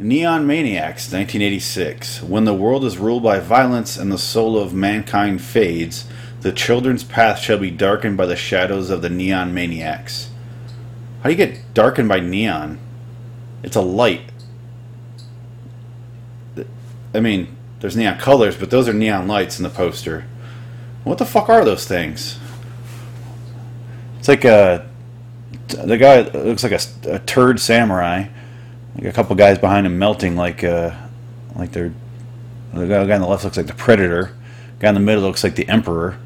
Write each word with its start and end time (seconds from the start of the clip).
Neon 0.00 0.46
Maniacs, 0.46 1.12
1986. 1.12 2.22
When 2.22 2.44
the 2.46 2.54
world 2.54 2.86
is 2.86 2.96
ruled 2.96 3.22
by 3.22 3.38
violence 3.38 3.98
and 3.98 4.10
the 4.10 4.16
soul 4.16 4.56
of 4.56 4.72
mankind 4.72 5.42
fades, 5.42 6.06
the 6.40 6.52
children's 6.52 7.04
path 7.04 7.38
shall 7.38 7.58
be 7.58 7.70
darkened 7.70 8.16
by 8.16 8.24
the 8.24 8.36
shadows 8.36 8.88
of 8.88 9.02
the 9.02 9.10
neon 9.10 9.52
maniacs. 9.52 10.30
How 11.18 11.24
do 11.24 11.30
you 11.32 11.36
get 11.36 11.74
darkened 11.74 12.08
by 12.08 12.20
neon? 12.20 12.78
It's 13.62 13.76
a 13.76 13.82
light. 13.82 14.32
I 17.12 17.20
mean, 17.20 17.54
there's 17.80 17.96
neon 17.96 18.18
colors, 18.18 18.56
but 18.56 18.70
those 18.70 18.88
are 18.88 18.94
neon 18.94 19.28
lights 19.28 19.58
in 19.58 19.64
the 19.64 19.68
poster. 19.70 20.24
What 21.04 21.18
the 21.18 21.26
fuck 21.26 21.50
are 21.50 21.64
those 21.64 21.86
things? 21.86 22.38
It's 24.18 24.28
like 24.28 24.46
a. 24.46 24.88
The 25.68 25.98
guy 25.98 26.22
looks 26.22 26.62
like 26.62 26.72
a, 26.72 26.80
a 27.16 27.18
turd 27.18 27.60
samurai. 27.60 28.28
Like 28.94 29.04
a 29.04 29.12
couple 29.12 29.36
guys 29.36 29.58
behind 29.58 29.86
him 29.86 29.98
melting 29.98 30.36
like 30.36 30.64
uh, 30.64 30.94
like 31.56 31.72
they're. 31.72 31.92
The 32.72 32.86
guy, 32.86 33.00
on 33.00 33.20
the 33.20 33.26
left 33.26 33.42
looks 33.42 33.56
like 33.56 33.66
the 33.66 33.74
predator. 33.74 34.36
The 34.78 34.82
guy 34.82 34.88
in 34.90 34.94
the 34.94 35.00
middle 35.00 35.24
looks 35.24 35.42
like 35.42 35.56
the 35.56 35.68
emperor. 35.68 36.16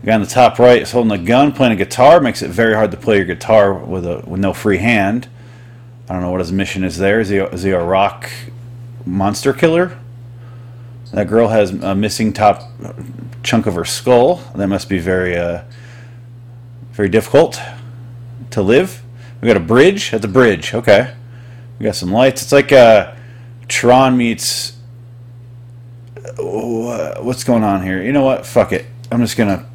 The 0.00 0.06
guy 0.06 0.14
on 0.14 0.20
the 0.20 0.28
top 0.28 0.60
right 0.60 0.80
is 0.80 0.92
holding 0.92 1.10
a 1.10 1.18
gun, 1.18 1.50
playing 1.50 1.72
a 1.72 1.76
guitar. 1.76 2.20
Makes 2.20 2.42
it 2.42 2.50
very 2.50 2.74
hard 2.74 2.92
to 2.92 2.96
play 2.96 3.16
your 3.16 3.24
guitar 3.24 3.74
with 3.74 4.06
a 4.06 4.22
with 4.26 4.40
no 4.40 4.52
free 4.52 4.78
hand. 4.78 5.28
I 6.08 6.12
don't 6.12 6.22
know 6.22 6.30
what 6.30 6.40
his 6.40 6.52
mission 6.52 6.84
is 6.84 6.98
there. 6.98 7.20
Is 7.20 7.30
he 7.30 7.38
is 7.38 7.64
he 7.64 7.70
a 7.70 7.82
rock 7.82 8.30
monster 9.04 9.52
killer? 9.52 9.98
That 11.12 11.26
girl 11.26 11.48
has 11.48 11.72
a 11.72 11.94
missing 11.94 12.32
top 12.32 12.62
chunk 13.42 13.66
of 13.66 13.74
her 13.74 13.84
skull. 13.84 14.36
That 14.54 14.68
must 14.68 14.88
be 14.88 14.98
very 14.98 15.36
uh, 15.36 15.62
very 16.92 17.08
difficult 17.08 17.60
to 18.50 18.62
live. 18.62 19.02
We 19.40 19.48
got 19.48 19.56
a 19.56 19.60
bridge. 19.60 20.10
That's 20.10 20.24
a 20.24 20.28
bridge. 20.28 20.74
Okay. 20.74 21.14
We 21.78 21.84
got 21.84 21.94
some 21.94 22.10
lights. 22.10 22.42
It's 22.42 22.52
like 22.52 22.72
uh, 22.72 23.14
Tron 23.68 24.16
meets. 24.16 24.76
What's 26.36 27.44
going 27.44 27.62
on 27.62 27.82
here? 27.82 28.02
You 28.02 28.12
know 28.12 28.24
what? 28.24 28.44
Fuck 28.44 28.72
it. 28.72 28.86
I'm 29.12 29.20
just 29.20 29.36
gonna. 29.36 29.68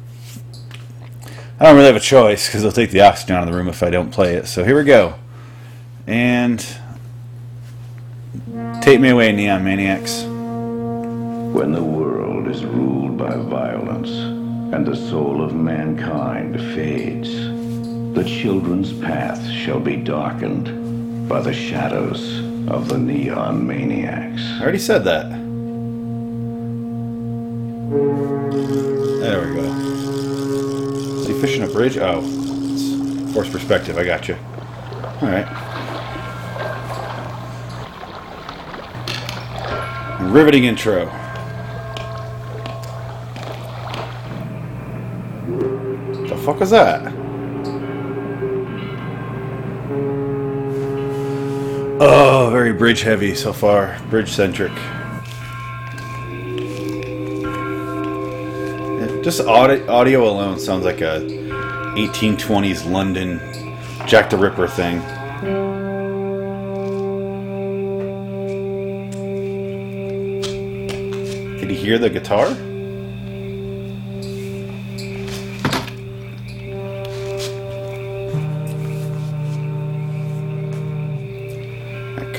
I 1.58 1.64
don't 1.64 1.76
really 1.76 1.86
have 1.86 1.96
a 1.96 2.00
choice 2.00 2.46
because 2.46 2.62
they'll 2.62 2.72
take 2.72 2.90
the 2.90 3.00
oxygen 3.00 3.36
out 3.36 3.44
of 3.44 3.50
the 3.50 3.56
room 3.56 3.68
if 3.68 3.82
I 3.82 3.88
don't 3.88 4.10
play 4.10 4.34
it. 4.34 4.46
So 4.46 4.64
here 4.64 4.76
we 4.76 4.84
go. 4.84 5.14
And 6.06 6.64
take 8.82 9.00
me 9.00 9.08
away, 9.08 9.32
Neon 9.32 9.64
Maniacs. 9.64 10.24
When 10.24 11.72
the 11.72 11.82
world 11.82 12.48
is 12.48 12.64
ruled 12.64 13.16
by 13.16 13.34
violence 13.36 14.10
and 14.10 14.84
the 14.84 14.96
soul 14.96 15.42
of 15.42 15.54
mankind 15.54 16.56
fades, 16.74 17.32
the 18.14 18.24
children's 18.24 18.92
path 18.92 19.48
shall 19.48 19.80
be 19.80 19.96
darkened 19.96 20.83
by 21.28 21.40
the 21.40 21.52
shadows 21.52 22.40
of 22.68 22.88
the 22.88 22.98
neon 22.98 23.66
maniacs. 23.66 24.42
I 24.42 24.62
already 24.62 24.78
said 24.78 25.04
that. 25.04 25.30
There 29.20 29.48
we 29.48 29.54
go. 29.54 29.62
Is 31.20 31.26
he 31.26 31.34
fishing 31.40 31.62
a 31.62 31.66
bridge? 31.66 31.96
Oh, 31.96 32.20
it's 32.22 33.48
perspective. 33.50 33.96
I 33.96 34.04
got 34.04 34.28
you. 34.28 34.36
All 35.22 35.28
right. 35.28 35.48
Riveting 40.20 40.64
intro. 40.64 41.06
The 46.28 46.36
fuck 46.44 46.60
is 46.60 46.70
that? 46.70 47.23
Oh, 52.00 52.48
very 52.50 52.72
bridge 52.72 53.02
heavy 53.02 53.36
so 53.36 53.52
far. 53.52 53.96
Bridge 54.10 54.32
centric. 54.32 54.72
Just 59.22 59.40
audio, 59.42 59.88
audio 59.88 60.28
alone 60.28 60.58
sounds 60.58 60.84
like 60.84 61.00
a 61.02 61.20
1820s 61.96 62.90
London 62.90 63.38
Jack 64.08 64.28
the 64.28 64.36
Ripper 64.36 64.66
thing. 64.66 64.98
Did 71.60 71.70
you 71.70 71.76
hear 71.76 71.98
the 71.98 72.10
guitar? 72.10 72.48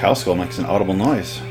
Cow 0.06 0.14
skull 0.14 0.36
makes 0.36 0.60
an 0.60 0.66
audible 0.66 0.94
noise. 0.94 1.42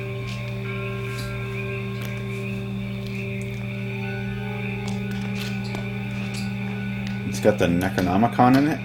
It's 7.26 7.40
got 7.40 7.58
the 7.58 7.66
Necronomicon 7.66 8.56
in 8.56 8.68
it. 8.68 8.78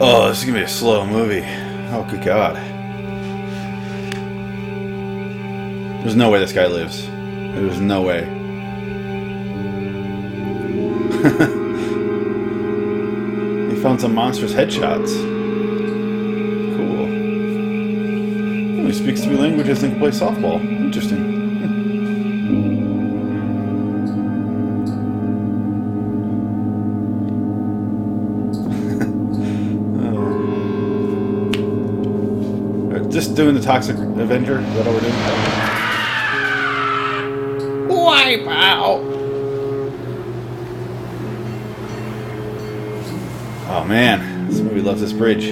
Oh, 0.00 0.28
this 0.28 0.40
is 0.40 0.44
gonna 0.44 0.58
be 0.58 0.64
a 0.64 0.68
slow 0.68 1.06
movie. 1.06 1.44
Oh, 1.92 2.04
good 2.10 2.24
God. 2.24 2.56
There's 6.02 6.16
no 6.16 6.30
way 6.30 6.40
this 6.40 6.52
guy 6.52 6.66
lives. 6.66 7.06
There's 7.06 7.78
no 7.78 8.02
way. 8.02 8.24
he 13.72 13.80
found 13.80 14.00
some 14.00 14.16
monstrous 14.16 14.52
headshots. 14.52 15.33
Languages 19.44 19.82
and 19.82 19.92
can 19.92 20.00
play 20.00 20.10
softball. 20.10 20.60
Interesting. 20.60 21.34
Uh, 32.94 32.98
Just 33.10 33.34
doing 33.34 33.54
the 33.54 33.60
Toxic 33.60 33.96
Avenger. 33.96 34.60
Is 34.60 34.74
that 34.74 34.86
all 34.86 34.94
we're 34.94 35.00
doing? 35.00 35.14
Wipe 37.88 38.46
out. 38.48 39.00
Oh 43.66 43.84
man, 43.86 44.46
this 44.48 44.60
movie 44.60 44.80
loves 44.80 45.00
this 45.00 45.12
bridge. 45.12 45.46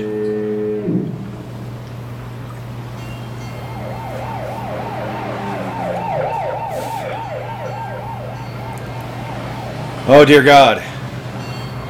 Oh 10.15 10.27
dear 10.27 10.43
God. 10.43 10.83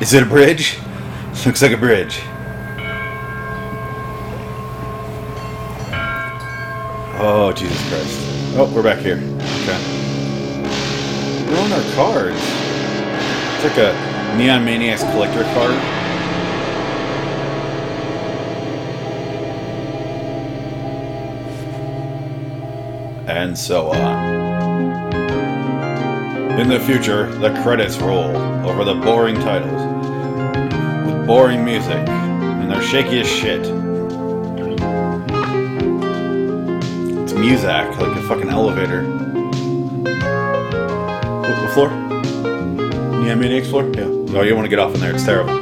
Is 0.00 0.14
it 0.14 0.22
a 0.22 0.26
bridge? 0.26 0.78
Looks 1.44 1.60
like 1.60 1.72
a 1.72 1.76
bridge. 1.76 2.20
Oh, 7.18 7.52
Jesus 7.52 7.88
Christ. 7.88 8.20
Oh, 8.56 8.72
we're 8.72 8.84
back 8.84 9.00
here. 9.00 9.16
Okay. 9.16 9.76
We're 11.50 11.58
on 11.62 11.72
our 11.72 11.94
cards. 11.96 12.38
It's 13.56 13.64
like 13.64 13.78
a 13.78 14.36
Neon 14.38 14.64
Maniacs 14.64 15.02
collector 15.02 15.42
card. 15.42 15.74
And 23.28 23.58
so 23.58 23.90
on. 23.90 24.41
In 26.60 26.68
the 26.68 26.78
future, 26.78 27.26
the 27.38 27.50
credits 27.62 27.98
roll 27.98 28.36
over 28.66 28.84
the 28.84 28.94
boring 28.94 29.36
titles 29.36 29.82
with 31.06 31.26
boring 31.26 31.64
music, 31.64 32.06
and 32.08 32.70
they're 32.70 32.82
shaky 32.82 33.20
as 33.20 33.26
shit. 33.26 33.60
It's 37.20 37.32
Muzak, 37.32 37.98
like 37.98 38.16
a 38.16 38.22
fucking 38.28 38.50
elevator. 38.50 39.02
The 41.62 41.70
floor? 41.74 41.88
Yeah, 43.24 43.34
Maniacs 43.34 43.68
floor? 43.70 43.84
Yeah. 43.94 44.04
Oh, 44.04 44.42
you 44.42 44.54
want 44.54 44.66
to 44.66 44.70
get 44.70 44.78
off 44.78 44.94
in 44.94 45.00
there, 45.00 45.14
it's 45.14 45.24
terrible. 45.24 45.61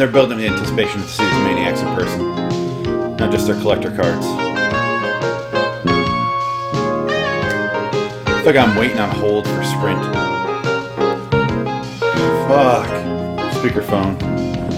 And 0.00 0.08
they're 0.08 0.14
building 0.14 0.38
the 0.38 0.46
anticipation 0.46 1.02
to 1.02 1.08
see 1.08 1.22
these 1.22 1.42
maniacs 1.42 1.82
in 1.82 1.94
person, 1.94 3.16
not 3.16 3.30
just 3.30 3.46
their 3.46 3.60
collector 3.60 3.90
cards. 3.90 4.24
It's 8.34 8.46
like 8.46 8.56
I'm 8.56 8.74
waiting 8.78 8.98
on 8.98 9.10
hold 9.10 9.46
for 9.46 9.62
Sprint. 9.62 10.02
Fuck. 12.48 12.88
Speakerphone. 13.56 14.18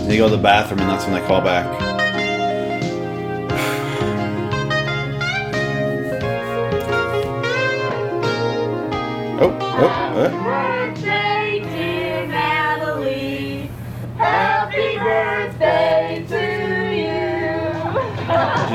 They 0.08 0.16
go 0.16 0.28
to 0.28 0.34
the 0.34 0.42
bathroom 0.42 0.80
and 0.80 0.90
that's 0.90 1.04
when 1.04 1.14
they 1.14 1.24
call 1.24 1.40
back. 1.40 1.66
oh, 9.40 9.56
oh, 9.60 10.12
oh. 10.16 10.51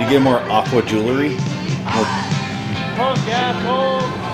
You. 0.07 0.17
Get 0.17 0.21
more 0.21 0.39
aqua 0.49 0.81
jewelry? 0.83 1.29
More 1.29 2.05
Punk 2.95 3.19
asshole! 3.29 4.27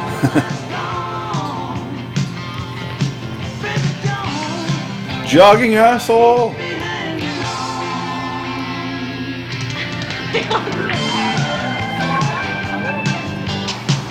jogging 5.33 5.73
asshole. 5.73 6.53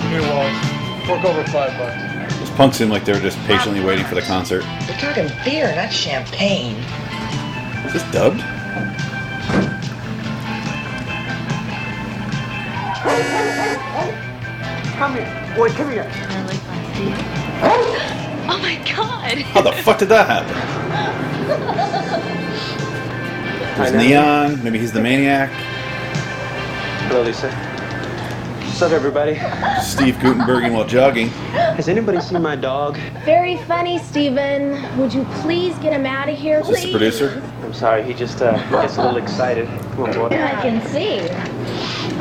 Here, 0.09 0.21
Fork 1.07 1.23
over 1.23 1.43
five 1.45 1.77
bucks. 1.77 2.39
Those 2.39 2.49
punks 2.51 2.77
seem 2.77 2.89
like 2.89 3.05
they're 3.05 3.21
just 3.21 3.37
patiently 3.47 3.81
waiting 3.81 4.03
for 4.05 4.15
the 4.15 4.21
concert. 4.21 4.63
We're 4.87 4.97
talking 4.97 5.29
beer, 5.45 5.73
not 5.75 5.93
champagne. 5.93 6.75
Is 7.85 7.93
this 7.93 8.03
dubbed? 8.11 8.43
Come 15.03 15.15
here. 15.15 15.53
Boy, 15.57 15.69
come 15.71 15.91
here. 15.91 16.09
Oh 18.47 18.57
my 18.61 18.75
god. 18.89 19.37
How 19.39 19.61
the 19.61 19.73
fuck 19.73 19.97
did 19.99 20.07
that 20.07 20.27
happen? 20.29 20.55
There's 23.75 23.91
Neon. 23.91 24.63
Maybe 24.63 24.79
he's 24.79 24.93
the 24.93 25.01
maniac. 25.01 25.49
Hello, 27.09 27.21
Lisa. 27.21 27.51
What's 27.51 28.81
up, 28.81 28.93
everybody? 28.93 29.41
Steve 29.81 30.17
Guttenberging 30.21 30.71
while 30.71 30.87
jogging. 30.87 31.27
Has 31.51 31.89
anybody 31.89 32.21
seen 32.21 32.41
my 32.41 32.55
dog? 32.55 32.95
Very 33.25 33.57
funny, 33.57 33.99
Steven. 33.99 34.97
Would 34.97 35.13
you 35.13 35.25
please 35.41 35.77
get 35.79 35.91
him 35.91 36.05
out 36.05 36.29
of 36.29 36.37
here, 36.37 36.61
Is 36.61 36.69
this 36.69 36.79
please? 36.79 36.85
the 36.85 36.97
producer? 36.97 37.43
I'm 37.61 37.73
sorry, 37.73 38.03
he 38.03 38.13
just 38.13 38.41
uh, 38.41 38.55
gets 38.69 38.95
a 38.95 39.03
little 39.03 39.17
excited. 39.17 39.67
Come 39.67 40.03
on, 40.03 40.13
boy. 40.13 40.27
I 40.27 40.61
can 40.61 40.81
see. 40.87 41.27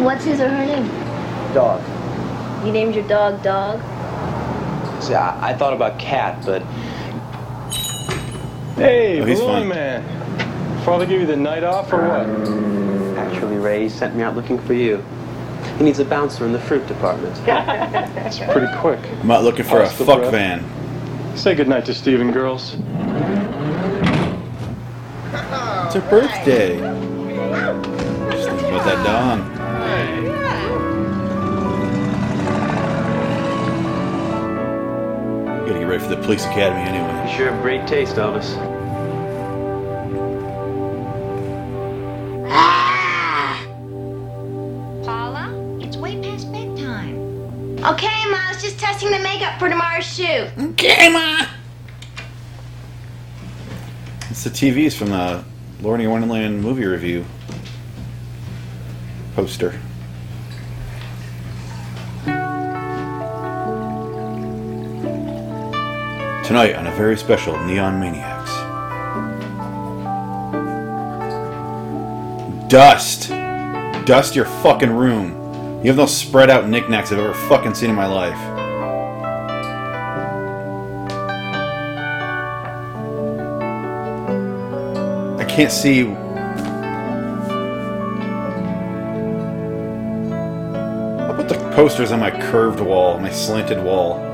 What's 0.02 0.24
his 0.24 0.40
or 0.40 0.48
her 0.48 0.66
name? 0.66 0.88
Dog. 1.54 1.80
You 2.64 2.70
named 2.72 2.94
your 2.94 3.06
dog 3.08 3.42
Dog? 3.42 3.80
See, 5.02 5.14
I, 5.14 5.50
I 5.50 5.54
thought 5.54 5.72
about 5.72 5.98
cat, 5.98 6.44
but 6.46 6.62
Hey, 8.76 9.20
Oh, 9.20 9.24
he's 9.24 9.40
Balloon 9.40 9.60
fun. 9.62 9.68
Man. 9.68 10.84
Father 10.84 11.06
give 11.06 11.20
you 11.20 11.26
the 11.26 11.36
night 11.36 11.64
off 11.64 11.92
or 11.92 11.98
what? 12.08 13.18
actually, 13.18 13.56
Ray 13.56 13.88
sent 13.88 14.14
me 14.16 14.22
out 14.22 14.34
looking 14.36 14.58
for 14.60 14.74
you. 14.74 15.04
He 15.78 15.84
needs 15.84 15.98
a 16.00 16.04
bouncer 16.04 16.44
in 16.46 16.52
the 16.52 16.58
fruit 16.60 16.86
department. 16.86 17.36
It's 18.24 18.38
pretty 18.38 18.68
quick. 18.78 18.98
I'm 19.20 19.30
out 19.30 19.44
looking 19.44 19.64
for 19.64 19.82
a 19.82 19.88
fuck 19.90 20.20
Brett. 20.20 20.30
van. 20.32 21.36
Say 21.36 21.54
goodnight 21.54 21.84
to 21.86 21.94
Steven, 21.94 22.30
girls. 22.32 22.74
It's 25.84 25.94
her 25.94 26.06
birthday. 26.08 26.78
Just 28.30 28.48
thinking 28.48 28.68
about 28.68 28.84
that 28.86 29.04
dong. 29.04 29.51
Gotta 35.62 35.78
get 35.78 35.86
ready 35.86 36.02
for 36.02 36.10
the 36.10 36.20
police 36.20 36.44
academy 36.44 36.80
anyway. 36.80 37.30
You 37.30 37.36
sure 37.36 37.52
have 37.52 37.62
great 37.62 37.86
taste, 37.86 38.16
Elvis. 38.16 38.56
Ah! 42.48 43.64
Paula, 45.04 45.78
it's 45.80 45.96
way 45.96 46.20
past 46.20 46.50
bedtime. 46.50 47.16
Okay, 47.78 48.24
Ma, 48.28 48.38
I 48.38 48.52
was 48.52 48.60
just 48.60 48.80
testing 48.80 49.12
the 49.12 49.20
makeup 49.20 49.60
for 49.60 49.68
tomorrow's 49.68 50.04
shoot. 50.04 50.50
Okay, 50.58 51.08
ma. 51.08 51.46
It's 54.30 54.42
the 54.42 54.50
TVs 54.50 54.94
from 54.94 55.10
the 55.10 55.44
Lordy 55.80 56.08
Wonderland 56.08 56.60
movie 56.60 56.86
review 56.86 57.24
poster. 59.36 59.80
Tonight 66.52 66.74
on 66.74 66.86
a 66.86 66.94
very 66.96 67.16
special 67.16 67.58
Neon 67.64 67.98
Maniacs. 67.98 68.50
Dust! 72.68 73.30
Dust 74.04 74.36
your 74.36 74.44
fucking 74.44 74.90
room. 74.90 75.30
You 75.82 75.86
have 75.86 75.96
those 75.96 76.14
spread 76.14 76.50
out 76.50 76.68
knickknacks 76.68 77.10
I've 77.10 77.20
ever 77.20 77.32
fucking 77.32 77.74
seen 77.74 77.88
in 77.88 77.96
my 77.96 78.04
life. 78.04 78.36
I 85.40 85.44
can't 85.48 85.72
see. 85.72 86.02
I'll 91.22 91.34
put 91.34 91.48
the 91.48 91.72
posters 91.74 92.12
on 92.12 92.20
my 92.20 92.30
curved 92.30 92.80
wall, 92.80 93.18
my 93.18 93.30
slanted 93.30 93.82
wall. 93.82 94.31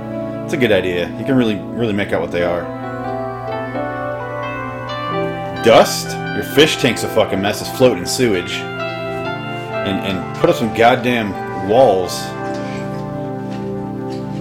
It's 0.49 0.55
a 0.55 0.57
good 0.57 0.73
idea. 0.73 1.11
You 1.19 1.27
can 1.27 1.37
really, 1.37 1.57
really 1.57 1.93
make 1.93 2.15
out 2.15 2.23
what 2.23 2.33
they 2.33 2.43
are. 2.43 2.63
Dust? 5.63 6.17
Your 6.35 6.43
fish 6.43 6.79
tank's 6.79 7.03
a 7.03 7.09
fucking 7.09 7.39
mess. 7.39 7.61
It's 7.61 7.69
floating 7.77 8.07
sewage. 8.07 8.53
And, 8.53 10.01
and 10.01 10.37
put 10.39 10.49
up 10.49 10.57
some 10.57 10.75
goddamn 10.75 11.69
walls. 11.69 12.15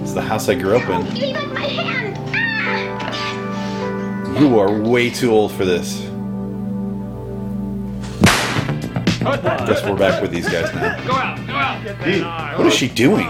It's 0.00 0.14
the 0.14 0.22
house 0.22 0.48
I 0.48 0.54
grew 0.54 0.78
up 0.78 0.88
in. 0.88 1.14
Leave 1.14 1.36
it 1.36 1.42
in 1.42 1.52
my 1.52 1.60
hand. 1.60 2.16
Ah! 3.02 4.40
You 4.40 4.58
are 4.58 4.72
way 4.80 5.10
too 5.10 5.30
old 5.30 5.52
for 5.52 5.66
this. 5.66 5.98
Guess 9.20 9.84
we're 9.84 9.94
back 9.94 10.22
with 10.22 10.30
these 10.30 10.48
guys 10.48 10.74
now. 10.74 11.06
Go 11.06 11.12
out, 11.12 11.46
go 11.46 11.52
out. 11.52 12.56
What 12.56 12.66
is 12.66 12.74
she 12.74 12.88
doing? 12.88 13.26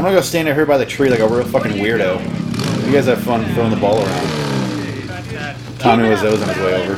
I'm 0.00 0.04
gonna 0.04 0.16
go 0.16 0.20
stand 0.22 0.48
here 0.48 0.66
by 0.66 0.78
the 0.78 0.86
tree 0.86 1.10
like 1.10 1.20
a 1.20 1.28
real 1.28 1.44
fucking 1.44 1.72
weirdo. 1.72 2.20
You 2.86 2.92
guys 2.92 3.06
have 3.06 3.22
fun 3.22 3.44
throwing 3.54 3.70
the 3.70 3.76
ball 3.76 4.02
around. 4.02 5.58
Tommy 5.78 6.08
was 6.08 6.22
those 6.22 6.40
on 6.42 6.48
his 6.48 6.58
way 6.58 6.88
over. 6.88 6.96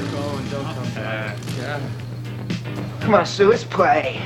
Come 3.01 3.15
on, 3.15 3.27
Sue, 3.27 3.49
let's 3.49 3.65
play. 3.65 4.23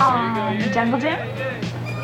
Um, 0.00 0.58
Jungle 0.72 1.00
Gym? 1.00 1.18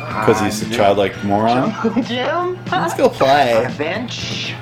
Because 0.07 0.41
he's 0.41 0.61
a 0.61 0.69
childlike 0.69 1.23
moron. 1.23 1.71
Jim? 2.03 2.59
Let's 2.65 2.95
go 2.95 3.07
play. 3.07 3.55
On 3.55 3.71
a 3.71 3.75
bench. 3.75 4.53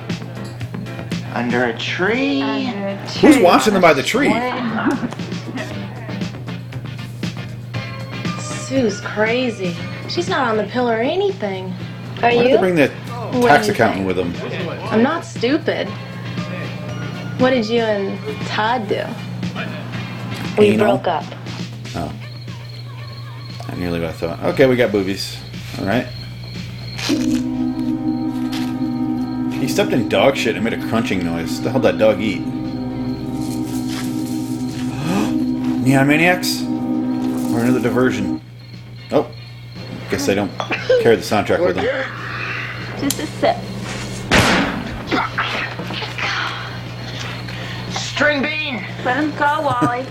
Under 1.34 1.64
a 1.64 1.78
tree. 1.78 2.40
Who's 3.20 3.38
watching 3.38 3.72
them 3.72 3.82
by 3.82 3.94
the 3.94 4.02
tree? 4.02 4.30
Sue's 8.40 9.00
crazy. 9.00 9.74
She's 10.12 10.28
not 10.28 10.46
on 10.46 10.58
the 10.58 10.64
pill 10.64 10.90
or 10.90 10.98
anything. 11.00 11.72
Are 12.18 12.28
Why 12.28 12.30
did 12.34 12.44
they 12.46 12.50
you? 12.52 12.58
bring 12.58 12.74
the 12.74 12.88
tax 13.46 13.66
you 13.66 13.72
accountant 13.72 14.06
think? 14.06 14.06
with 14.06 14.16
them? 14.18 14.34
I'm 14.90 15.02
not 15.02 15.24
stupid. 15.24 15.88
What 17.40 17.48
did 17.50 17.66
you 17.66 17.80
and 17.80 18.46
Todd 18.46 18.86
do? 18.88 19.02
We 20.58 20.66
Anal? 20.66 20.98
broke 20.98 21.06
up. 21.08 21.24
Oh. 21.96 22.12
I 23.68 23.74
nearly 23.76 24.00
what 24.00 24.10
I 24.10 24.12
thought. 24.12 24.42
Okay, 24.52 24.66
we 24.66 24.76
got 24.76 24.92
boobies. 24.92 25.38
Alright. 25.78 26.06
He 29.60 29.66
stepped 29.66 29.92
in 29.94 30.10
dog 30.10 30.36
shit 30.36 30.56
and 30.56 30.62
made 30.64 30.74
a 30.74 30.88
crunching 30.88 31.24
noise. 31.24 31.62
The 31.62 31.70
hell 31.70 31.80
did 31.80 31.94
that 31.94 31.98
dog 31.98 32.20
eat? 32.20 32.40
Neon 35.86 36.06
Maniacs? 36.06 36.62
Or 37.54 37.60
another 37.60 37.80
diversion? 37.80 38.42
Guess 40.12 40.26
they 40.26 40.34
don't 40.34 40.52
carry 41.00 41.16
the 41.16 41.22
soundtrack 41.22 41.64
with 41.64 41.74
them. 41.74 41.86
Just 43.00 43.18
a 43.18 43.26
sip. 43.26 43.56
String 47.96 48.42
bean. 48.42 48.84
Let 49.06 49.16
him 49.16 49.30
go, 49.38 49.62
Wally. 49.62 50.04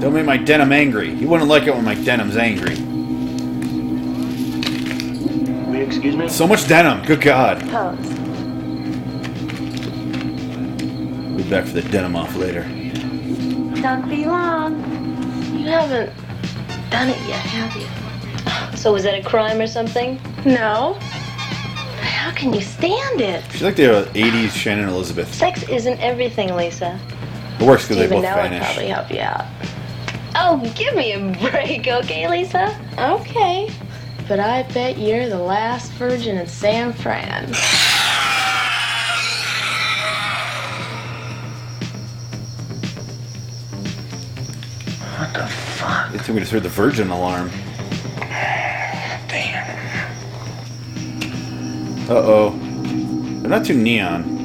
Don't 0.00 0.12
make 0.12 0.26
my 0.26 0.36
denim 0.36 0.72
angry. 0.72 1.14
You 1.14 1.28
wouldn't 1.28 1.48
like 1.48 1.68
it 1.68 1.72
when 1.72 1.84
my 1.84 1.94
denim's 1.94 2.36
angry. 2.36 2.76
Excuse 5.80 6.16
me? 6.16 6.28
So 6.28 6.48
much 6.48 6.66
denim. 6.66 7.06
Good 7.06 7.20
God. 7.20 7.60
Pose. 7.60 7.96
We'll 11.28 11.36
be 11.36 11.48
back 11.48 11.64
for 11.64 11.74
the 11.74 11.82
denim 11.92 12.16
off 12.16 12.34
later. 12.34 12.64
Don't 13.80 14.08
be 14.08 14.26
long. 14.26 14.97
You 15.68 15.74
haven't 15.74 16.10
done 16.90 17.10
it 17.10 17.18
yet, 17.28 17.40
have 17.40 17.76
you? 17.76 18.76
So 18.78 18.94
was 18.94 19.02
that 19.02 19.14
a 19.14 19.22
crime 19.22 19.60
or 19.60 19.66
something? 19.66 20.18
No. 20.46 20.94
How 22.00 22.30
can 22.34 22.54
you 22.54 22.62
stand 22.62 23.20
it? 23.20 23.44
She's 23.52 23.60
like 23.60 23.76
the 23.76 23.98
uh, 23.98 24.04
80s 24.14 24.48
Shannon 24.52 24.88
Elizabeth. 24.88 25.32
Sex 25.34 25.68
isn't 25.68 26.00
everything, 26.00 26.56
Lisa. 26.56 26.98
It 27.60 27.66
works 27.66 27.82
because 27.84 27.98
they 27.98 28.04
Even 28.04 28.16
both 28.16 28.22
now 28.22 28.40
would 28.40 28.50
vanish. 28.50 28.64
probably 28.64 28.86
help 28.86 29.10
you 29.12 29.20
out. 29.20 29.44
Oh, 30.36 30.72
give 30.74 30.94
me 30.94 31.12
a 31.12 31.50
break, 31.50 31.86
okay, 31.86 32.26
Lisa? 32.30 32.74
Okay. 32.98 33.70
But 34.26 34.40
I 34.40 34.62
bet 34.72 34.96
you're 34.96 35.28
the 35.28 35.38
last 35.38 35.92
virgin 35.92 36.38
in 36.38 36.46
San 36.46 36.94
Fran. 36.94 37.52
The 45.38 45.46
fuck? 45.46 46.12
They 46.12 46.18
think 46.18 46.34
we 46.34 46.40
just 46.40 46.52
heard 46.52 46.62
the 46.62 46.68
Virgin 46.68 47.10
alarm. 47.10 47.50
Damn. 49.28 49.66
Uh 52.10 52.14
oh. 52.14 52.50
They're 53.40 53.50
not 53.50 53.64
too 53.64 53.76
neon. 53.76 54.36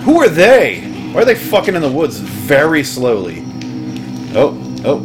Who 0.00 0.20
are 0.20 0.28
they? 0.28 0.80
Why 1.12 1.22
are 1.22 1.24
they 1.24 1.34
fucking 1.34 1.74
in 1.74 1.82
the 1.82 1.90
woods 1.90 2.18
very 2.18 2.82
slowly? 2.84 3.44
Oh, 4.34 4.56
oh. 4.84 5.00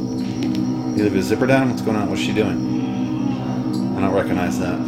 You 0.95 1.03
leave 1.03 1.15
a 1.15 1.21
zipper 1.21 1.47
down? 1.47 1.69
What's 1.69 1.81
going 1.81 1.97
on? 1.97 2.09
What's 2.09 2.21
she 2.21 2.33
doing? 2.33 2.71
I 3.97 4.01
don't 4.01 4.13
recognize 4.13 4.59
that. 4.59 4.79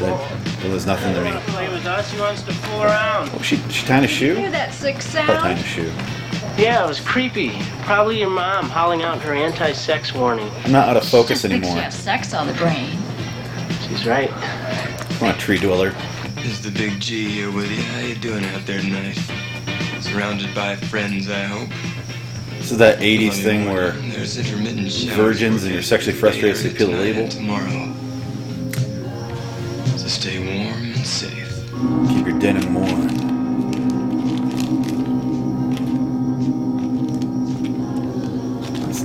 Well, 0.00 0.18
there's 0.60 0.86
nothing 0.86 1.14
to 1.14 1.22
me. 1.22 1.30
Play 1.52 1.68
with 1.68 1.86
us? 1.86 2.10
He 2.12 2.20
wants 2.20 2.42
to 2.42 2.52
fool 2.52 2.82
around. 2.82 3.30
Oh, 3.34 3.40
she 3.42 3.56
she 3.70 3.84
tying 3.86 4.04
a 4.04 4.08
shoe? 4.08 4.34
Hear 4.36 4.50
that 4.50 4.72
sick 4.72 4.96
Probably 5.00 5.34
tying 5.36 5.56
sound? 5.56 5.58
a 5.58 5.62
shoe. 5.64 5.92
Yeah, 6.58 6.84
it 6.84 6.88
was 6.88 6.98
creepy. 7.00 7.52
Probably 7.82 8.18
your 8.18 8.30
mom 8.30 8.68
howling 8.68 9.02
out 9.02 9.20
her 9.22 9.32
anti-sex 9.32 10.12
warning. 10.12 10.50
I'm 10.64 10.72
not 10.72 10.88
out 10.88 10.96
of 10.96 11.04
focus 11.08 11.42
Just 11.42 11.42
thinks 11.42 11.54
anymore. 11.54 11.76
you 11.76 11.82
have 11.82 11.94
sex 11.94 12.34
on 12.34 12.46
the 12.48 12.52
brain. 12.54 12.90
She's 13.86 14.04
right. 14.06 14.30
I'm 15.22 15.34
a 15.34 15.38
tree 15.38 15.58
dweller. 15.58 15.90
This 16.34 16.46
is 16.46 16.62
the 16.62 16.70
Big 16.72 16.98
G 17.00 17.28
here 17.28 17.50
with 17.52 17.70
you. 17.70 17.80
How 17.82 18.00
you 18.00 18.16
doing 18.16 18.44
out 18.46 18.66
there 18.66 18.80
tonight? 18.80 19.14
Surrounded 20.00 20.52
by 20.54 20.74
friends, 20.76 21.30
I 21.30 21.42
hope. 21.44 21.68
This 22.58 22.72
is 22.72 22.78
that 22.78 22.98
80s 22.98 23.40
thing 23.42 23.66
where. 23.66 23.92
There's 23.92 24.36
intermittent 24.36 24.90
showers 24.90 25.16
virgins 25.16 25.62
and 25.64 25.72
you're 25.72 25.82
sexually 25.82 26.16
frustrated, 26.18 26.56
so 26.56 26.68
you 26.68 26.74
peel 26.74 26.88
the 26.88 26.92
tonight 26.94 27.04
label. 27.04 27.22
and 27.22 27.30
Tomorrow. 27.30 27.94
So 29.96 30.08
stay 30.08 30.38
warm 30.40 30.82
and 30.92 31.06
safe. 31.06 31.62
Keep 32.08 32.26
your 32.26 32.38
denim 32.40 32.74
warm. 32.74 33.37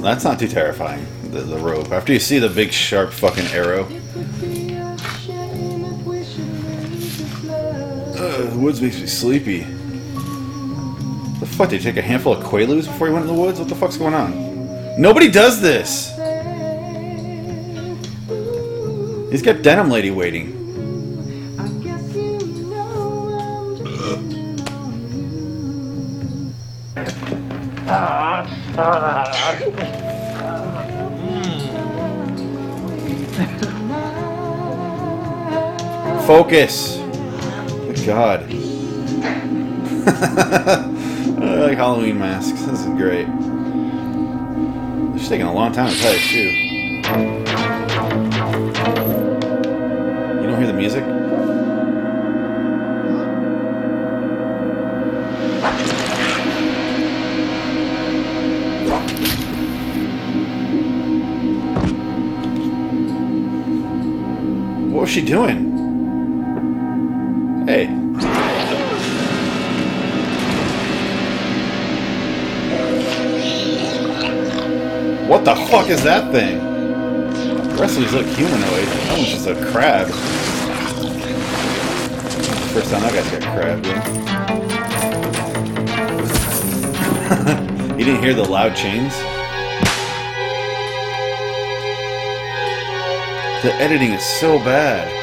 That's, 0.04 0.22
that's 0.22 0.26
not 0.26 0.38
too 0.38 0.50
terrifying, 0.54 1.06
the, 1.32 1.40
the 1.40 1.58
rope. 1.58 1.92
After 1.94 2.12
you 2.12 2.20
see 2.20 2.38
the 2.38 2.50
big, 2.50 2.74
sharp 2.74 3.14
fucking 3.14 3.46
arrow. 3.48 3.84
Ugh, 8.16 8.50
the 8.52 8.60
woods 8.60 8.82
makes 8.82 9.00
me 9.00 9.08
sleepy. 9.08 9.62
The 11.40 11.46
fuck, 11.46 11.70
did 11.70 11.86
you 11.86 11.90
take 11.90 11.96
a 11.96 12.06
handful 12.06 12.34
of 12.34 12.44
Quaaludes 12.44 12.86
before 12.86 13.08
you 13.08 13.14
went 13.14 13.30
in 13.30 13.34
the 13.34 13.42
woods? 13.42 13.60
What 13.60 13.70
the 13.70 13.76
fuck's 13.76 13.96
going 13.96 14.14
on? 14.14 15.00
Nobody 15.00 15.32
does 15.32 15.62
this! 15.62 16.10
He's 19.32 19.42
got 19.42 19.62
Denim 19.62 19.90
Lady 19.90 20.12
waiting. 20.12 20.60
Focus! 36.26 36.96
Good 36.96 38.06
God. 38.06 38.44
I 40.08 41.56
like 41.56 41.78
Halloween 41.78 42.18
masks. 42.18 42.62
This 42.62 42.80
is 42.80 42.86
great. 42.96 43.28
It's 45.16 45.28
taking 45.28 45.46
a 45.46 45.54
long 45.54 45.74
time 45.74 45.92
to 45.92 46.02
tie 46.02 46.12
a 46.12 46.18
shoe. 46.18 46.50
You 50.40 50.48
don't 50.48 50.58
hear 50.58 50.68
the 50.68 50.74
music? 50.74 51.04
What 64.94 65.02
was 65.02 65.10
she 65.10 65.22
doing? 65.22 65.63
What 75.28 75.46
the 75.46 75.56
fuck 75.56 75.90
is 75.90 76.04
that 76.04 76.32
thing? 76.34 76.60
The 76.60 77.78
rest 77.80 77.98
of 77.98 78.04
these 78.04 78.12
look 78.12 78.26
humanoid. 78.26 78.86
That 78.86 79.18
one's 79.18 79.30
just 79.30 79.48
a 79.48 79.56
crab. 79.72 80.08
First 82.74 82.92
time 82.92 83.02
that 83.02 83.14
guy's 83.14 83.32
got 83.32 83.42
crab, 83.54 83.86
yeah. 83.86 84.04
you 87.98 88.04
didn't 88.04 88.22
hear 88.22 88.34
the 88.34 88.44
loud 88.44 88.76
chains? 88.76 89.14
The 93.64 93.74
editing 93.76 94.12
is 94.12 94.24
so 94.24 94.60
bad. 94.60 95.23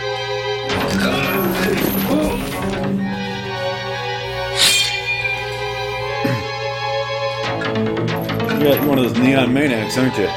You're 8.70 8.88
one 8.88 8.98
of 8.98 9.12
those 9.12 9.18
neon 9.18 9.52
maniacs, 9.52 9.98
aren't 9.98 10.16
you? 10.16 10.28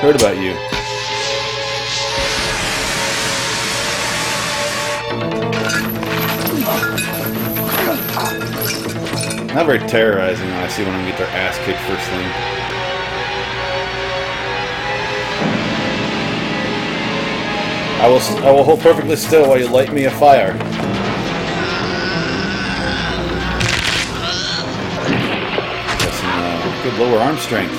Heard 0.00 0.16
about 0.16 0.34
you. 0.38 0.54
Not 9.54 9.66
very 9.66 9.78
terrorizing 9.80 10.46
when 10.46 10.56
I 10.56 10.68
see 10.68 10.84
one 10.84 10.94
of 10.94 11.00
them 11.02 11.10
get 11.10 11.18
their 11.18 11.28
ass 11.28 11.58
kicked 11.58 11.80
first 11.80 12.08
thing. 12.08 12.26
I 18.00 18.08
will, 18.08 18.46
I 18.46 18.50
will 18.50 18.64
hold 18.64 18.80
perfectly 18.80 19.16
still 19.16 19.46
while 19.46 19.58
you 19.58 19.68
light 19.68 19.92
me 19.92 20.04
a 20.04 20.10
fire. 20.10 20.56
Lower 27.00 27.18
arm 27.18 27.38
strength. 27.38 27.72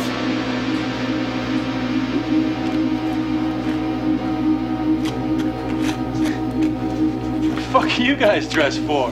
The 7.55 7.61
fuck 7.71 7.83
are 7.83 8.01
you 8.01 8.15
guys 8.15 8.49
dressed 8.49 8.79
for? 8.79 9.09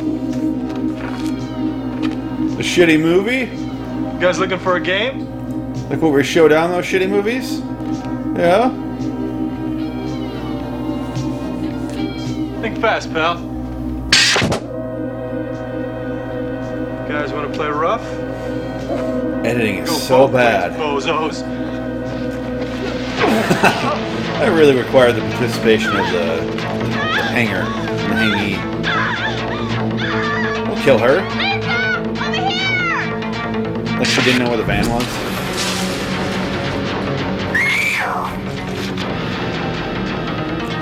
A 2.58 2.64
shitty 2.64 3.00
movie? 3.00 3.56
You 4.16 4.20
guys 4.20 4.40
looking 4.40 4.58
for 4.58 4.78
a 4.78 4.82
game? 4.82 5.28
Like 5.90 6.02
what 6.02 6.12
we 6.12 6.24
show 6.24 6.48
down 6.48 6.72
those 6.72 6.86
shitty 6.86 7.08
movies? 7.08 7.60
Yeah? 8.36 8.70
Think 12.62 12.82
fast, 12.82 13.14
pal. 13.14 13.49
So 20.10 20.26
both 20.26 20.34
bad. 20.34 20.72
Bozos. 20.72 21.44
I 24.40 24.48
really 24.48 24.76
require 24.76 25.12
the 25.12 25.22
participation 25.22 25.92
of 25.92 26.08
the, 26.08 26.42
the 26.48 27.22
hanger, 27.22 27.64
the 27.64 28.16
hangee. 28.16 28.58
We'll 30.68 30.82
kill 30.82 30.98
her. 30.98 31.22
Like 34.00 34.08
she 34.08 34.24
didn't 34.24 34.40
know 34.40 34.50
where 34.50 34.58
the 34.58 34.64
van 34.64 34.90
was. 34.90 35.06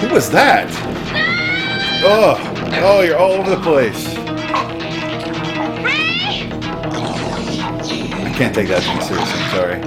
Who 0.01 0.07
was 0.13 0.29
that? 0.31 0.69
Oh, 2.01 2.37
oh, 2.81 3.01
you're 3.01 3.17
all 3.17 3.33
over 3.33 3.49
the 3.49 3.61
place. 3.61 4.06
Can't 8.37 8.53
take 8.53 8.67
that 8.67 8.83
thing 8.83 9.01
seriously. 9.01 9.41
I'm 9.41 9.49
sorry. 9.49 9.79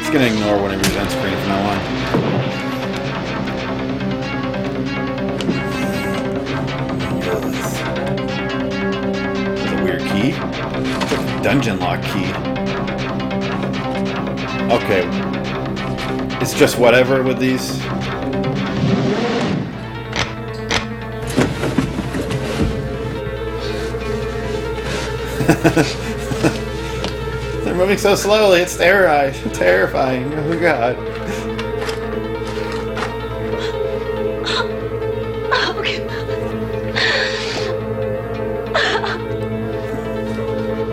It's 0.00 0.08
gonna 0.08 0.24
ignore 0.24 0.56
whenever 0.62 0.82
he's 0.88 0.96
on 0.96 1.06
screen 1.10 1.36
from 1.36 1.48
now 1.48 1.68
on. 1.68 1.76
That's 9.54 9.70
a 9.70 9.84
weird 9.84 10.00
key. 10.00 10.32
It's 11.02 11.12
a 11.12 11.42
dungeon 11.42 11.78
lock 11.78 12.00
key. 12.04 12.32
Okay. 14.72 15.04
It's 16.40 16.54
just 16.58 16.78
whatever 16.78 17.22
with 17.22 17.38
these. 17.38 17.78
moving 27.82 27.98
so 27.98 28.14
slowly. 28.14 28.60
It's 28.60 28.76
terrorizing. 28.76 29.50
Terrifying. 29.50 30.32
Oh 30.32 30.56
god. 30.60 30.94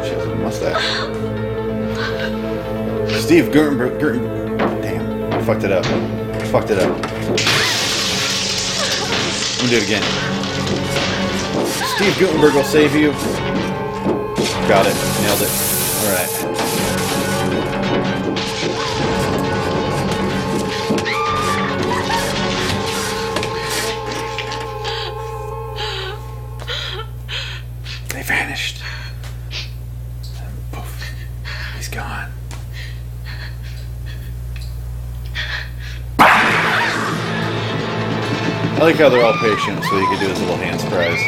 She 0.04 0.14
has 0.16 0.26
a 0.26 0.36
mustache. 0.38 0.84
Steve 3.22 3.52
Gurtenberg. 3.52 4.00
Gurten, 4.02 4.58
damn, 4.82 5.32
I 5.32 5.42
fucked 5.44 5.66
it 5.66 5.72
up. 5.72 5.86
Fucked 6.48 6.72
it 6.72 6.80
up. 6.80 6.90
Let 9.58 9.64
me 9.64 9.70
do 9.70 9.78
it 9.78 9.84
again. 9.84 10.04
Steve 11.96 12.18
Guttenberg 12.18 12.56
will 12.56 12.64
save 12.64 12.96
you. 12.96 13.12
Got 14.68 14.88
it. 14.88 14.96
Nailed 15.22 15.42
it. 15.44 15.52
Alright. 16.02 16.59
Like 38.90 38.98
how 38.98 39.08
they're 39.08 39.24
all 39.24 39.34
patient 39.34 39.84
so 39.84 40.00
he 40.00 40.08
could 40.08 40.20
do 40.20 40.28
his 40.28 40.40
little 40.40 40.56
hand 40.56 40.82
surprise. 40.82 41.22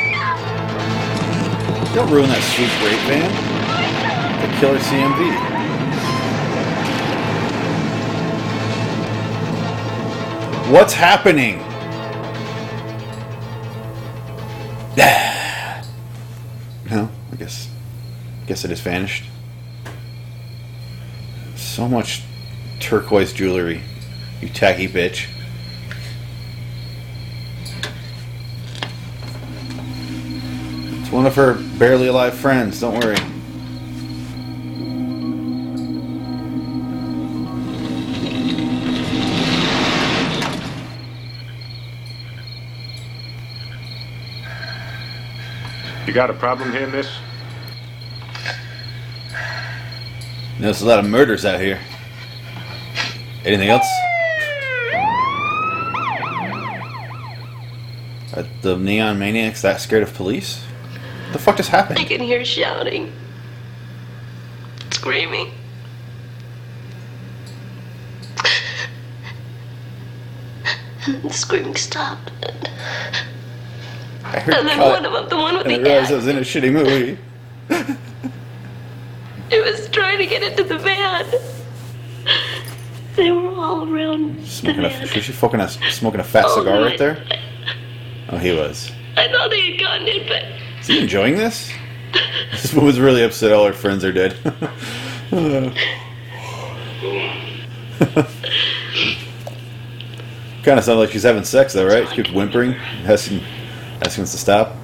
Don't 1.93 2.09
ruin 2.09 2.27
that 2.27 2.41
sweet 2.55 2.71
grape 2.81 2.97
van. 3.05 3.29
The 4.41 4.47
killer 4.57 4.79
CMV. 4.79 5.29
What's 10.71 10.93
happening? 10.93 11.59
no, 16.89 17.11
I 17.31 17.35
guess. 17.37 17.69
I 18.41 18.45
Guess 18.47 18.65
it 18.65 18.71
has 18.71 18.81
vanished. 18.81 19.25
So 21.55 21.87
much 21.87 22.23
turquoise 22.79 23.33
jewelry. 23.33 23.83
You 24.41 24.49
tacky 24.49 24.87
bitch. 24.87 25.27
It's 31.10 31.10
one 31.21 31.27
of 31.27 31.35
her 31.35 31.53
barely 31.77 32.07
alive 32.07 32.33
friends, 32.33 32.79
don't 32.79 32.99
worry. 32.99 33.15
You 46.07 46.11
got 46.11 46.31
a 46.31 46.33
problem 46.33 46.71
here, 46.71 46.87
miss? 46.87 47.07
There's 50.59 50.81
a 50.81 50.87
lot 50.87 50.97
of 50.97 51.05
murders 51.05 51.45
out 51.45 51.59
here. 51.59 51.79
Anything 53.45 53.69
else? 53.69 53.85
Are 58.35 58.47
the 58.63 58.75
neon 58.75 59.19
maniacs 59.19 59.61
that 59.61 59.79
scared 59.81 60.01
of 60.01 60.15
police? 60.15 60.65
The 61.41 61.45
fuck 61.45 61.57
just 61.57 61.69
happened? 61.71 61.97
I 61.97 62.03
can 62.03 62.19
hear 62.19 62.45
shouting, 62.45 63.11
screaming. 64.91 65.51
And 71.07 71.23
the 71.23 71.33
screaming 71.33 71.75
stopped. 71.77 72.31
I 74.23 74.39
heard 74.39 74.53
And 74.53 74.67
then 74.67 74.79
one 74.79 75.03
of 75.03 75.13
them, 75.13 75.29
the 75.29 75.35
one 75.35 75.57
with 75.57 75.65
and 75.65 75.73
I 75.73 75.77
the 75.79 75.83
realized 75.83 76.11
I 76.11 76.15
was 76.17 76.27
in 76.27 76.37
a 76.37 76.41
shitty 76.41 76.71
movie. 76.71 77.17
it 79.49 79.65
was 79.65 79.89
trying 79.89 80.19
to 80.19 80.27
get 80.27 80.43
into 80.43 80.63
the 80.63 80.77
van. 80.77 81.25
They 83.15 83.31
were 83.31 83.49
all 83.49 83.91
around 83.91 84.41
the 84.41 84.45
Smoking 84.45 84.85
a, 84.85 84.89
was 84.89 85.09
she 85.09 85.31
fucking 85.31 85.59
a, 85.59 85.67
smoking 85.69 86.19
a 86.19 86.23
fat 86.23 86.45
Oh, 86.49 86.59
cigar 86.59 86.83
right 86.83 86.99
there? 86.99 87.17
Oh, 88.29 88.37
he 88.37 88.51
was. 88.51 88.91
I 89.17 89.27
thought 89.27 89.49
they 89.49 89.71
had 89.71 89.79
gotten 89.79 90.07
it, 90.07 90.27
but 90.27 90.43
Is 90.91 90.97
he 90.97 91.03
enjoying 91.03 91.37
this? 91.37 91.71
This 92.51 92.73
woman's 92.73 92.99
really 92.99 93.23
upset 93.23 93.53
all 93.53 93.65
her 93.65 93.71
friends 93.71 94.03
are 94.03 94.11
dead. 94.11 94.35
kind 100.63 100.77
of 100.77 100.83
sounds 100.83 100.97
like 100.97 101.11
she's 101.11 101.23
having 101.23 101.45
sex, 101.45 101.71
though, 101.71 101.87
right? 101.87 102.09
She 102.09 102.15
keeps 102.17 102.31
whimpering, 102.31 102.73
asking, 103.05 103.41
asking 104.01 104.25
us 104.25 104.31
to 104.33 104.37
stop. 104.37 104.75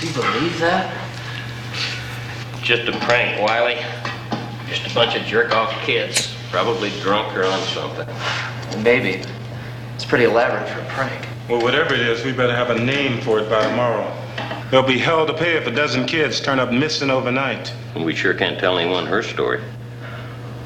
Do 0.00 0.08
you 0.08 0.12
believe 0.12 0.58
that? 0.58 0.92
Just 2.64 2.88
a 2.88 2.98
prank, 3.06 3.40
Wiley. 3.40 3.76
Just 4.68 4.90
a 4.90 4.94
bunch 4.94 5.14
of 5.14 5.22
jerk-off 5.22 5.72
kids, 5.84 6.34
probably 6.50 6.90
drunk 7.00 7.36
or 7.36 7.44
on 7.44 7.62
something. 7.68 8.08
Maybe. 8.82 9.22
It's 9.94 10.04
pretty 10.04 10.24
elaborate 10.24 10.68
for 10.68 10.80
a 10.80 10.86
prank. 10.86 11.28
Well, 11.48 11.60
whatever 11.60 11.92
it 11.94 12.00
is, 12.00 12.24
we 12.24 12.32
better 12.32 12.54
have 12.54 12.70
a 12.70 12.78
name 12.78 13.20
for 13.20 13.38
it 13.38 13.50
by 13.50 13.62
tomorrow. 13.68 14.10
There'll 14.70 14.86
be 14.86 14.98
hell 14.98 15.26
to 15.26 15.34
pay 15.34 15.56
if 15.56 15.66
a 15.66 15.70
dozen 15.70 16.06
kids 16.06 16.40
turn 16.40 16.58
up 16.58 16.72
missing 16.72 17.10
overnight. 17.10 17.72
And 17.94 18.04
we 18.04 18.14
sure 18.14 18.32
can't 18.32 18.58
tell 18.58 18.78
anyone 18.78 19.04
her 19.06 19.22
story. 19.22 19.60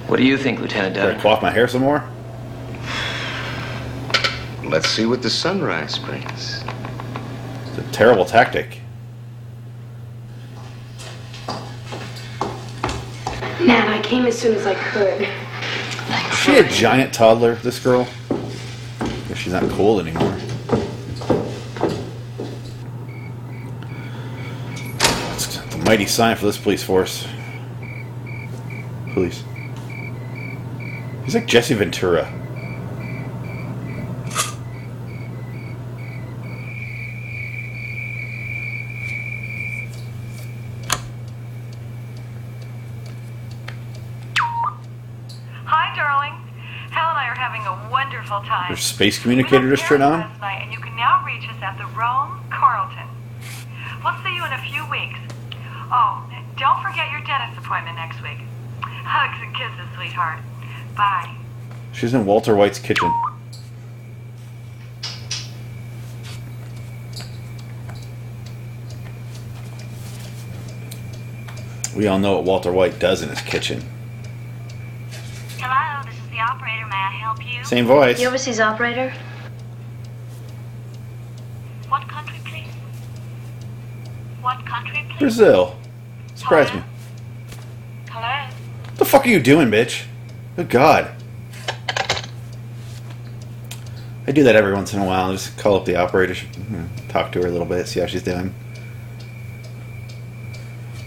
What 0.06 0.18
do 0.18 0.24
you 0.24 0.38
think, 0.38 0.60
Lieutenant 0.60 0.94
Better 0.94 1.12
Dunn? 1.12 1.20
quaff 1.20 1.42
my 1.42 1.50
hair 1.50 1.66
some 1.66 1.82
more. 1.82 2.08
Let's 4.64 4.88
see 4.88 5.04
what 5.04 5.20
the 5.20 5.30
sunrise 5.30 5.98
brings. 5.98 6.62
It's 7.66 7.78
a 7.78 7.92
terrible 7.92 8.24
tactic. 8.24 8.80
Man, 13.60 13.88
I 13.88 14.00
came 14.02 14.26
as 14.26 14.38
soon 14.38 14.54
as 14.54 14.66
I 14.66 14.74
could. 14.74 15.22
Is 15.22 16.38
she 16.38 16.56
a 16.56 16.68
giant 16.68 17.12
toddler, 17.12 17.56
this 17.56 17.78
girl? 17.80 18.06
Guess 19.28 19.38
she's 19.38 19.52
not 19.52 19.68
cold 19.70 20.00
anymore. 20.06 20.36
It's 25.32 25.56
the 25.56 25.77
mighty 25.88 26.04
sign 26.04 26.36
for 26.36 26.44
this 26.44 26.58
police 26.58 26.82
force. 26.82 27.26
Police. 29.14 29.42
He's 31.24 31.34
like 31.34 31.46
Jesse 31.46 31.72
Ventura. 31.72 32.26
Hi, 45.64 45.96
darling. 45.96 46.34
Hal 46.90 47.08
and 47.08 47.18
I 47.18 47.28
are 47.28 47.34
having 47.34 47.62
a 47.62 47.90
wonderful 47.90 48.40
time. 48.40 48.68
Their 48.68 48.76
space 48.76 49.18
communicator 49.18 49.70
just 49.70 49.86
turned 49.86 50.02
on. 50.02 50.20
Night, 50.38 50.64
and 50.64 50.70
you 50.70 50.80
can 50.80 50.94
now 50.96 51.24
reach 51.24 51.48
us 51.48 51.56
at 51.62 51.78
the 51.78 51.86
Rome 51.98 52.44
Carlton. 52.50 53.08
We'll 54.04 54.22
see 54.22 54.34
you 54.34 54.44
in 54.44 54.52
a 54.52 54.58
few 54.58 54.86
weeks. 54.90 55.27
Oh, 55.90 56.22
don't 56.58 56.82
forget 56.82 57.10
your 57.10 57.20
dentist 57.22 57.58
appointment 57.58 57.96
next 57.96 58.22
week. 58.22 58.38
Hugs 58.82 59.38
and 59.40 59.54
kisses, 59.54 59.88
sweetheart. 59.96 60.40
Bye. 60.94 61.34
She's 61.92 62.12
in 62.12 62.26
Walter 62.26 62.54
White's 62.54 62.78
kitchen. 62.78 63.10
We 71.96 72.06
all 72.06 72.18
know 72.18 72.34
what 72.36 72.44
Walter 72.44 72.70
White 72.70 72.98
does 72.98 73.22
in 73.22 73.30
his 73.30 73.40
kitchen. 73.40 73.82
Hello, 75.58 76.02
this 76.04 76.14
is 76.14 76.30
the 76.30 76.38
operator. 76.38 76.86
May 76.86 76.94
I 76.94 77.10
help 77.18 77.44
you? 77.44 77.64
Same 77.64 77.86
voice. 77.86 78.18
The 78.18 78.26
overseas 78.26 78.60
operator? 78.60 79.12
What 81.88 82.06
country, 82.06 82.26
please? 82.26 82.27
What 84.48 84.64
country, 84.64 85.04
please? 85.10 85.18
Brazil. 85.18 85.76
Surprise 86.34 86.72
me. 86.72 86.82
Hello? 88.08 88.50
What 88.86 88.96
the 88.96 89.04
fuck 89.04 89.26
are 89.26 89.28
you 89.28 89.40
doing, 89.40 89.68
bitch? 89.70 90.06
Good 90.56 90.70
God. 90.70 91.10
I 94.26 94.32
do 94.32 94.42
that 94.44 94.56
every 94.56 94.72
once 94.72 94.94
in 94.94 95.00
a 95.00 95.04
while. 95.04 95.32
Just 95.32 95.58
call 95.58 95.76
up 95.76 95.84
the 95.84 95.96
operator, 95.96 96.32
mhm, 96.32 96.88
talk 97.10 97.30
to 97.32 97.42
her 97.42 97.48
a 97.48 97.50
little 97.50 97.66
bit, 97.66 97.86
see 97.88 98.00
how 98.00 98.06
she's 98.06 98.22
doing. 98.22 98.54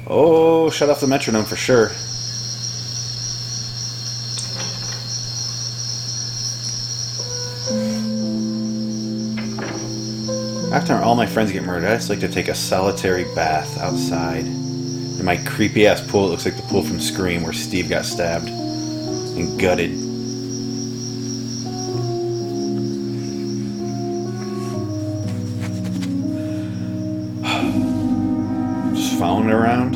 Oh, 0.06 0.70
shut 0.70 0.92
off 0.92 1.00
the 1.00 1.08
metronome 1.08 1.46
for 1.46 1.56
sure. 1.56 1.90
After 10.72 10.96
all 10.96 11.16
my 11.16 11.26
friends 11.26 11.52
get 11.52 11.66
murdered, 11.66 11.90
I 11.90 11.96
just 11.96 12.10
like 12.10 12.22
to 12.22 12.30
take 12.30 12.48
a 12.48 12.56
solitary 12.56 13.26
bath 13.36 13.78
outside 13.80 14.46
In 14.46 15.26
my 15.26 15.36
creepy 15.36 15.86
ass 15.86 16.00
pool 16.00 16.28
it 16.28 16.30
looks 16.30 16.46
like 16.46 16.56
the 16.56 16.62
pool 16.62 16.82
from 16.82 17.02
Scream 17.02 17.44
where 17.44 17.52
Steve 17.52 17.90
got 17.90 18.06
stabbed 18.06 18.48
and 18.48 19.60
gutted. 19.60 19.92
Just 28.96 29.20
following 29.20 29.50
it 29.50 29.54
around. 29.54 29.96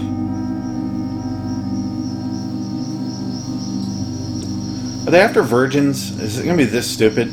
Are 5.08 5.12
they 5.12 5.22
after 5.22 5.42
virgins? 5.42 6.20
Is 6.20 6.38
it 6.38 6.44
gonna 6.44 6.58
be 6.58 6.66
this 6.66 6.92
stupid? 6.92 7.32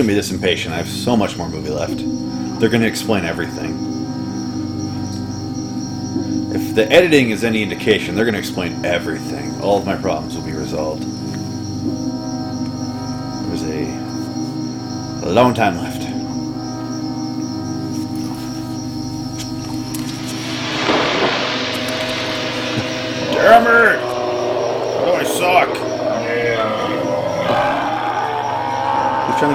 Shouldn't 0.00 0.12
be 0.12 0.14
this 0.14 0.30
impatient. 0.30 0.72
I 0.72 0.78
have 0.78 0.88
so 0.88 1.14
much 1.14 1.36
more 1.36 1.46
movie 1.46 1.68
left. 1.68 1.98
They're 2.58 2.70
going 2.70 2.80
to 2.80 2.88
explain 2.88 3.26
everything. 3.26 3.72
If 6.54 6.74
the 6.74 6.90
editing 6.90 7.28
is 7.28 7.44
any 7.44 7.62
indication, 7.62 8.14
they're 8.14 8.24
going 8.24 8.32
to 8.32 8.38
explain 8.38 8.82
everything. 8.82 9.60
All 9.60 9.76
of 9.76 9.84
my 9.84 9.96
problems 9.96 10.34
will 10.34 10.44
be 10.44 10.52
resolved. 10.52 11.02
There's 13.44 13.62
a, 13.64 13.84
a 15.26 15.30
long 15.30 15.52
time 15.52 15.76
left. 15.76 16.00
Damn 23.34 23.66
it! 23.66 23.99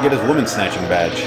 Get 0.10 0.20
his 0.20 0.28
woman 0.28 0.46
snatching 0.46 0.84
badge. 0.84 1.20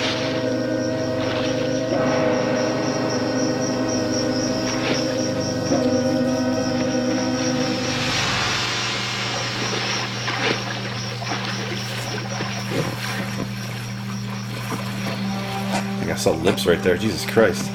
I 16.01 16.13
I 16.13 16.15
saw 16.15 16.31
lips 16.31 16.65
right 16.65 16.81
there. 16.81 16.97
Jesus 16.97 17.29
Christ. 17.29 17.69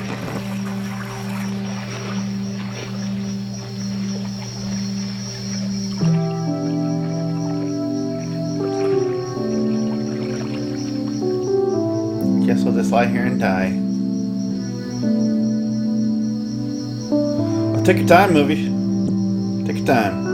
Take 17.94 18.00
your 18.00 18.08
time, 18.08 18.34
movie. 18.34 19.66
Take 19.68 19.78
your 19.78 19.86
time. 19.86 20.26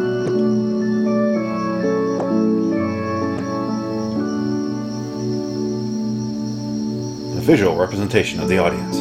A 7.38 7.41
visual 7.41 7.76
representation 7.76 8.39
of 8.39 8.48
the 8.48 8.60
audience. 8.60 8.98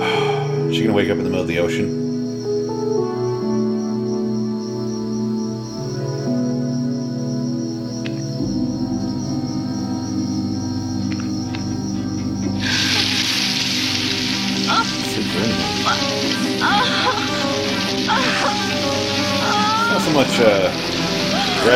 She 0.74 0.82
gonna 0.82 0.94
wake 0.94 1.10
up 1.10 1.18
in 1.18 1.24
the 1.24 1.30
middle 1.30 1.42
of 1.42 1.48
the 1.48 1.58
ocean. 1.58 1.99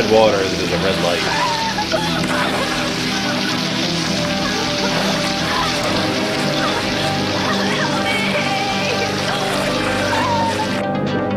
Red 0.05 0.13
water 0.13 0.39
is 0.39 0.73
a 0.73 0.77
red 0.79 1.03
light. 1.03 1.21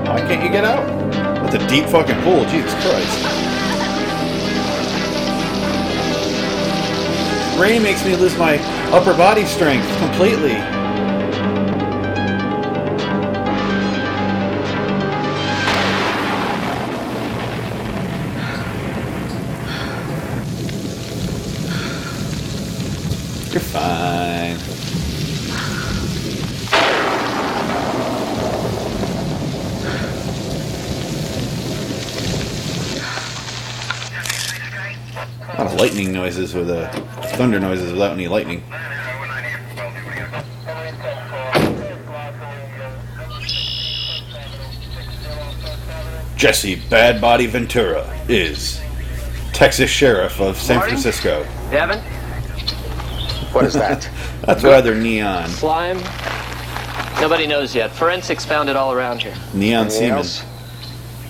Why 0.08 0.20
can't 0.20 0.44
you 0.44 0.50
get 0.50 0.66
out? 0.66 0.86
That's 1.44 1.56
a 1.56 1.68
deep 1.68 1.86
fucking 1.86 2.22
pool, 2.24 2.46
Jesus 2.46 2.74
Christ. 2.84 3.48
Rain 7.60 7.82
makes 7.82 8.06
me 8.06 8.16
lose 8.16 8.38
my 8.38 8.58
upper 8.92 9.16
body 9.16 9.46
strength 9.46 9.88
completely. 10.00 10.77
Noises 36.28 36.54
with 36.54 36.70
uh, 36.70 36.90
thunder 37.38 37.58
noises 37.58 37.94
without 37.94 38.12
any 38.12 38.28
lightning. 38.28 38.62
Jesse 46.36 46.76
Bad 46.90 47.22
Body 47.22 47.46
Ventura 47.46 48.06
is 48.28 48.82
Texas 49.54 49.90
Sheriff 49.90 50.42
of 50.42 50.58
San? 50.58 50.82
Francisco. 50.82 51.48
Devin? 51.72 52.00
What 53.54 53.64
is 53.64 53.74
that? 53.76 54.10
That's 54.42 54.66
rather 54.66 54.94
neon. 54.94 55.48
Slime? 55.48 56.00
Nobody 57.22 57.48
knows 57.48 57.74
yet. 57.74 57.92
Forensics 57.92 58.44
found 58.44 58.68
it 58.68 58.76
all 58.76 58.92
around 58.92 59.24
here. 59.24 59.34
Neon 59.54 59.90
semen. 59.90 60.26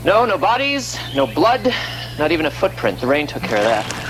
No, 0.03 0.25
no 0.25 0.39
bodies, 0.39 0.97
no 1.13 1.27
blood, 1.27 1.71
not 2.17 2.31
even 2.31 2.47
a 2.47 2.51
footprint. 2.51 2.99
The 2.99 3.05
rain 3.05 3.27
took 3.27 3.43
care 3.43 3.59
of 3.59 3.63
that. 3.63 4.06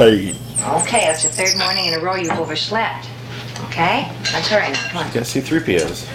Smells 0.00 0.16
pain. 0.16 0.36
Okay, 0.82 1.00
that's 1.00 1.22
the 1.22 1.28
third 1.28 1.58
morning 1.58 1.86
in 1.86 1.94
a 1.94 2.00
row 2.00 2.14
you've 2.14 2.30
overslept. 2.38 3.06
Okay? 3.66 4.10
Let's 4.32 4.48
hurry 4.48 4.72
now. 4.72 4.88
Come 4.88 5.06
on. 5.06 5.12
Got 5.12 5.24
C3POs. 5.24 6.06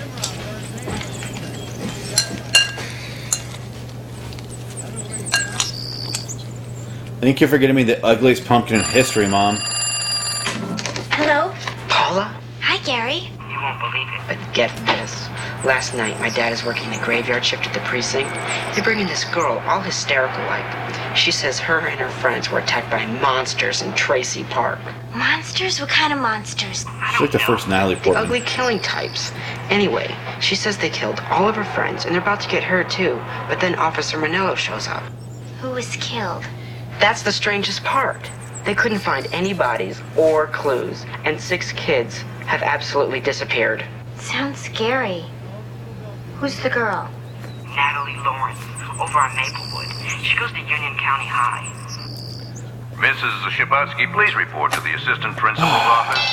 Thank 7.21 7.41
you 7.41 7.47
for 7.47 7.57
getting 7.57 7.75
me 7.75 7.83
the 7.83 8.03
ugliest 8.05 8.45
pumpkin 8.45 8.77
in 8.77 8.83
history, 8.83 9.27
Mom. 9.27 9.57
Hello? 11.11 11.53
Paula? 11.87 12.35
Hi, 12.61 12.83
Gary. 12.85 13.29
You 13.49 13.61
won't 13.61 13.79
believe 13.79 14.07
it, 14.07 14.21
but 14.27 14.53
get 14.53 14.69
this. 14.85 15.27
Last 15.63 15.95
night, 15.95 16.19
my 16.19 16.29
dad 16.29 16.53
is 16.53 16.63
working 16.63 16.89
the 16.91 16.99
graveyard 17.03 17.43
shift 17.43 17.65
at 17.65 17.73
the 17.73 17.79
precinct. 17.81 18.31
They 18.75 18.81
bring 18.83 18.99
in 18.99 19.07
this 19.07 19.23
girl, 19.23 19.63
all 19.65 19.81
hysterical 19.81 20.43
like. 20.45 20.84
She 21.15 21.31
says 21.31 21.59
her 21.59 21.79
and 21.87 21.99
her 21.99 22.09
friends 22.09 22.51
were 22.51 22.59
attacked 22.59 22.91
by 22.91 23.05
monsters 23.05 23.81
in 23.81 23.93
Tracy 23.93 24.43
Park. 24.43 24.79
Monsters? 25.15 25.79
What 25.79 25.89
kind 25.89 26.11
of 26.11 26.19
monsters? 26.19 26.85
She's 27.11 27.21
like 27.21 27.31
the 27.31 27.39
first 27.39 27.67
Natalie 27.69 27.95
The 27.95 28.01
Portman. 28.01 28.23
ugly 28.25 28.41
killing 28.41 28.79
types. 28.79 29.31
Anyway, 29.69 30.13
she 30.41 30.55
says 30.55 30.77
they 30.77 30.89
killed 30.89 31.21
all 31.31 31.47
of 31.47 31.55
her 31.55 31.63
friends 31.63 32.05
and 32.05 32.13
they're 32.13 32.21
about 32.21 32.41
to 32.41 32.49
get 32.49 32.63
her 32.63 32.83
too. 32.83 33.15
But 33.47 33.59
then 33.61 33.75
Officer 33.75 34.17
Manillo 34.17 34.55
shows 34.57 34.87
up. 34.87 35.03
Who 35.61 35.71
was 35.71 35.95
killed? 35.95 36.43
That's 36.99 37.23
the 37.23 37.31
strangest 37.31 37.83
part. 37.83 38.29
They 38.65 38.75
couldn't 38.75 38.99
find 38.99 39.27
any 39.31 39.53
bodies 39.53 40.01
or 40.17 40.47
clues, 40.47 41.05
and 41.23 41.39
six 41.39 41.71
kids 41.73 42.17
have 42.45 42.61
absolutely 42.61 43.19
disappeared. 43.19 43.85
Sounds 44.17 44.59
scary. 44.59 45.23
Who's 46.37 46.59
the 46.61 46.69
girl? 46.69 47.09
Natalie 47.75 48.17
Lawrence, 48.17 48.59
over 48.99 49.19
on 49.19 49.35
Maplewood. 49.35 49.87
She 50.23 50.37
goes 50.37 50.51
to 50.51 50.59
Union 50.59 50.95
County 50.97 51.27
High. 51.27 51.71
Mrs. 52.95 53.51
Shabutsky, 53.51 54.11
please 54.13 54.35
report 54.35 54.71
to 54.73 54.81
the 54.81 54.93
assistant 54.93 55.35
principal's 55.35 55.71
office. 55.71 56.23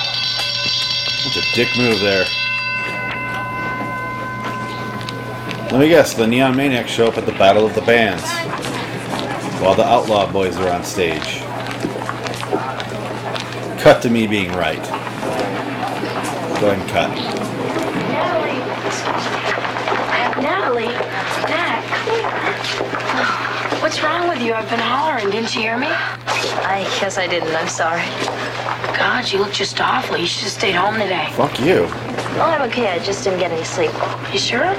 That's 1.24 1.36
a 1.36 1.54
dick 1.54 1.76
move 1.76 2.00
there. 2.00 2.24
Let 5.72 5.80
me 5.80 5.88
guess, 5.88 6.14
the 6.14 6.26
Neon 6.26 6.56
Maniacs 6.56 6.90
show 6.90 7.06
up 7.06 7.16
at 7.16 7.26
the 7.26 7.32
Battle 7.32 7.64
of 7.66 7.74
the 7.74 7.80
Bands. 7.82 8.22
While 9.60 9.74
the 9.74 9.84
Outlaw 9.84 10.30
Boys 10.30 10.56
are 10.58 10.68
on 10.68 10.84
stage. 10.84 11.40
Cut 13.80 14.02
to 14.02 14.10
me 14.10 14.26
being 14.26 14.52
right. 14.52 14.82
Go 16.60 16.70
ahead 16.70 16.78
and 16.78 16.90
cut. 16.90 17.10
Natalie, 20.42 20.86
Nat, 20.86 21.01
what's 23.82 24.00
wrong 24.00 24.28
with 24.28 24.40
you? 24.40 24.54
I've 24.54 24.70
been 24.70 24.78
hollering. 24.78 25.28
Didn't 25.30 25.54
you 25.56 25.62
hear 25.62 25.76
me? 25.76 25.88
I 25.88 26.84
guess 27.00 27.18
I 27.18 27.26
didn't. 27.26 27.54
I'm 27.56 27.66
sorry. 27.66 28.04
God, 28.96 29.30
you 29.30 29.40
look 29.40 29.52
just 29.52 29.80
awful. 29.80 30.16
You 30.16 30.26
should 30.26 30.44
have 30.44 30.52
stayed 30.52 30.76
home 30.76 30.94
today. 30.94 31.28
Fuck 31.32 31.58
you. 31.58 31.86
Oh, 32.38 32.54
I'm 32.56 32.62
okay. 32.70 32.88
I 32.88 33.00
just 33.00 33.24
didn't 33.24 33.40
get 33.40 33.50
any 33.50 33.64
sleep. 33.64 33.90
You 34.32 34.38
sure? 34.38 34.72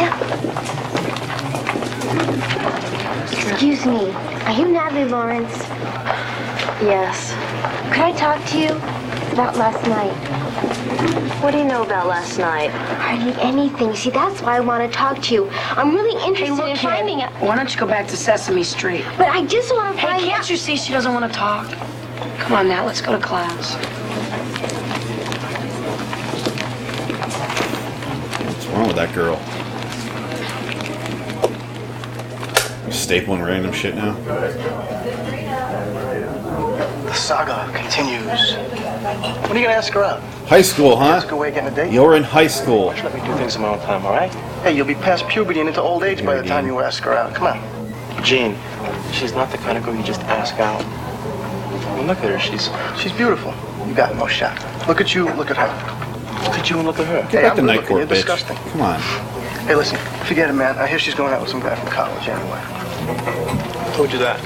Yeah. 0.00 0.16
Excuse 3.52 3.84
me. 3.84 4.10
Are 4.10 4.52
you 4.52 4.68
Natalie 4.68 5.04
Lawrence? 5.04 5.58
Yes. 6.80 7.32
Could 7.92 8.04
I 8.04 8.12
talk 8.12 8.42
to 8.50 8.58
you 8.58 8.99
about 9.32 9.56
last 9.56 9.86
night? 9.88 10.12
What 11.42 11.52
do 11.52 11.58
you 11.58 11.64
know 11.64 11.82
about 11.82 12.06
last 12.06 12.38
night? 12.38 12.70
Hardly 12.70 13.32
anything. 13.42 13.94
See, 13.94 14.10
that's 14.10 14.42
why 14.42 14.56
I 14.56 14.60
want 14.60 14.90
to 14.90 14.96
talk 14.96 15.20
to 15.22 15.34
you. 15.34 15.48
I'm 15.50 15.94
really 15.94 16.12
interested 16.26 16.46
Hey, 16.46 16.50
look, 16.50 16.68
in 16.68 16.76
kid, 16.76 16.82
finding 16.82 17.22
out. 17.22 17.32
Why 17.42 17.56
don't 17.56 17.72
you 17.72 17.80
go 17.80 17.86
back 17.86 18.06
to 18.08 18.16
Sesame 18.16 18.62
Street? 18.62 19.04
But 19.16 19.28
I 19.28 19.44
just 19.46 19.72
want 19.74 19.94
to 19.96 20.02
find 20.02 20.20
Hey, 20.20 20.20
find 20.20 20.30
can't 20.30 20.42
out. 20.44 20.50
you 20.50 20.56
see 20.56 20.76
she 20.76 20.92
doesn't 20.92 21.12
want 21.14 21.30
to 21.30 21.36
talk? 21.38 21.68
Come 22.38 22.52
on 22.54 22.68
now, 22.68 22.84
let's 22.84 23.00
go 23.00 23.12
to 23.12 23.22
class. 23.24 23.74
What's 28.44 28.66
wrong 28.66 28.86
with 28.88 28.96
that 28.96 29.14
girl? 29.14 29.36
Stapling 32.90 33.44
random 33.46 33.72
shit 33.72 33.94
now? 33.94 34.14
The 37.10 37.16
saga 37.16 37.72
continues. 37.76 38.54
When 38.54 39.56
are 39.56 39.58
you 39.58 39.66
gonna 39.66 39.76
ask 39.76 39.92
her 39.94 40.04
out? 40.04 40.22
High 40.46 40.62
school, 40.62 40.94
huh? 40.94 41.06
Ask 41.06 41.26
her 41.26 41.34
away 41.34 41.50
getting 41.50 41.72
a 41.72 41.74
date? 41.74 41.92
You're 41.92 42.14
in 42.14 42.22
high 42.22 42.46
school. 42.46 42.86
Let 42.86 43.12
me 43.12 43.20
do 43.26 43.34
things 43.34 43.56
in 43.56 43.62
my 43.62 43.68
own 43.70 43.80
time, 43.80 44.06
all 44.06 44.12
right? 44.12 44.32
Hey, 44.62 44.76
you'll 44.76 44.86
be 44.86 44.94
past 44.94 45.26
puberty 45.26 45.58
and 45.58 45.68
into 45.68 45.82
old 45.82 46.04
age 46.04 46.24
by 46.24 46.36
the 46.40 46.44
time 46.46 46.66
you 46.66 46.78
ask 46.78 47.02
her 47.02 47.12
out. 47.12 47.34
Come 47.34 47.48
on. 47.48 48.22
Jean, 48.22 48.56
she's 49.12 49.32
not 49.32 49.50
the 49.50 49.58
kind 49.58 49.76
of 49.76 49.82
girl 49.84 49.96
you 49.96 50.04
just 50.04 50.20
ask 50.22 50.54
out. 50.60 50.84
I 50.84 51.96
mean, 51.96 52.06
look 52.06 52.18
at 52.18 52.30
her. 52.30 52.38
She's 52.38 52.70
She's 52.96 53.12
beautiful. 53.12 53.52
You 53.88 53.94
got 53.94 54.14
no 54.14 54.28
shot. 54.28 54.54
Look 54.86 55.00
at 55.00 55.12
you, 55.12 55.24
look 55.34 55.50
at 55.50 55.56
her. 55.56 55.66
look 56.48 56.58
at 56.60 56.70
you 56.70 56.76
and 56.78 56.86
look 56.86 57.00
at 57.00 57.06
her. 57.08 57.22
Get 57.22 57.30
Hey, 57.32 57.42
back 57.42 57.58
I'm 57.58 57.66
night 57.66 57.86
court. 57.86 58.02
You're 58.02 58.06
bitch. 58.06 58.22
disgusting. 58.22 58.56
Come 58.70 58.82
on. 58.82 59.00
Hey, 59.66 59.74
listen, 59.74 59.98
forget 60.26 60.48
it, 60.48 60.52
man. 60.52 60.78
I 60.78 60.86
hear 60.86 61.00
she's 61.00 61.16
going 61.16 61.32
out 61.34 61.40
with 61.40 61.50
some 61.50 61.58
guy 61.60 61.74
from 61.74 61.88
college 61.88 62.28
anyway. 62.28 62.60
Who 63.90 63.96
told 63.96 64.12
you 64.12 64.18
that? 64.20 64.38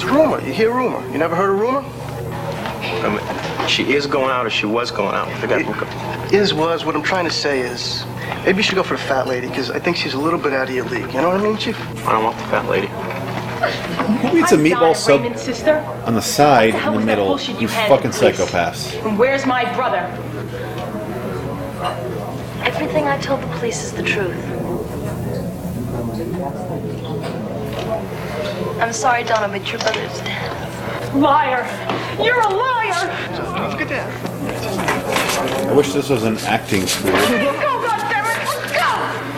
It's 0.00 0.08
a 0.08 0.14
rumor. 0.14 0.40
You 0.40 0.54
hear 0.54 0.72
rumor. 0.72 1.06
You 1.12 1.18
never 1.18 1.36
heard 1.36 1.50
a 1.50 1.52
rumor? 1.52 1.80
I 1.84 3.58
mean, 3.60 3.68
she 3.68 3.92
is 3.92 4.06
going 4.06 4.30
out 4.30 4.46
or 4.46 4.50
she 4.50 4.64
was 4.64 4.90
going 4.90 5.14
out. 5.14 5.28
with 5.28 5.42
The 5.42 5.46
guy 5.46 5.62
from 5.62 5.74
co- 5.74 6.34
Is, 6.34 6.54
was, 6.54 6.86
what 6.86 6.96
I'm 6.96 7.02
trying 7.02 7.26
to 7.26 7.30
say 7.30 7.60
is, 7.60 8.06
maybe 8.46 8.56
you 8.56 8.62
should 8.62 8.76
go 8.76 8.82
for 8.82 8.94
the 8.96 9.02
fat 9.02 9.26
lady, 9.26 9.46
because 9.48 9.70
I 9.70 9.78
think 9.78 9.98
she's 9.98 10.14
a 10.14 10.18
little 10.18 10.38
bit 10.38 10.54
out 10.54 10.70
of 10.70 10.74
your 10.74 10.86
league. 10.86 11.12
You 11.12 11.20
know 11.20 11.28
what 11.28 11.40
I 11.40 11.42
mean, 11.42 11.58
Chief? 11.58 11.78
I 12.06 12.12
don't 12.12 12.24
want 12.24 12.38
the 12.38 12.44
fat 12.44 12.66
lady. 12.70 12.86
Who 14.30 14.38
eats 14.38 14.52
a 14.52 14.56
meatball 14.56 14.96
sub 14.96 15.36
sister? 15.36 15.80
on 16.06 16.14
the 16.14 16.22
side 16.22 16.72
hell 16.72 16.94
in 16.94 17.00
the 17.00 17.04
middle? 17.04 17.38
You 17.38 17.58
you 17.58 17.68
fucking 17.68 18.06
in 18.06 18.12
psychopaths. 18.12 19.06
And 19.06 19.18
where's 19.18 19.44
my 19.44 19.70
brother? 19.74 20.06
Everything 22.64 23.06
I 23.06 23.18
told 23.18 23.42
the 23.42 23.48
police 23.48 23.84
is 23.84 23.92
the 23.92 24.02
truth. 24.02 24.34
I'm 28.80 28.92
sorry, 28.94 29.24
Donna, 29.24 29.46
but 29.46 29.70
your 29.70 29.78
brother's 29.78 30.18
dead. 30.20 31.14
Liar! 31.14 31.66
You're 32.22 32.40
a 32.40 32.48
liar! 32.48 33.36
Don't 33.36 33.72
forget 33.72 33.88
that. 33.88 35.68
I 35.68 35.72
wish 35.74 35.92
this 35.92 36.08
was 36.08 36.24
an 36.24 36.38
acting 36.38 36.86
school. 36.86 37.12
Let's 37.12 37.28
go, 37.30 37.78
goddammit! 37.86 38.38
Let's 38.46 38.72
go! 38.72 38.88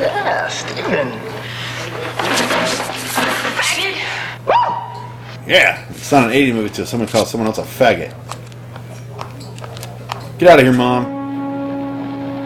Yeah, 0.00 0.48
Steven. 0.48 1.32
Yeah, 5.44 5.84
it's 5.90 6.12
not 6.12 6.26
an 6.26 6.32
80 6.32 6.52
movie 6.52 6.70
till 6.70 6.86
someone 6.86 7.08
calls 7.08 7.30
someone 7.30 7.48
else 7.48 7.58
a 7.58 7.62
faggot. 7.62 8.14
Get 10.38 10.48
out 10.50 10.60
of 10.60 10.64
here, 10.64 10.72
mom. 10.72 11.06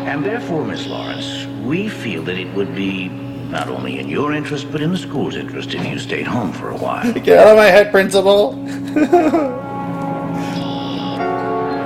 And 0.07 0.25
therefore, 0.25 0.65
Miss 0.65 0.87
Lawrence, 0.87 1.47
we 1.63 1.91
feel 1.91 2.23
that 2.23 2.39
it 2.39 2.53
would 2.55 2.75
be 2.75 3.11
not 3.51 3.69
only 3.69 3.99
in 3.99 4.09
your 4.09 4.33
interest, 4.33 4.71
but 4.73 4.81
in 4.81 4.91
the 4.91 4.99
school's 4.99 5.37
interest 5.37 5.75
if 5.75 5.87
you 5.87 5.99
stayed 5.99 6.27
home 6.27 6.53
for 6.53 6.71
a 6.71 6.77
while. 6.77 7.13
Get 7.13 7.39
out 7.39 7.49
of 7.49 7.57
my 7.57 7.67
head, 7.67 7.91
principal. 7.91 8.53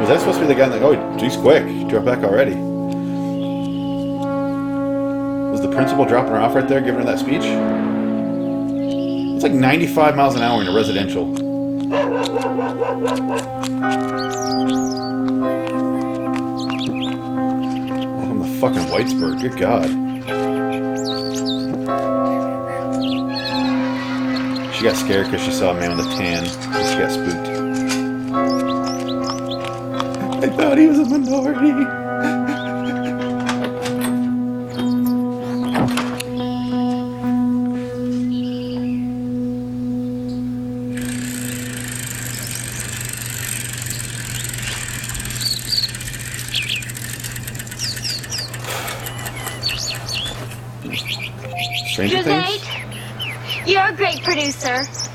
Was 0.00 0.08
that 0.08 0.20
supposed 0.20 0.38
to 0.38 0.46
be 0.46 0.54
the 0.54 0.58
guy 0.58 0.68
that? 0.68 0.82
Oh, 0.82 1.18
geez, 1.18 1.36
quick! 1.36 1.66
He 1.66 1.84
drove 1.84 2.06
back 2.06 2.24
already. 2.24 2.54
Was 5.50 5.60
the 5.60 5.70
principal 5.70 6.06
dropping 6.06 6.32
her 6.32 6.38
off 6.38 6.54
right 6.54 6.66
there, 6.66 6.80
giving 6.80 7.00
her 7.00 7.06
that 7.06 7.18
speech? 7.18 7.44
It's 9.34 9.42
like 9.42 9.52
95 9.52 10.16
miles 10.16 10.36
an 10.36 10.42
hour 10.42 10.62
in 10.62 10.68
a 10.68 10.72
residential. 10.72 11.26
Welcome 18.20 18.42
to 18.42 18.48
fucking 18.58 18.86
Whitesburg. 18.88 19.42
Good 19.42 19.58
God. 19.58 20.09
She 24.80 24.86
got 24.86 24.96
scared 24.96 25.26
because 25.26 25.44
she 25.44 25.52
saw 25.52 25.72
a 25.72 25.74
man 25.74 25.94
with 25.94 26.06
a 26.06 26.08
tan. 26.16 26.42
and 26.42 26.86
She 26.88 26.96
got 26.96 27.12
spooked. 27.12 27.48
I 30.42 30.56
thought 30.56 30.78
he 30.78 30.86
was 30.86 31.00
a 31.00 31.04
minority. 31.04 31.99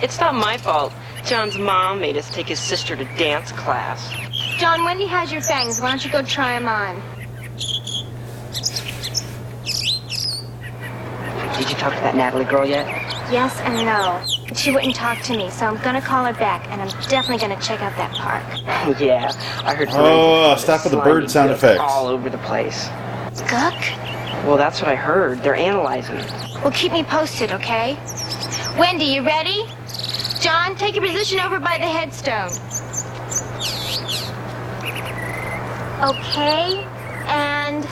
It's 0.06 0.20
not 0.20 0.36
my 0.36 0.56
fault. 0.58 0.94
John's 1.26 1.58
mom 1.58 2.00
made 2.00 2.16
us 2.16 2.30
take 2.30 2.46
his 2.46 2.60
sister 2.60 2.96
to 2.96 3.06
dance 3.18 3.52
class. 3.54 4.14
John, 4.60 4.84
Wendy 4.84 5.08
has 5.08 5.32
your 5.32 5.42
fangs. 5.42 5.82
Why 5.82 5.90
don't 5.90 6.06
you 6.06 6.12
go 6.12 6.22
try 6.22 6.60
them 6.60 6.68
on? 6.68 7.02
Did 11.58 11.70
you 11.72 11.76
talk 11.76 11.96
to 11.96 12.00
that 12.02 12.16
Natalie 12.16 12.46
girl 12.46 12.68
yet? 12.68 12.86
Yes 13.32 13.60
and 13.62 13.84
no. 13.84 14.22
She 14.54 14.72
wouldn't 14.72 14.94
talk 14.94 15.24
to 15.24 15.36
me, 15.36 15.50
so 15.50 15.66
I'm 15.66 15.82
gonna 15.82 16.02
call 16.02 16.24
her 16.24 16.34
back, 16.34 16.68
and 16.70 16.84
I'm 16.84 16.90
definitely 17.10 17.40
gonna 17.40 17.60
check 17.60 17.82
out 17.82 17.98
that 17.98 18.12
park. 18.14 18.44
yeah, 19.02 19.32
I 19.64 19.74
heard. 19.74 19.88
Oh, 19.90 20.56
forensics 20.56 20.62
stop 20.62 20.84
with 20.84 20.92
the 20.92 21.00
bird 21.00 21.32
sound 21.32 21.50
effects. 21.50 21.82
all 21.82 22.06
over 22.06 22.30
the 22.30 22.38
place. 22.38 22.84
Skunk? 23.34 23.76
Well, 24.46 24.58
that's 24.58 24.84
what 24.84 24.92
I 24.92 24.96
heard. 24.96 25.42
They're 25.42 25.56
analyzing 25.56 26.18
it. 26.18 26.32
Well, 26.62 26.72
keep 26.72 26.92
me 26.92 27.02
posted, 27.02 27.52
okay? 27.54 27.98
Wendy, 28.78 29.06
you 29.06 29.26
ready? 29.26 29.66
John, 30.46 30.76
take 30.76 30.94
your 30.94 31.04
position 31.04 31.40
over 31.40 31.60
by 31.60 31.80
the 31.80 31.88
headstone. 31.88 32.52
Okay, 36.08 36.86
and 37.26 37.84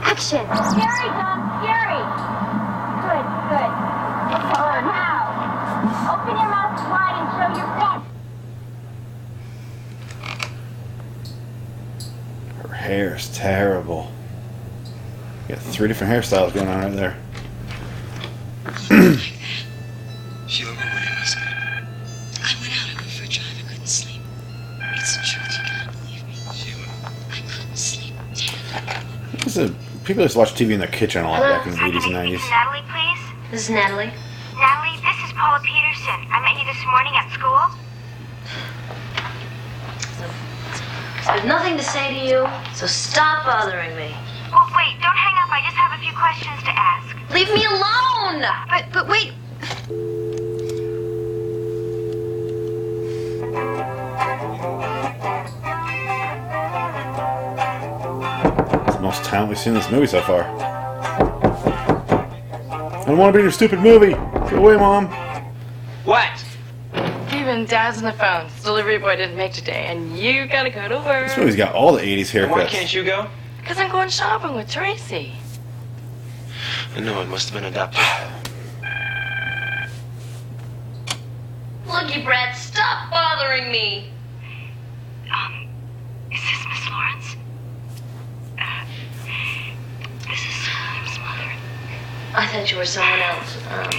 action. 0.00 0.40
Scary, 0.46 1.10
John, 1.12 1.60
scary. 1.60 2.00
Good, 3.04 3.26
good. 3.50 3.72
Now, 4.88 5.20
open 6.14 6.32
your 6.34 6.48
mouth 6.48 6.80
wide 6.88 7.16
and 7.20 7.28
show 7.36 7.60
your. 7.60 7.68
Her 12.62 12.74
hair 12.74 13.16
is 13.16 13.28
terrible. 13.36 14.10
You 15.46 15.56
got 15.56 15.62
three 15.62 15.88
different 15.88 16.10
hairstyles 16.10 16.54
going 16.54 16.68
on 16.68 16.96
right 16.96 17.16
there. 18.88 19.18
This 29.56 29.70
is, 29.70 29.76
people 30.04 30.22
used 30.22 30.34
to 30.34 30.38
watch 30.38 30.52
TV 30.52 30.72
in 30.72 30.80
their 30.80 30.92
kitchen 30.92 31.24
a 31.24 31.30
lot 31.30 31.40
Hello? 31.40 31.56
back 31.56 31.64
in 31.64 31.72
the 31.72 31.78
80s 31.80 32.04
and 32.04 32.12
90s. 32.12 32.44
Natalie, 32.52 32.84
please. 32.92 33.22
This 33.50 33.60
is 33.64 33.70
Natalie. 33.72 34.12
Natalie, 34.52 35.00
this 35.00 35.16
is 35.24 35.32
Paula 35.32 35.64
Peterson. 35.64 36.20
I 36.28 36.44
met 36.44 36.60
you 36.60 36.68
this 36.68 36.76
morning 36.84 37.16
at 37.16 37.32
school. 37.32 37.64
I 41.24 41.40
have 41.40 41.48
nothing 41.48 41.80
to 41.80 41.82
say 41.82 42.12
to 42.12 42.20
you, 42.20 42.44
so 42.76 42.84
stop 42.84 43.48
bothering 43.48 43.96
me. 43.96 44.12
Well, 44.52 44.68
wait, 44.76 45.00
don't 45.00 45.16
hang 45.16 45.40
up. 45.40 45.48
I 45.48 45.64
just 45.64 45.80
have 45.80 45.96
a 45.96 46.00
few 46.04 46.12
questions 46.12 46.60
to 46.68 46.72
ask. 46.76 47.16
Leave 47.32 47.48
me 47.56 47.64
alone! 47.64 48.44
But, 48.68 48.92
but 48.92 49.08
wait. 49.08 49.32
Talent 59.26 59.48
we've 59.48 59.58
seen 59.58 59.74
in 59.74 59.80
this 59.80 59.90
movie 59.90 60.06
so 60.06 60.20
far. 60.22 60.42
I 62.96 63.04
don't 63.06 63.18
want 63.18 63.32
to 63.32 63.36
be 63.36 63.40
in 63.40 63.44
your 63.44 63.52
stupid 63.52 63.80
movie. 63.80 64.12
Go 64.50 64.56
away, 64.58 64.76
mom. 64.76 65.06
What? 66.04 66.44
Even 67.32 67.64
Dad's 67.66 67.98
on 67.98 68.04
the 68.04 68.12
phone. 68.12 68.48
Delivery 68.62 68.98
boy 68.98 69.16
didn't 69.16 69.36
make 69.36 69.52
today, 69.52 69.86
and 69.86 70.16
you 70.18 70.46
gotta 70.46 70.70
go 70.70 70.88
to 70.88 70.96
work. 70.96 71.28
This 71.28 71.36
movie's 71.36 71.56
got 71.56 71.74
all 71.74 71.92
the 71.92 72.02
80s 72.02 72.30
haircuts. 72.30 72.50
Why 72.50 72.66
can't 72.66 72.92
you 72.92 73.04
go? 73.04 73.26
Because 73.60 73.78
I'm 73.78 73.90
going 73.90 74.08
shopping 74.08 74.54
with 74.54 74.70
Tracy. 74.70 75.32
I 76.94 77.00
know, 77.00 77.20
it 77.20 77.28
must 77.28 77.50
have 77.50 77.60
been 77.60 77.70
adopted. 77.72 78.00
Looky, 81.86 82.22
Brad, 82.22 82.56
stop 82.56 83.10
bothering 83.10 83.70
me. 83.70 84.10
Um, 85.32 85.68
is 86.32 86.40
this 86.40 86.66
Miss 86.68 86.88
Lawrence? 86.90 87.36
Uh, 88.58 88.84
this 90.28 90.40
is 90.40 90.54
Salim's 90.64 91.18
mother. 91.18 91.52
Thought 92.56 92.72
you 92.72 92.78
were 92.78 92.86
someone 92.86 93.20
else. 93.20 93.56
Um, 93.68 93.90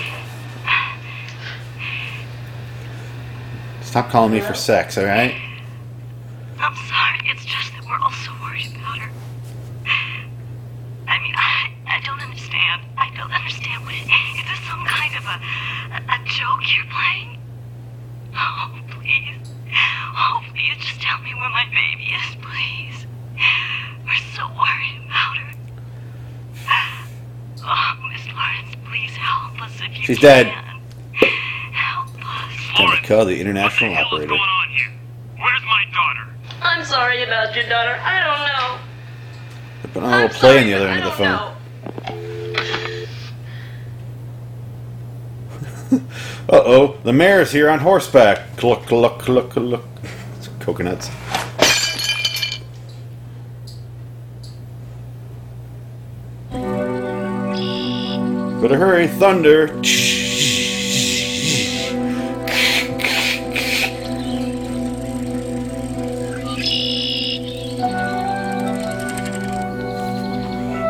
Stop 3.83 4.09
calling 4.09 4.33
me 4.33 4.39
for 4.39 4.55
sex, 4.55 4.97
alright? 4.97 5.35
I'm 6.57 6.75
sorry. 6.75 7.19
It's 7.25 7.45
just 7.45 7.71
that 7.73 7.85
we're 7.85 7.99
all 7.99 8.09
so 8.09 8.31
worried 8.41 8.73
about 8.73 8.97
her. 8.97 9.11
I 11.07 11.21
mean, 11.21 11.35
I, 11.37 11.69
I 11.85 12.01
don't 12.03 12.19
understand. 12.19 12.81
I 12.97 13.13
don't 13.15 13.31
understand 13.31 13.85
what 13.85 13.93
it 13.93 14.09
is. 14.09 14.41
this 14.49 14.59
some 14.65 14.83
kind 14.89 15.13
of 15.13 15.23
a, 15.29 15.37
a, 15.93 16.17
a 16.17 16.25
joke 16.25 16.65
you're 16.73 16.89
playing? 16.89 17.37
Oh, 18.33 18.73
please. 18.89 19.37
Oh, 20.17 20.41
please 20.49 20.77
just 20.77 20.99
tell 20.99 21.21
me 21.21 21.29
where 21.35 21.53
my 21.53 21.65
baby 21.69 22.09
is, 22.09 22.33
please. 22.41 23.05
We're 24.03 24.25
so 24.33 24.49
worried 24.57 25.05
about 25.05 25.37
her. 25.37 25.53
Oh, 27.69 27.93
Miss 28.07 28.25
Lawrence, 28.27 28.75
please 28.87 29.11
help 29.17 29.59
us 30.17 30.23
if 30.25 30.41
you 30.41 30.45
She's 30.45 30.45
can. 30.45 30.45
dead. 30.45 30.53
Time 32.75 33.01
to 33.01 33.07
call 33.07 33.25
the 33.25 33.39
international 33.39 33.93
operator. 33.95 34.35
I'm 36.61 36.83
sorry 36.85 37.23
about 37.23 37.55
your 37.55 37.67
daughter. 37.69 37.99
I 38.03 38.19
don't 38.23 38.47
know. 38.47 38.79
They 39.83 39.89
Put 39.89 40.03
on 40.03 40.13
a 40.13 40.17
little 40.23 40.29
play 40.39 40.59
on 40.59 40.65
the 40.67 40.73
other 40.75 40.87
end 40.89 41.03
of 41.03 41.17
the 41.17 41.17
phone. 41.17 41.53
uh 46.49 46.63
oh, 46.65 46.97
the 47.03 47.13
mayor's 47.13 47.51
here 47.51 47.69
on 47.69 47.79
horseback. 47.79 48.57
Cluck, 48.57 48.85
cluck, 48.85 49.19
cluck, 49.19 49.51
cluck. 49.51 49.83
It's 50.37 50.49
coconuts. 50.59 51.09
Better 58.61 58.77
hurry, 58.77 59.07
thunder. 59.07 59.67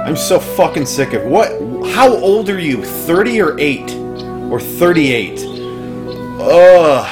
I'm 0.08 0.16
so 0.16 0.40
fucking 0.40 0.86
sick 0.86 1.12
of 1.12 1.24
what? 1.24 1.52
How 1.92 2.08
old 2.08 2.50
are 2.50 2.58
you? 2.58 2.82
30 2.82 3.42
or 3.42 3.60
8? 3.60 3.92
Or 4.50 4.58
38? 4.58 5.44
Ugh. 6.40 7.06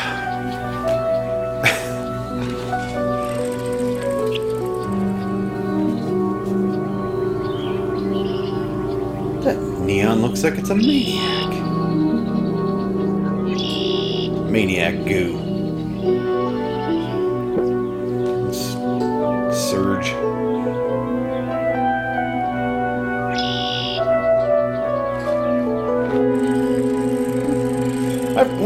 that 9.44 9.58
neon 9.82 10.22
looks 10.22 10.42
like 10.46 10.54
it's 10.54 10.70
a 10.70 10.76
maniac. 10.76 11.50
Maniac 14.50 15.06
goo. 15.06 16.35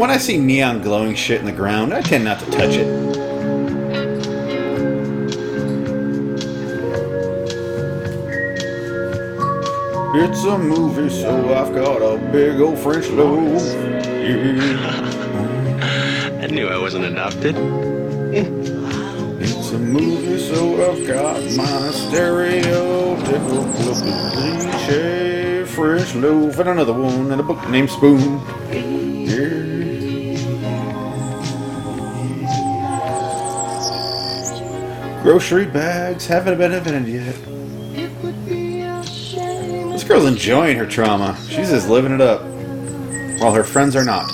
When 0.00 0.10
I 0.10 0.16
see 0.16 0.38
neon 0.38 0.80
glowing 0.80 1.14
shit 1.14 1.40
in 1.40 1.46
the 1.46 1.52
ground, 1.52 1.92
I 1.92 2.00
tend 2.00 2.24
not 2.24 2.40
to 2.40 2.46
touch 2.46 2.74
it. 2.74 2.86
It's 10.16 10.44
a 10.44 10.56
movie, 10.56 11.10
so 11.10 11.54
I've 11.54 11.74
got 11.74 11.98
a 11.98 12.16
big 12.32 12.58
old 12.62 12.78
French 12.78 13.10
loaf. 13.10 13.62
Yeah. 14.16 14.78
I 16.42 16.46
knew 16.46 16.68
I 16.68 16.78
wasn't 16.78 17.04
adopted. 17.04 17.54
It's 18.32 19.70
a 19.72 19.78
movie, 19.78 20.38
so 20.38 20.92
I've 20.92 21.06
got 21.06 21.42
my 21.56 21.90
stereotypical 21.92 23.70
cliche 24.62 25.64
French 25.66 26.14
loaf 26.14 26.58
and 26.58 26.70
another 26.70 26.94
one 26.94 27.30
and 27.32 27.40
a 27.42 27.44
book 27.44 27.68
named 27.68 27.90
Spoon. 27.90 28.99
Grocery 35.30 35.66
bags 35.66 36.26
haven't 36.26 36.58
been 36.58 36.72
invented 36.72 37.06
yet. 37.06 37.36
This 39.92 40.02
girl's 40.02 40.26
enjoying 40.26 40.76
her 40.76 40.86
trauma. 40.86 41.38
She's 41.48 41.70
just 41.70 41.88
living 41.88 42.10
it 42.10 42.20
up. 42.20 42.42
While 43.40 43.54
her 43.54 43.62
friends 43.62 43.94
are 43.94 44.04
not. 44.04 44.28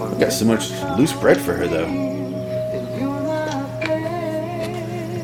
I've 0.00 0.18
got 0.18 0.32
so 0.32 0.46
much 0.46 0.70
loose 0.98 1.12
bread 1.12 1.38
for 1.38 1.52
her, 1.52 1.68
though. 1.68 1.84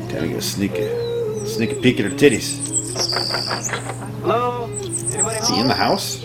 Time 0.09 0.21
to 0.21 0.27
go 0.27 0.39
sneak 0.39 0.73
a, 0.73 1.47
sneak 1.47 1.71
a 1.71 1.75
peek 1.81 1.99
at 1.99 2.05
her 2.05 2.15
titties. 2.15 2.69
Hello? 4.21 4.69
Is 4.69 5.49
he 5.49 5.59
in 5.59 5.67
the 5.67 5.73
house? 5.73 6.23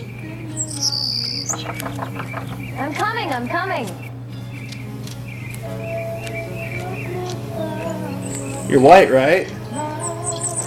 You're 8.71 8.79
white, 8.79 9.11
right? 9.11 9.51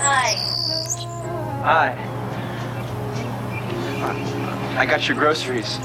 Hi. 0.03 0.35
Hi. 1.63 1.97
I 4.79 4.85
got 4.85 5.09
your 5.09 5.17
groceries. 5.17 5.79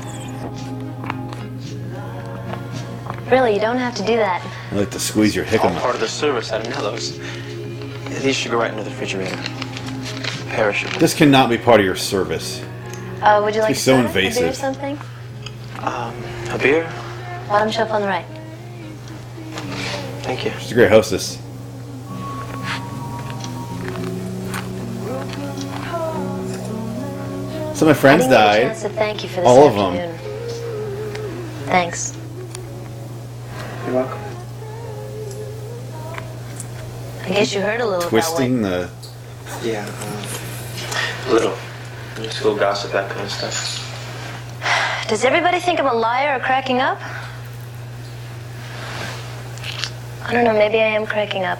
Really, 3.31 3.53
you 3.53 3.61
don't 3.61 3.77
have 3.77 3.95
to 3.95 4.05
do 4.05 4.17
that. 4.17 4.45
I 4.69 4.75
like 4.75 4.91
to 4.91 4.99
squeeze 4.99 5.33
your 5.33 5.45
hickam. 5.45 5.75
All 5.75 5.79
part 5.79 5.95
of 5.95 6.01
the 6.01 6.09
service. 6.09 6.51
I 6.51 6.61
didn't 6.61 6.75
know 6.75 6.91
those. 6.91 7.17
These 8.21 8.35
should 8.35 8.51
go 8.51 8.59
right 8.59 8.71
into 8.71 8.83
the 8.83 8.89
refrigerator. 8.89 9.37
Perishable. 10.49 10.99
This 10.99 11.13
cannot 11.13 11.49
be 11.49 11.57
part 11.57 11.79
of 11.79 11.85
your 11.85 11.95
service. 11.95 12.61
Uh, 13.21 13.39
would 13.41 13.55
you 13.55 13.61
like 13.61 13.75
She's 13.75 13.81
so 13.81 13.95
soda, 13.95 14.09
a 14.09 14.29
beer 14.29 14.49
or 14.49 14.53
something? 14.53 14.99
Um, 15.79 16.21
a 16.49 16.59
beer? 16.61 16.83
Bottom 17.47 17.71
shelf 17.71 17.91
on 17.91 18.01
the 18.01 18.07
right. 18.07 18.25
Thank 20.23 20.43
you. 20.43 20.51
She's 20.59 20.73
a 20.73 20.75
great 20.75 20.89
hostess. 20.91 21.41
So 27.79 27.85
my 27.85 27.93
friends 27.93 28.25
I 28.25 28.27
didn't 28.27 28.31
get 28.31 28.41
a 28.41 28.43
died. 28.43 28.67
chance 28.67 28.81
to 28.81 28.89
thank 28.89 29.23
you 29.23 29.29
for 29.29 29.39
this 29.39 29.47
All 29.47 29.65
of 29.65 29.73
them. 29.73 29.95
afternoon. 29.95 31.65
Thanks. 31.67 32.13
You're 33.85 33.95
welcome. 33.95 34.19
I 37.23 37.29
guess 37.29 37.53
you 37.53 37.61
heard 37.61 37.79
a 37.79 37.87
little 37.87 38.09
Twisting 38.09 38.61
the. 38.61 38.89
Yeah, 39.63 39.89
uh, 39.89 41.31
little. 41.31 41.55
School 42.31 42.57
gossip, 42.57 42.91
that 42.91 43.09
kind 43.11 43.21
of 43.21 43.31
stuff. 43.31 43.79
what. 44.59 45.07
Does 45.07 45.23
everybody 45.23 45.61
think 45.61 45.79
I'm 45.79 45.87
a 45.87 45.93
liar 45.93 46.35
or 46.35 46.39
cracking 46.41 46.81
up? 46.81 46.99
I 50.25 50.33
don't 50.33 50.43
know. 50.43 50.51
Maybe 50.51 50.79
I 50.79 50.87
am 50.87 51.05
cracking 51.05 51.45
up. 51.45 51.59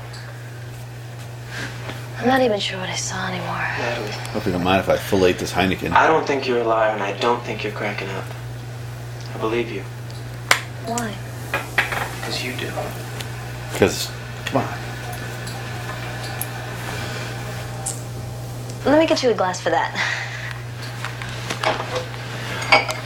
I'm 2.20 2.28
not 2.28 2.42
even 2.42 2.60
sure 2.60 2.78
what 2.78 2.90
I 2.90 2.96
saw 2.96 3.28
anymore. 3.30 3.56
Natalie. 3.78 4.12
Hope 4.34 4.46
you 4.46 4.52
don't 4.52 4.64
mind 4.64 4.82
if 4.82 4.90
I 4.90 4.98
fillet 4.98 5.34
this 5.34 5.54
Heineken. 5.54 5.94
I 5.94 6.06
don't 6.06 6.28
think 6.28 6.46
you're 6.48 6.60
a 6.60 6.66
liar, 6.66 6.92
and 6.92 7.02
I 7.02 7.14
don't 7.18 7.42
think 7.44 7.64
you're 7.64 7.72
cracking 7.72 8.10
up. 8.10 8.26
I 9.34 9.38
believe 9.38 9.72
you, 9.72 9.84
Why? 10.86 11.16
because 12.20 12.44
you 12.44 12.52
do. 12.54 12.70
Because, 13.72 14.12
come 14.46 14.64
on. 14.64 14.68
Let 18.86 19.00
me 19.00 19.08
get 19.08 19.24
you 19.24 19.30
a 19.30 19.34
glass 19.34 19.62
for 19.62 19.70
that. 19.70 19.96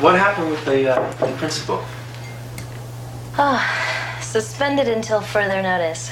What 0.02 0.16
happened 0.16 0.50
with 0.50 0.66
the, 0.66 0.90
uh, 0.92 1.12
the 1.14 1.32
principal? 1.38 1.84
Oh, 3.38 4.18
suspended 4.22 4.88
until 4.88 5.22
further 5.22 5.62
notice. 5.62 6.10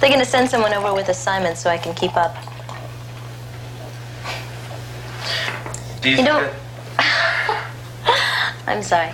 They're 0.00 0.10
gonna 0.10 0.24
send 0.24 0.48
someone 0.48 0.72
over 0.72 0.94
with 0.94 1.08
assignments 1.08 1.60
so 1.60 1.68
I 1.70 1.76
can 1.78 1.94
keep 1.94 2.16
up. 2.16 2.34
Do 6.00 6.08
you, 6.10 6.16
You 6.16 6.22
know- 6.24 6.50
I'm 8.66 8.82
sorry. 8.82 9.12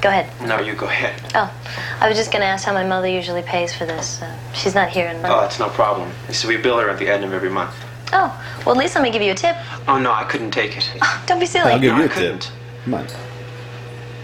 Go 0.00 0.08
ahead. 0.08 0.30
No, 0.46 0.60
you 0.60 0.74
go 0.74 0.86
ahead. 0.86 1.20
Oh, 1.34 1.52
I 2.00 2.08
was 2.08 2.16
just 2.16 2.32
gonna 2.32 2.44
ask 2.44 2.64
how 2.64 2.72
my 2.72 2.84
mother 2.86 3.08
usually 3.08 3.42
pays 3.42 3.74
for 3.74 3.84
this. 3.84 4.22
Uh, 4.22 4.34
she's 4.54 4.74
not 4.74 4.88
here 4.88 5.08
in 5.08 5.16
Oh, 5.16 5.22
Monday. 5.22 5.40
that's 5.40 5.58
no 5.58 5.68
problem. 5.68 6.10
So 6.30 6.48
we 6.48 6.56
bill 6.56 6.78
her 6.78 6.88
at 6.88 6.98
the 6.98 7.08
end 7.08 7.24
of 7.24 7.32
every 7.34 7.50
month. 7.50 7.74
Oh, 8.12 8.32
well, 8.64 8.74
at 8.74 8.78
least 8.78 8.94
let 8.94 9.02
me 9.02 9.10
give 9.10 9.22
you 9.22 9.32
a 9.32 9.34
tip. 9.34 9.56
Oh 9.88 9.98
no, 9.98 10.12
I 10.12 10.24
couldn't 10.24 10.52
take 10.52 10.76
it. 10.76 10.90
Don't 11.26 11.38
be 11.40 11.46
silly. 11.46 11.72
I'll 11.72 11.78
give 11.80 11.92
No, 11.92 11.98
you 11.98 12.02
I 12.02 12.06
a 12.06 12.08
tip. 12.08 12.16
couldn't. 12.16 12.52
Come 12.84 12.94
on. 12.94 13.06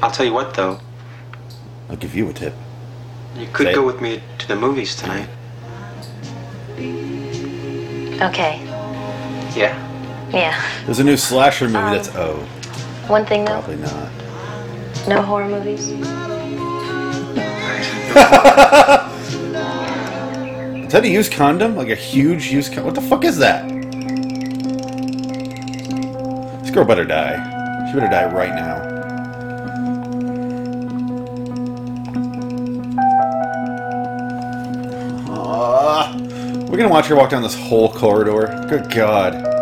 I'll 0.02 0.10
tell 0.10 0.24
you 0.26 0.32
what 0.32 0.54
though. 0.54 0.80
I'll 1.90 1.96
give 1.96 2.14
you 2.14 2.28
a 2.28 2.32
tip. 2.32 2.54
You 3.36 3.46
could 3.52 3.66
Say 3.66 3.74
go 3.74 3.82
it. 3.82 3.86
with 3.86 4.00
me 4.00 4.22
to 4.38 4.48
the 4.48 4.56
movies 4.56 4.96
tonight. 4.96 5.28
Okay. 8.22 8.60
Yeah. 9.56 9.74
Yeah. 10.32 10.62
There's 10.84 10.98
a 10.98 11.04
new 11.04 11.16
slasher 11.16 11.66
movie 11.66 11.78
Um, 11.78 11.92
that's 11.94 12.08
oh, 12.14 12.36
One 13.08 13.24
thing 13.24 13.44
though, 13.44 13.62
probably 13.62 13.76
not. 13.76 14.10
no 15.08 15.22
horror 15.22 15.48
movies. 15.48 15.88
Is 20.86 20.92
that 20.92 21.04
a 21.04 21.08
used 21.08 21.32
condom? 21.32 21.76
Like 21.76 21.88
a 21.88 21.94
huge 21.94 22.50
used 22.50 22.72
condom? 22.72 22.86
What 22.86 22.94
the 22.94 23.00
fuck 23.02 23.24
is 23.24 23.38
that? 23.38 23.68
This 26.62 26.70
girl 26.70 26.84
better 26.84 27.04
die. 27.04 27.36
She 27.88 27.94
better 27.98 28.08
die 28.10 28.32
right 28.32 28.54
now. 28.54 28.95
We're 36.76 36.82
gonna 36.82 36.92
watch 36.92 37.06
her 37.06 37.16
walk 37.16 37.30
down 37.30 37.42
this 37.42 37.54
whole 37.54 37.90
corridor. 37.90 38.48
Good 38.68 38.90
God. 38.90 39.32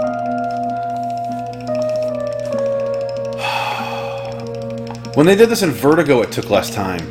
When 5.14 5.24
they 5.24 5.36
did 5.36 5.48
this 5.48 5.62
in 5.62 5.70
Vertigo, 5.70 6.22
it 6.22 6.32
took 6.32 6.50
less 6.50 6.74
time. 6.74 7.08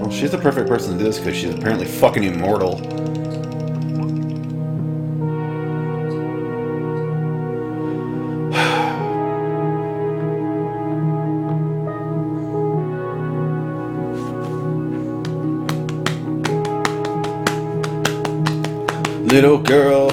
Well, 0.00 0.10
she's 0.10 0.32
the 0.32 0.38
perfect 0.38 0.68
person 0.68 0.94
to 0.94 0.98
do 0.98 1.04
this 1.04 1.20
because 1.20 1.36
she's 1.36 1.54
apparently 1.54 1.86
fucking 1.86 2.24
immortal. 2.24 2.80
Little 19.38 19.58
girl, 19.58 20.10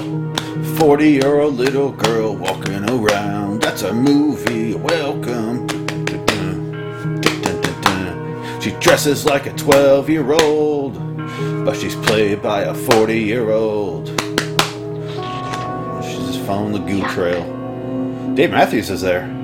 40 0.76 1.10
year 1.10 1.40
old 1.40 1.54
little 1.54 1.90
girl 1.90 2.36
walking 2.36 2.88
around. 2.88 3.60
That's 3.60 3.82
a 3.82 3.92
movie. 3.92 4.74
Welcome. 4.76 5.66
She 8.60 8.70
dresses 8.78 9.26
like 9.26 9.46
a 9.46 9.52
12 9.54 10.08
year 10.10 10.30
old, 10.30 10.94
but 11.64 11.76
she's 11.76 11.96
played 11.96 12.40
by 12.40 12.60
a 12.60 12.72
40 12.72 13.18
year 13.18 13.50
old. 13.50 14.06
She's 16.04 16.26
just 16.28 16.46
following 16.46 16.74
the 16.74 16.84
goo 16.86 17.02
trail. 17.08 17.42
Dave 18.36 18.52
Matthews 18.52 18.90
is 18.90 19.00
there. 19.00 19.35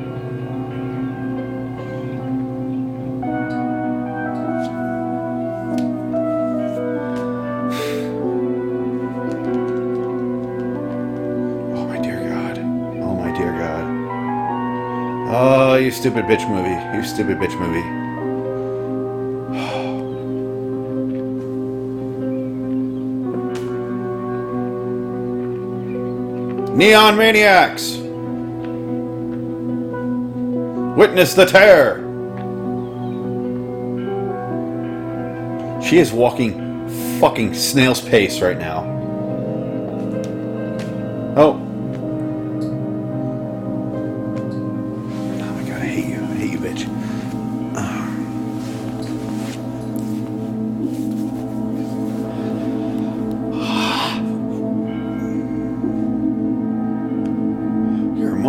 Stupid 16.03 16.25
bitch 16.25 16.49
movie. 16.49 16.97
You 16.97 17.05
stupid 17.05 17.39
bitch 17.39 17.57
movie. 17.61 17.81
Neon 26.77 27.17
Maniacs! 27.17 27.99
Witness 30.99 31.35
the 31.35 31.45
terror! 31.47 32.01
She 35.85 35.99
is 35.99 36.11
walking 36.13 36.89
fucking 37.21 37.55
snail's 37.55 38.01
pace 38.01 38.41
right 38.41 38.59
now. 38.59 38.92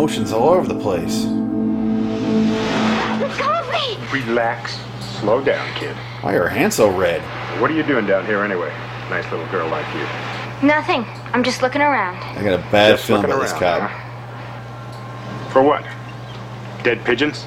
Emotions 0.04 0.32
all 0.34 0.50
over 0.50 0.68
the 0.68 0.78
place. 0.78 1.24
Coffee! 3.38 3.96
Relax. 4.12 4.78
Slow 5.00 5.42
down, 5.42 5.74
kid. 5.76 5.96
Why 6.20 6.34
are 6.34 6.42
her 6.42 6.48
hands 6.50 6.74
so 6.74 6.94
red? 6.94 7.22
What 7.58 7.70
are 7.70 7.74
you 7.74 7.82
doing 7.82 8.04
down 8.06 8.26
here 8.26 8.42
anyway? 8.42 8.68
Nice 9.08 9.24
little 9.30 9.46
girl 9.46 9.66
like 9.68 9.86
you. 9.94 10.04
Nothing. 10.66 11.06
I'm 11.32 11.42
just 11.42 11.62
looking 11.62 11.80
around. 11.80 12.16
I 12.16 12.42
got 12.42 12.52
a 12.52 12.70
bad 12.70 12.90
Just 12.90 13.06
feeling 13.06 13.22
looking 13.22 13.34
about 13.34 13.50
this 13.50 13.62
around, 13.62 13.88
cop. 13.88 15.52
For 15.52 15.62
what? 15.62 15.84
Dead 16.82 17.02
pigeons? 17.06 17.46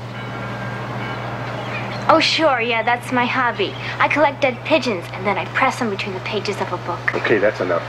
Oh, 2.09 2.19
sure, 2.19 2.59
yeah, 2.59 2.81
that's 2.81 3.11
my 3.11 3.25
hobby. 3.25 3.71
I 3.99 4.07
collect 4.07 4.41
dead 4.41 4.57
pigeons 4.65 5.05
and 5.13 5.27
then 5.27 5.37
I 5.37 5.45
press 5.53 5.77
them 5.77 5.91
between 5.91 6.15
the 6.15 6.21
pages 6.21 6.59
of 6.59 6.73
a 6.73 6.77
book. 6.77 7.13
Okay, 7.13 7.37
that's 7.37 7.59
enough. 7.59 7.83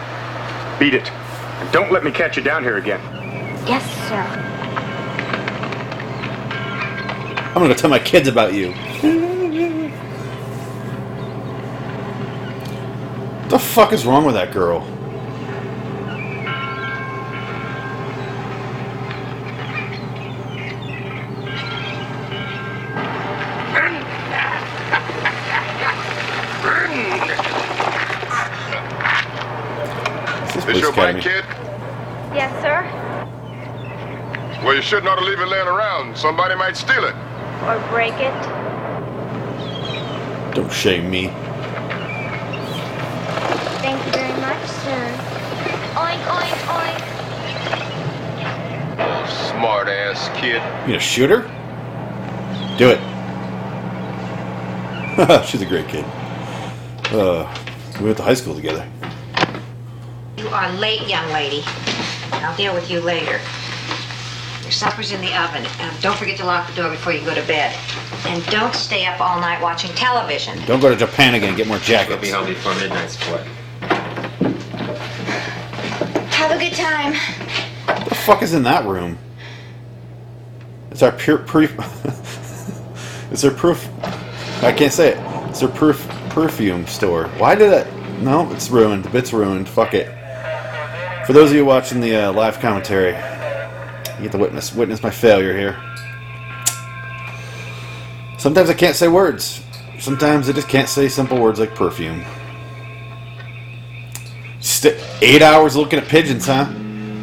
Beat 0.79 0.93
it. 0.93 1.11
And 1.11 1.73
don't 1.73 1.91
let 1.91 2.05
me 2.05 2.11
catch 2.11 2.37
you 2.37 2.43
down 2.43 2.63
here 2.63 2.77
again. 2.77 3.01
Yes, 3.67 3.85
sir. 4.09 4.58
I'm 7.59 7.65
gonna 7.65 7.75
go 7.75 7.81
tell 7.81 7.91
my 7.91 7.99
kids 7.99 8.29
about 8.29 8.55
you. 8.55 8.71
What 13.41 13.51
the 13.51 13.59
fuck 13.59 13.93
is 13.93 14.07
wrong 14.07 14.25
with 14.25 14.37
that 14.37 14.53
girl? 14.53 14.87
Is 30.47 30.55
this 30.55 30.65
This 30.65 30.81
your 30.81 30.93
bike, 30.93 31.21
kid? 31.21 31.45
Yes, 32.33 32.53
sir. 32.63 32.85
Well, 34.65 34.77
you 34.77 34.83
shouldn't 34.83 35.09
ought 35.09 35.17
to 35.19 35.25
leave 35.25 35.41
it 35.41 35.49
laying 35.49 35.67
around. 35.67 36.17
Somebody 36.17 36.55
might 36.55 36.77
steal 36.77 37.03
it. 37.03 37.17
Or 37.67 37.79
break 37.91 38.15
it. 38.15 38.35
Don't 40.55 40.73
shame 40.73 41.11
me. 41.11 41.29
Thank 43.81 44.05
you 44.07 44.13
very 44.13 44.41
much, 44.41 44.67
sir. 44.67 45.01
Oink, 45.95 46.23
oink, 46.27 46.57
oink. 46.79 47.03
Oh, 49.01 49.27
smart 49.51 49.89
ass 49.89 50.29
kid. 50.39 50.63
You 50.83 50.95
gonna 50.95 51.01
shoot 51.01 51.31
her? 51.31 51.43
Do 52.79 52.91
it. 52.91 53.01
She's 55.47 55.63
a 55.63 55.67
great 55.67 55.89
kid. 55.89 56.05
Uh, 57.13 57.53
we 57.99 58.05
went 58.07 58.17
to 58.19 58.23
high 58.23 58.35
school 58.35 58.55
together. 58.55 58.87
You 60.37 60.49
are 60.49 60.73
late, 60.75 61.09
young 61.09 61.29
lady. 61.33 61.63
I'll 62.33 62.57
deal 62.57 62.73
with 62.73 62.89
you 62.91 63.01
later. 63.01 63.41
Your 64.69 64.75
supper's 64.75 65.13
in 65.13 65.23
the 65.23 65.35
oven. 65.35 65.65
And 65.79 66.03
don't 66.03 66.19
forget 66.19 66.37
to 66.37 66.45
lock 66.45 66.69
the 66.69 66.75
door 66.75 66.91
before 66.91 67.15
you 67.15 67.25
go 67.25 67.35
to 67.35 67.41
bed. 67.47 67.75
And 68.27 68.45
don't 68.49 68.75
stay 68.75 69.07
up 69.07 69.19
all 69.19 69.41
night 69.41 69.63
watching 69.63 69.91
television. 69.95 70.59
Don't 70.67 70.81
go 70.81 70.91
to 70.91 70.95
Japan 70.95 71.35
again 71.35 71.57
get 71.57 71.67
more 71.67 71.79
jackets. 71.79 72.21
We'll 72.21 72.21
be 72.21 72.31
home 72.31 72.47
before 72.49 72.75
midnight, 72.75 73.09
sport. 73.09 73.41
Have 76.35 76.51
a 76.51 76.59
good 76.59 76.75
time. 76.75 77.15
What 77.87 78.11
the 78.11 78.15
fuck 78.15 78.43
is 78.43 78.53
in 78.53 78.63
that 78.65 78.85
room? 78.85 79.17
It's 80.91 81.03
our 81.03 81.13
pure 81.13 81.39
proof. 81.39 81.73
it's 83.33 83.45
our 83.45 83.51
proof. 83.51 83.89
I 84.63 84.71
can't 84.71 84.93
say 84.93 85.15
it. 85.15 85.49
It's 85.49 85.63
our 85.63 85.71
proof 85.71 86.07
perfume 86.29 86.87
store. 86.87 87.29
Why 87.39 87.55
did 87.55 87.73
it? 87.73 87.91
No, 88.21 88.53
it's 88.53 88.69
ruined. 88.69 89.05
The 89.05 89.09
bit's 89.09 89.33
ruined. 89.33 89.67
Fuck 89.67 89.95
it. 89.95 90.09
For 91.25 91.33
those 91.33 91.53
of 91.53 91.57
you 91.57 91.65
watching 91.65 92.03
the 92.03 92.17
uh, 92.17 92.33
live 92.33 92.61
commentary, 92.61 93.17
You 94.19 94.25
get 94.25 94.33
to 94.33 94.39
witness 94.39 94.75
witness 94.75 95.01
my 95.01 95.11
failure 95.11 95.57
here. 95.57 95.81
Sometimes 98.37 98.69
I 98.69 98.75
can't 98.75 98.97
say 98.97 99.07
words. 99.07 99.63
Sometimes 100.01 100.49
I 100.49 100.53
just 100.53 100.69
can't 100.69 100.89
say 100.89 101.09
simple 101.09 101.41
words 101.41 101.61
like 101.61 101.75
perfume. 101.75 102.25
St- 104.61 105.01
eight 105.23 105.41
hours 105.41 105.77
looking 105.77 106.01
at 106.01 106.09
pigeons, 106.09 106.47
huh? 106.47 106.67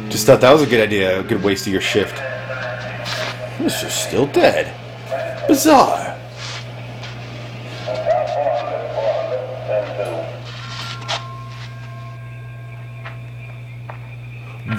Just 0.08 0.26
thought 0.26 0.40
that 0.40 0.52
was 0.52 0.62
a 0.62 0.66
good 0.66 0.80
idea, 0.80 1.20
a 1.20 1.22
good 1.22 1.42
waste 1.42 1.66
of 1.66 1.72
your 1.72 1.82
shift. 1.82 2.16
This 3.58 3.82
is 3.82 3.92
still 3.92 4.26
dead. 4.26 4.72
Bizarre. 5.48 6.16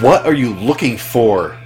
What 0.02 0.26
are 0.26 0.34
you 0.34 0.54
looking 0.56 0.98
for? 0.98 1.58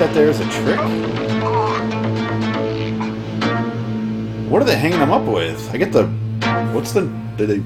That 0.00 0.14
there 0.14 0.30
is 0.30 0.40
a 0.40 0.48
trick? 0.48 0.80
What 4.50 4.62
are 4.62 4.64
they 4.64 4.76
hanging 4.76 4.98
them 4.98 5.12
up 5.12 5.26
with? 5.30 5.70
I 5.74 5.76
get 5.76 5.92
the. 5.92 6.06
What's 6.72 6.92
the. 6.92 7.02
Did 7.36 7.48
they 7.50 7.58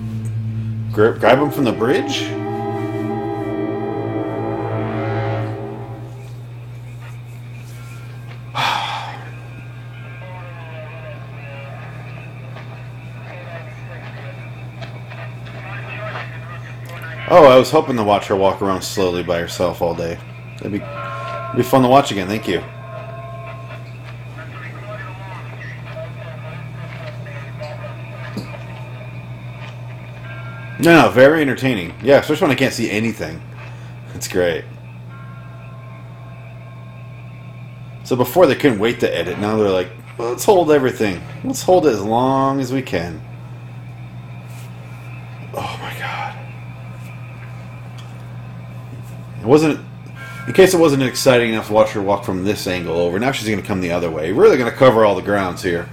gra- 0.93 1.17
grab 1.17 1.39
them 1.39 1.53
from 1.53 1.63
the 1.63 1.73
bridge? 1.73 2.25
Oh, 17.27 17.47
I 17.47 17.57
was 17.57 17.71
hoping 17.71 17.97
to 17.97 18.05
watch 18.05 18.27
her 18.27 18.37
walk 18.37 18.61
around 18.61 18.83
slowly 18.83 19.23
by 19.23 19.39
herself 19.39 19.81
all 19.81 19.95
day. 19.95 20.19
That'd 20.59 20.73
be, 20.73 21.04
it'd 21.55 21.65
be 21.65 21.71
fun 21.71 21.83
to 21.83 21.89
watch 21.89 22.11
again. 22.11 22.27
Thank 22.27 22.49
you. 22.49 22.61
No, 30.81 31.03
no, 31.03 31.11
very 31.11 31.41
entertaining. 31.41 31.95
Yeah, 32.03 32.19
especially 32.19 32.49
when 32.49 32.57
I 32.57 32.59
can't 32.59 32.75
see 32.75 32.91
anything. 32.91 33.41
It's 34.15 34.27
great. 34.27 34.65
So 38.03 38.17
before 38.17 38.47
they 38.47 38.57
couldn't 38.57 38.81
wait 38.81 38.99
to 39.01 39.17
edit, 39.17 39.39
now 39.39 39.57
they're 39.57 39.71
like, 39.71 39.89
well, 40.19 40.31
let's 40.31 40.45
hold 40.45 40.73
everything. 40.73 41.23
Let's 41.45 41.63
hold 41.63 41.87
it 41.87 41.91
as 41.91 42.03
long 42.03 42.61
as 42.61 42.73
we 42.73 42.83
can. 42.83 43.23
Oh 45.55 45.79
my 45.81 45.97
god. 46.01 46.37
It 49.41 49.47
wasn't. 49.47 49.81
In 50.47 50.53
case 50.53 50.75
it 50.75 50.79
wasn't 50.79 51.03
exciting 51.03 51.55
enough 51.55 51.69
to 51.69 51.73
watch 51.73 51.93
her 51.93 52.03
walk 52.03 52.23
from 52.23 52.45
this 52.45 52.67
angle 52.67 52.99
over, 52.99 53.19
now 53.19 53.33
she's 53.33 53.49
going 53.49 53.63
to 53.63 53.67
come 53.67 53.81
the 53.81 53.93
other 53.93 54.11
way. 54.11 54.31
Really 54.31 54.59
going 54.59 54.71
to 54.71 54.77
cover 54.77 55.07
all 55.07 55.15
the 55.15 55.23
grounds 55.23 55.63
here. 55.63 55.89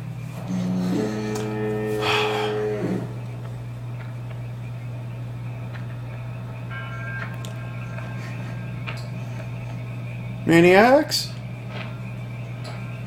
Maniacs? 10.46 11.32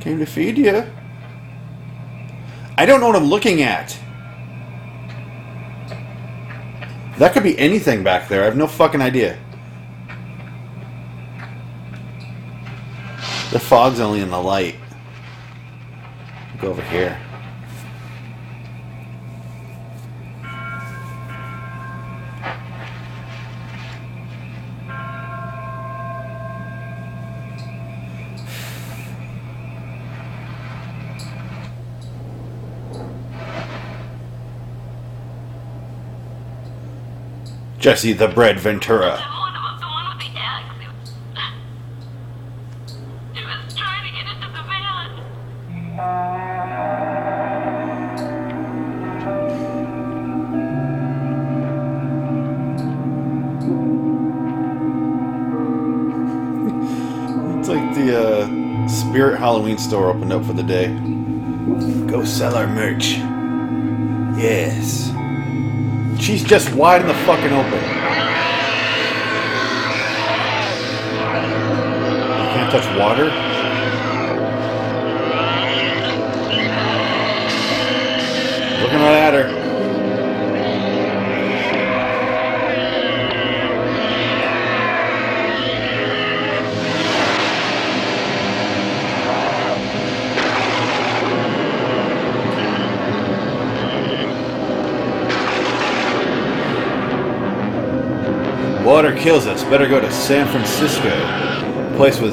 Came 0.01 0.19
to 0.21 0.27
feed 0.27 0.57
you. 0.57 0.91
I 2.79 2.87
don't 2.87 3.01
know 3.01 3.09
what 3.09 3.17
I'm 3.17 3.27
looking 3.27 3.61
at. 3.61 3.99
That 7.19 7.35
could 7.35 7.43
be 7.43 7.59
anything 7.59 8.03
back 8.03 8.29
there. 8.29 8.41
I 8.43 8.45
have 8.47 8.57
no 8.57 8.67
fucking 8.67 9.03
idea. 9.03 9.39
The 13.55 13.61
fog's 13.61 14.01
only 14.01 14.21
in 14.21 14.31
the 14.31 14.43
light. 14.43 14.75
Go 16.61 16.71
over 16.71 16.83
here. 16.83 17.17
Jesse 37.79 38.15
the 38.15 38.27
Bread 38.27 38.59
Ventura. 38.59 39.34
Store 59.79 60.09
opened 60.09 60.33
up 60.33 60.45
for 60.45 60.53
the 60.53 60.63
day. 60.63 60.89
Go 62.07 62.25
sell 62.25 62.55
our 62.57 62.67
merch. 62.67 63.17
Yes. 64.37 65.13
She's 66.21 66.43
just 66.45 66.75
wide 66.75 67.01
in 67.01 67.07
the 67.07 67.15
fucking 67.15 67.53
open. 67.53 67.73
You 72.41 72.51
can't 72.51 72.71
touch 72.71 72.99
water? 72.99 73.25
Looking 78.83 78.99
right 78.99 79.19
at 79.19 79.35
her. 79.35 79.54
Water 98.95 99.17
kills 99.17 99.47
us. 99.49 99.65
Better 99.65 99.89
go 99.89 99.99
to 99.99 100.13
San 100.13 100.47
Francisco. 100.47 101.09
A 101.09 101.95
place 101.97 102.21
with 102.21 102.33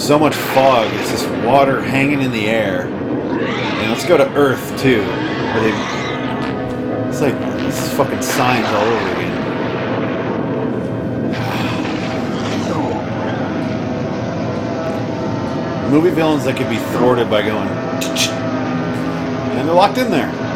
so 0.00 0.18
much 0.18 0.34
fog. 0.34 0.90
It's 0.94 1.10
just 1.10 1.28
water 1.44 1.82
hanging 1.82 2.22
in 2.22 2.32
the 2.32 2.46
air. 2.46 2.86
And 2.86 3.90
let's 3.90 4.06
go 4.06 4.16
to 4.16 4.26
Earth 4.32 4.80
too. 4.80 5.02
Where 5.02 5.60
they, 5.60 5.68
it's 7.10 7.20
like 7.20 7.38
this 7.58 7.78
is 7.82 7.92
fucking 7.92 8.22
signs 8.22 8.66
all 8.68 8.86
over 8.86 9.10
again. 9.10 9.36
Movie 15.90 16.08
villains 16.08 16.46
that 16.46 16.56
could 16.56 16.70
be 16.70 16.78
thwarted 16.96 17.28
by 17.28 17.42
going, 17.42 17.68
and 17.68 19.68
they're 19.68 19.74
locked 19.74 19.98
in 19.98 20.10
there. 20.10 20.47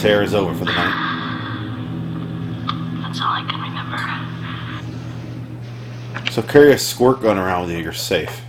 Terror 0.00 0.22
is 0.22 0.32
over 0.34 0.54
for 0.54 0.64
the 0.64 0.72
night. 0.72 0.94
That's 3.02 3.20
all 3.20 3.28
I 3.28 3.44
can 3.48 3.60
remember. 6.14 6.32
So 6.32 6.40
carry 6.42 6.72
a 6.72 6.78
squirt 6.78 7.20
gun 7.20 7.36
around 7.36 7.66
with 7.66 7.76
you. 7.76 7.82
You're 7.82 7.92
safe. 7.92 8.40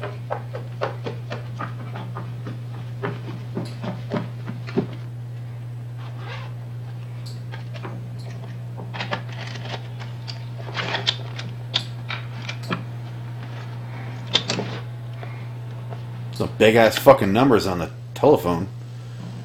Big 16.57 16.75
ass 16.75 16.95
fucking 16.95 17.33
numbers 17.33 17.65
on 17.65 17.79
the 17.79 17.89
telephone. 18.13 18.67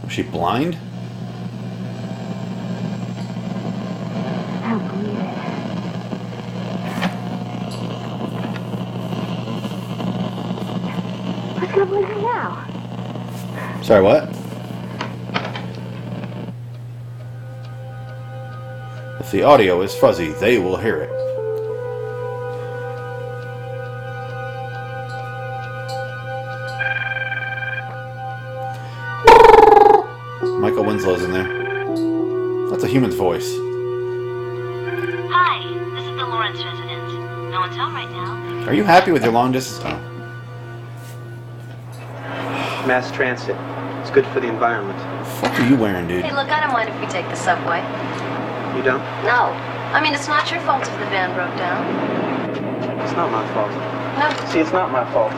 Was 0.05 0.13
she 0.13 0.23
blind? 0.23 0.77
Sorry, 13.87 14.03
what? 14.03 14.25
If 19.21 19.31
the 19.31 19.45
audio 19.45 19.81
is 19.83 19.95
fuzzy, 19.95 20.33
they 20.41 20.59
will 20.59 20.77
hear 20.77 21.03
it. 21.03 21.11
Michael 30.59 30.83
Winslow's 30.83 31.23
in 31.23 31.31
there. 31.31 31.47
That's 32.71 32.83
a 32.83 32.89
human's 32.89 33.15
voice. 33.15 33.55
Hi, 35.31 35.63
this 35.95 36.05
is 36.05 36.17
the 36.17 36.27
Lawrence 36.27 36.59
residence. 36.59 37.13
No 37.53 37.61
one's 37.61 37.77
home 37.77 37.95
right 37.95 38.11
now. 38.11 38.67
Are 38.67 38.75
you 38.75 38.83
happy 38.83 39.13
with 39.13 39.23
your 39.23 39.33
long 39.33 39.53
distance? 39.53 39.81
Oh. 39.85 40.06
Mass 42.87 43.11
transit. 43.11 43.57
It's 44.01 44.11
good 44.11 44.27
for 44.29 44.39
the 44.39 44.47
environment. 44.47 44.99
What 45.43 45.51
are 45.59 45.67
you 45.69 45.77
wearing, 45.77 46.07
dude? 46.07 46.25
Hey, 46.25 46.31
look, 46.35 46.49
I 46.49 46.61
don't 46.63 46.73
mind 46.73 46.89
if 46.89 46.95
we 47.01 47.07
take 47.09 47.27
the 47.29 47.35
subway. 47.35 47.83
You 48.79 48.83
don't? 48.87 49.03
No. 49.27 49.51
I 49.91 50.01
mean, 50.01 50.15
it's 50.15 50.29
not 50.29 50.49
your 50.51 50.61
fault 50.61 50.83
if 50.83 50.95
the 51.03 51.07
van 51.11 51.35
broke 51.35 51.51
down. 51.59 51.83
It's 53.03 53.13
not 53.19 53.33
my 53.33 53.43
fault. 53.55 53.71
No. 54.23 54.31
See, 54.53 54.61
it's 54.61 54.71
not 54.73 54.93
my 54.93 55.03
fault. 55.13 55.33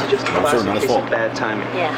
It's 0.00 0.10
just 0.10 0.26
a 0.26 0.30
I'm 0.32 0.48
sure 0.50 0.62
classic 0.64 0.80
case 0.80 0.86
fault. 0.88 1.04
of 1.04 1.10
bad 1.10 1.36
timing. 1.36 1.68
Yeah. 1.76 1.92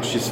Wow, 0.00 0.06
she's 0.06 0.28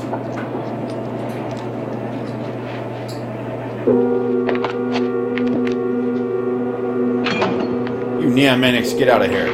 You 8.23 8.31
neon 8.35 8.61
maniacs, 8.61 8.95
get 8.95 9.09
out 9.09 9.21
of 9.21 9.31
here. 9.31 9.49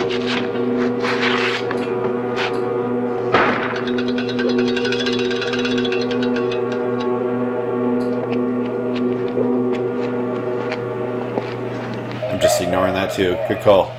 I'm 12.31 12.41
just 12.41 12.61
ignoring 12.61 12.95
that 12.95 13.13
too. 13.13 13.37
Good 13.49 13.63
call. 13.63 13.93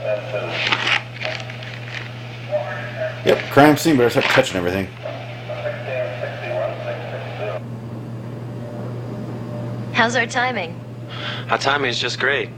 Yep, 3.25 3.51
crime 3.51 3.75
scene, 3.75 3.97
better 3.97 4.09
start 4.09 4.25
touching 4.27 4.55
everything. 4.55 4.87
How's 10.05 10.15
our 10.15 10.27
timing? 10.27 10.79
Our 11.49 11.57
timing 11.57 11.89
is 11.89 11.97
just 11.97 12.19
great. 12.19 12.51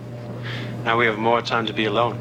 Now 0.84 0.98
we 0.98 1.06
have 1.06 1.18
more 1.18 1.42
time 1.42 1.66
to 1.68 1.72
be 1.72 1.86
alone. 1.86 2.20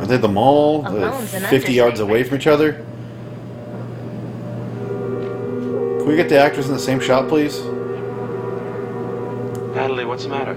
Are 0.00 0.06
they 0.06 0.16
at 0.16 0.22
the 0.22 0.26
mall? 0.26 0.84
Alone's 0.84 1.32
Uh, 1.32 1.46
50 1.46 1.72
yards 1.72 2.00
away 2.00 2.24
from 2.24 2.38
each 2.38 2.48
other? 2.48 2.72
Can 6.00 6.04
we 6.04 6.16
get 6.16 6.28
the 6.28 6.36
actors 6.36 6.66
in 6.66 6.72
the 6.72 6.80
same 6.80 6.98
shot, 6.98 7.28
please? 7.28 7.62
Natalie, 9.76 10.04
what's 10.04 10.24
the 10.24 10.30
matter? 10.30 10.56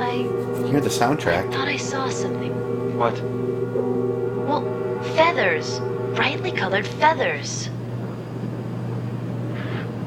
I 0.00 0.12
You 0.12 0.66
hear 0.68 0.80
the 0.80 0.88
soundtrack. 0.88 1.48
I 1.48 1.50
thought 1.52 1.66
I 1.66 1.78
saw 1.78 2.08
something. 2.08 2.96
What? 2.96 3.20
Well, 4.46 4.62
feathers. 5.16 5.80
Brightly 6.14 6.52
colored 6.52 6.86
feathers. 6.86 7.68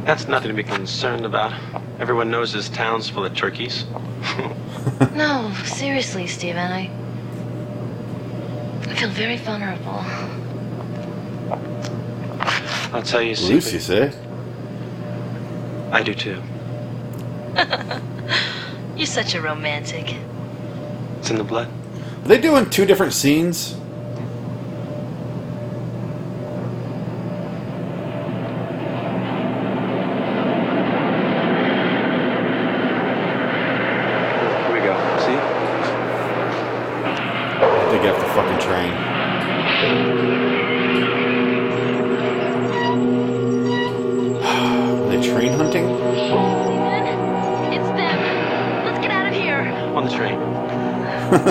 That's 0.06 0.28
nothing 0.28 0.50
to 0.50 0.54
be 0.54 0.64
concerned 0.64 1.26
about. 1.26 1.54
Everyone 2.00 2.30
knows 2.30 2.52
this 2.52 2.68
town's 2.70 3.10
full 3.10 3.24
of 3.26 3.34
turkeys. 3.36 3.86
no, 5.16 5.52
seriously, 5.64 6.28
Stephen, 6.28 6.58
I. 6.72 6.92
I 8.90 8.96
feel 8.96 9.10
very 9.10 9.38
vulnerable. 9.38 10.04
I'll 12.94 13.02
tell 13.02 13.22
you 13.22 13.30
a 13.34 13.40
Loose, 13.40 13.66
secret. 13.66 13.82
say? 13.82 14.12
I 15.92 16.04
do 16.04 16.14
too. 16.14 16.42
You're 18.98 19.06
such 19.08 19.36
a 19.36 19.42
romantic. 19.42 20.16
It's 21.20 21.30
in 21.30 21.38
the 21.38 21.44
blood. 21.44 21.70
Are 22.24 22.28
they 22.28 22.40
doing 22.40 22.70
two 22.70 22.86
different 22.86 23.14
scenes? 23.14 23.76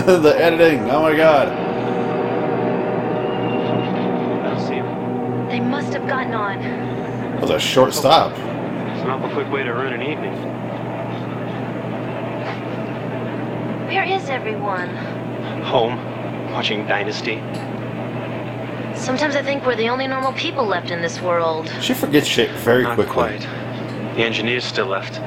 the 0.07 0.35
editing. 0.39 0.91
Oh 0.91 1.03
my 1.03 1.15
god. 1.15 1.49
I 4.43 4.49
don't 4.49 4.61
see 4.67 4.75
him. 4.75 5.49
They 5.49 5.61
must 5.61 5.93
have 5.93 6.09
gotten 6.09 6.35
on. 6.35 6.61
That 6.61 7.41
was 7.43 7.51
a 7.51 7.61
short 7.61 7.95
stop. 7.95 8.33
It's 8.33 8.41
an 9.03 9.11
awful 9.11 9.31
quick 9.31 9.51
way 9.53 9.63
to 9.63 9.71
ruin 9.73 9.93
an 9.93 10.03
evening. 10.03 10.33
Where 13.87 14.05
is 14.05 14.29
everyone? 14.29 14.89
Home, 15.65 15.97
watching 16.53 16.87
Dynasty. 16.87 17.37
Sometimes 18.97 19.37
I 19.37 19.43
think 19.43 19.65
we're 19.67 19.77
the 19.77 19.89
only 19.89 20.07
normal 20.07 20.33
people 20.33 20.65
left 20.67 20.91
in 20.91 21.01
this 21.03 21.21
world. 21.21 21.71
She 21.81 21.95
forgets 21.95 22.27
shit 22.27 22.51
very 22.59 22.83
Not 22.85 22.95
quickly. 22.95 23.13
quite. 23.15 23.41
The 24.17 24.23
engineer's 24.25 24.65
still 24.65 24.87
left. 24.87 25.21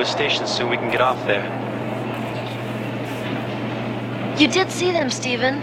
To 0.00 0.06
a 0.06 0.10
station 0.10 0.46
soon. 0.46 0.70
We 0.70 0.76
can 0.76 0.90
get 0.90 1.00
off 1.00 1.18
there. 1.26 1.44
You 4.38 4.48
did 4.48 4.70
see 4.70 4.92
them, 4.92 5.10
Stephen. 5.10 5.56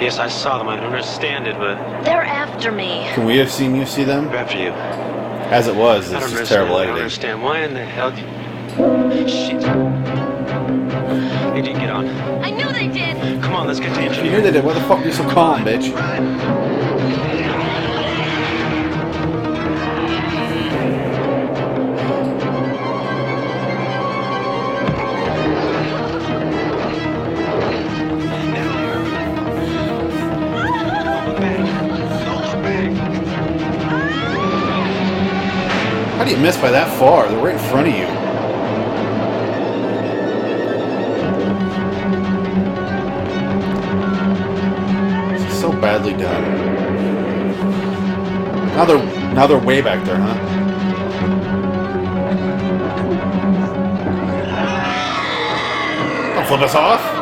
Yes, 0.00 0.18
I 0.18 0.28
saw 0.28 0.58
them. 0.58 0.68
I 0.68 0.76
don't 0.76 0.86
understand 0.86 1.46
it, 1.46 1.56
but 1.58 1.76
They're 2.04 2.22
after 2.22 2.72
me. 2.72 3.06
Can 3.14 3.26
we 3.26 3.36
have 3.38 3.50
seen 3.50 3.74
you 3.74 3.86
see 3.86 4.04
them? 4.04 4.28
after 4.28 4.58
you. 4.58 4.70
As 5.50 5.68
it 5.68 5.76
was, 5.76 5.96
I 5.96 5.98
it's 5.98 6.10
don't 6.10 6.20
just 6.20 6.32
understand. 6.32 6.48
terrible 6.48 6.76
I 6.76 6.86
don't 6.86 6.96
understand. 6.96 7.42
Why 7.42 7.60
in 7.60 7.74
the 7.74 7.84
hell? 7.84 8.10
Did... 8.10 9.30
Shit. 9.30 9.60
They 11.54 11.62
did 11.62 11.76
get 11.78 11.90
on. 11.90 12.08
I 12.42 12.50
knew 12.50 12.72
they 12.72 12.88
did. 12.88 13.42
Come 13.42 13.54
on, 13.54 13.66
let's 13.66 13.78
get 13.78 13.94
to 13.94 14.24
You 14.24 14.30
knew 14.30 14.40
they 14.40 14.50
did. 14.50 14.64
Why 14.64 14.72
the 14.72 14.80
fuck 14.80 15.00
are 15.00 15.04
you 15.04 15.12
so 15.12 15.28
calm, 15.30 15.64
bitch? 15.64 15.92
How 15.92 16.63
do 36.44 36.48
you 36.48 36.52
miss 36.52 36.60
by 36.60 36.70
that 36.72 36.98
far? 36.98 37.26
They're 37.26 37.38
right 37.38 37.54
in 37.54 37.58
front 37.58 37.88
of 37.88 37.94
you. 37.94 38.06
So 45.58 45.72
badly 45.80 46.12
done. 46.12 46.44
Now 48.76 48.84
they're 48.84 49.32
now 49.32 49.46
they're 49.46 49.58
way 49.58 49.80
back 49.80 50.04
there, 50.04 50.18
huh? 50.18 50.34
Don't 56.34 56.46
flip 56.46 56.60
us 56.60 56.74
off. 56.74 57.13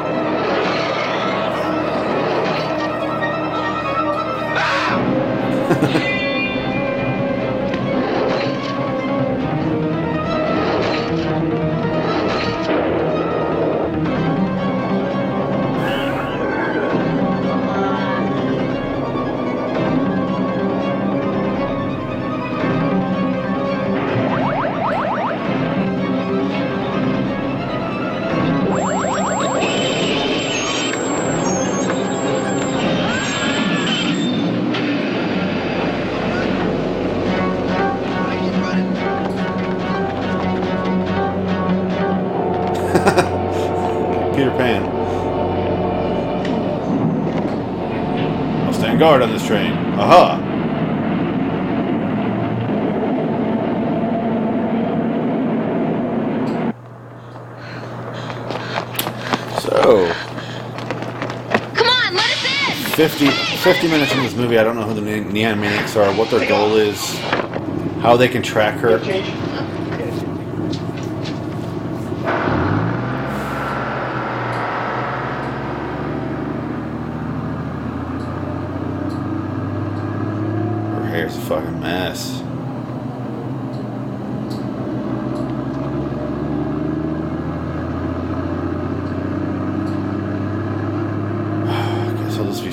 Guard 49.03 49.21
on 49.21 49.33
this 49.33 49.45
train. 49.45 49.73
Aha! 49.99 50.39
So, 59.59 60.07
Come 61.75 61.89
on, 61.89 62.15
let 62.15 62.31
us 62.31 62.45
in! 62.45 62.93
50, 62.95 63.27
50 63.27 63.89
minutes 63.89 64.13
in 64.13 64.23
this 64.23 64.37
movie, 64.37 64.57
I 64.57 64.63
don't 64.63 64.77
know 64.77 64.85
who 64.85 64.95
the 64.95 65.01
Neon 65.01 65.59
Maniacs 65.59 65.97
are, 65.97 66.15
what 66.15 66.31
their 66.31 66.49
goal 66.49 66.77
is, 66.77 67.19
how 68.03 68.17
they 68.17 68.29
can 68.29 68.41
track 68.41 68.79
her. 68.79 69.01
Her 81.03 81.09
hair's 81.09 81.37
a 81.37 81.41
fucking 81.41 81.81
mess. 81.81 82.43
I 91.69 92.15
guess 92.23 92.39
I'll 92.39 92.45
just 92.45 92.65
be 92.65 92.73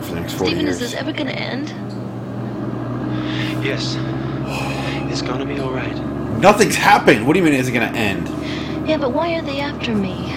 Steve 0.00 0.08
for 0.08 0.14
the 0.14 0.20
next 0.20 0.34
40 0.34 0.46
Steven, 0.50 0.64
years. 0.66 0.74
is 0.76 0.80
this 0.80 0.94
ever 0.94 1.12
gonna 1.12 1.30
end? 1.30 1.68
Yes. 3.64 3.96
It's 5.10 5.22
gonna 5.22 5.44
be 5.44 5.58
all 5.60 5.72
right. 5.72 5.96
Nothing's 6.40 6.76
happened. 6.76 7.26
What 7.26 7.34
do 7.34 7.38
you 7.40 7.44
mean 7.44 7.54
is 7.54 7.68
it 7.68 7.72
going 7.72 7.92
to 7.92 7.98
end? 7.98 8.26
Yeah, 8.88 8.96
but 8.96 9.12
why 9.12 9.34
are 9.34 9.42
they 9.42 9.60
after 9.60 9.94
me? 9.94 10.32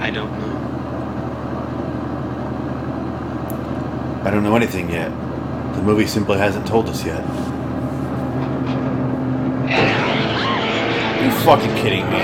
I 0.00 0.10
don't 0.10 0.32
know. 0.40 0.60
I 4.24 4.30
don't 4.30 4.42
know 4.42 4.56
anything 4.56 4.90
yet. 4.90 5.10
The 5.76 5.82
movie 5.82 6.06
simply 6.08 6.38
hasn't 6.38 6.66
told 6.66 6.88
us 6.88 7.04
yet. 7.06 7.22
Are 11.14 11.24
you 11.24 11.30
fucking 11.44 11.74
kidding 11.76 12.04
me? 12.10 12.18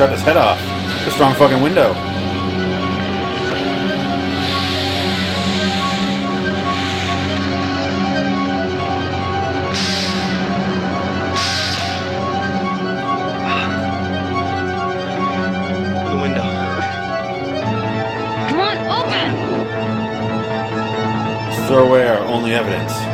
Just 0.00 0.08
shut 0.08 0.18
his 0.18 0.26
head 0.26 0.38
off. 0.38 0.58
The 1.04 1.10
strong 1.10 1.34
fucking 1.34 1.60
window. 1.60 1.92
The 16.08 16.18
window. 16.22 16.46
Come 18.48 18.60
on, 18.60 18.78
open! 18.88 19.28
Throw 21.66 21.86
away 21.88 22.08
our 22.08 22.24
only 22.24 22.54
evidence. 22.54 23.09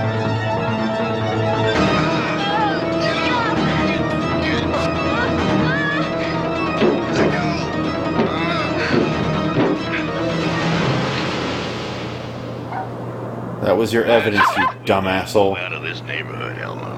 Was 13.86 13.92
your 13.92 14.04
evidence, 14.06 14.44
you 14.56 14.66
dumb 14.84 15.06
asshole. 15.06 15.56
Out 15.56 15.72
of 15.72 15.80
this 15.80 16.02
neighborhood, 16.02 16.58
Elmo. 16.58 16.90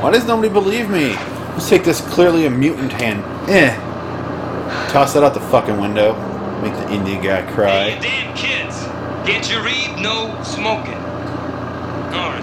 Why 0.00 0.10
does 0.10 0.26
nobody 0.26 0.48
believe 0.48 0.88
me? 0.88 1.10
Let's 1.52 1.68
take 1.68 1.84
this 1.84 2.00
clearly 2.00 2.46
a 2.46 2.50
mutant 2.50 2.92
hand. 2.92 3.22
Eh. 3.50 3.76
Toss 4.92 5.12
that 5.12 5.22
out 5.22 5.34
the 5.34 5.40
fucking 5.40 5.78
window. 5.78 6.14
Make 6.62 6.72
the 6.72 6.90
Indian 6.90 7.22
guy 7.22 7.42
cry. 7.52 7.98
Damn 8.00 8.34
kids! 8.34 8.84
Can't 9.28 9.46
you 9.50 9.62
read? 9.62 10.00
No 10.00 10.42
smoking. 10.42 10.94
No. 12.12 12.40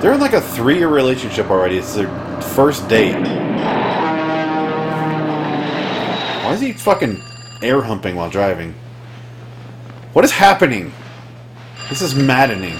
They're 0.00 0.14
in 0.14 0.20
like 0.20 0.34
a 0.34 0.40
three 0.40 0.78
year 0.78 0.86
relationship 0.86 1.50
already. 1.50 1.78
It's 1.78 1.94
their 1.94 2.08
first 2.40 2.88
date. 2.88 3.16
Why 6.45 6.45
is 6.56 6.62
he 6.62 6.72
fucking 6.72 7.20
air 7.62 7.80
humping 7.82 8.16
while 8.16 8.30
driving? 8.30 8.74
What 10.12 10.24
is 10.24 10.32
happening? 10.32 10.92
This 11.88 12.02
is 12.02 12.14
maddening. 12.14 12.76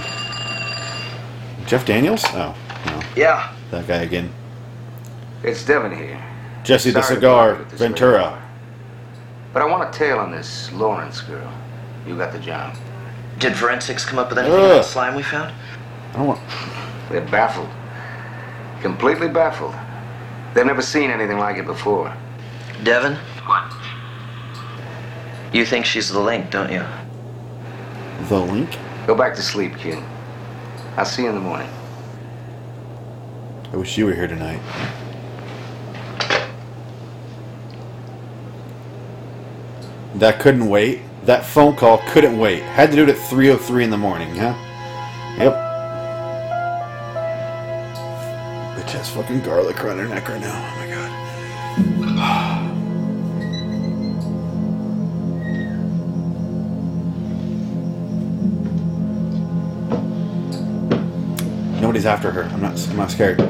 Jeff 1.67 1.85
Daniels? 1.85 2.25
Oh, 2.29 2.57
no. 2.87 3.03
Yeah, 3.17 3.53
That 3.71 3.87
guy 3.87 3.97
again. 4.03 4.33
it's 5.43 5.65
Devin 5.65 5.97
here. 5.97 6.23
Jesse 6.65 6.91
the 6.91 7.03
Sorry 7.03 7.15
to 7.17 7.21
Cigar, 7.21 7.47
bother 7.51 7.53
you 7.53 7.59
with 7.61 7.71
this 7.71 7.81
late 7.81 7.89
Ventura. 7.89 8.23
hour. 8.25 8.43
But 9.53 9.63
I 9.63 9.67
want 9.67 9.95
a 9.95 9.99
tail 9.99 10.19
on 10.19 10.31
this 10.31 10.73
Lawrence 10.73 11.21
girl. 11.21 11.53
You 12.07 12.17
got 12.17 12.33
the 12.33 12.39
job. 12.39 12.77
Did 13.39 13.55
forensics 13.57 14.05
come 14.05 14.19
up 14.19 14.29
with 14.31 14.39
anything 14.39 14.59
Ugh. 14.59 14.65
about 14.67 14.77
the 14.79 14.83
slime 14.83 15.15
we 15.15 15.23
found? 15.23 15.55
I 16.13 16.17
don't 16.17 16.27
want. 16.27 16.41
They're 17.11 17.21
baffled. 17.27 17.69
Completely 18.81 19.29
baffled. 19.29 19.75
They've 20.55 20.67
never 20.67 20.83
seen 20.83 21.11
anything 21.11 21.39
like 21.39 21.57
it 21.59 21.67
before. 21.67 22.13
Devin? 22.83 23.19
What? 23.47 23.73
You 25.53 25.65
think 25.65 25.87
she's 25.87 26.09
the 26.09 26.21
link, 26.21 26.51
don't 26.51 26.71
you? 26.71 26.85
The 28.29 28.41
link? 28.41 28.77
Go 29.07 29.15
back 29.15 29.35
to 29.37 29.43
sleep, 29.43 29.77
kid. 29.77 30.03
I'll 30.97 31.05
see 31.05 31.23
you 31.23 31.29
in 31.29 31.35
the 31.35 31.41
morning. 31.41 31.69
I 33.73 33.77
wish 33.77 33.97
you 33.97 34.07
were 34.07 34.15
here 34.15 34.27
tonight. 34.27 34.61
That 40.17 40.41
couldn't 40.41 40.69
wait. 40.69 41.03
That 41.25 41.45
phone 41.45 41.77
call 41.77 41.99
couldn't 42.09 42.39
wait. 42.39 42.63
Had 42.63 42.91
to 42.91 42.97
do 42.97 43.03
it 43.05 43.11
at 43.11 43.17
3.03 43.17 43.85
in 43.85 43.91
the 43.91 43.99
morning, 43.99 44.35
huh? 44.35 44.55
Yep. 45.39 45.53
Bitch 48.77 48.93
has 48.93 49.11
fucking 49.11 49.43
garlic 49.43 49.85
around 49.85 49.99
her 49.99 50.09
neck 50.09 50.29
right 50.29 50.41
now. 50.41 50.73
Oh 50.73 50.79
my 50.79 50.87
god. 52.17 52.53
Nobody's 61.97 62.13
after 62.13 62.31
her. 62.31 62.43
I'm 62.43 62.61
not. 62.61 62.89
I'm 62.91 62.97
not 62.99 63.11
scared. 63.11 63.41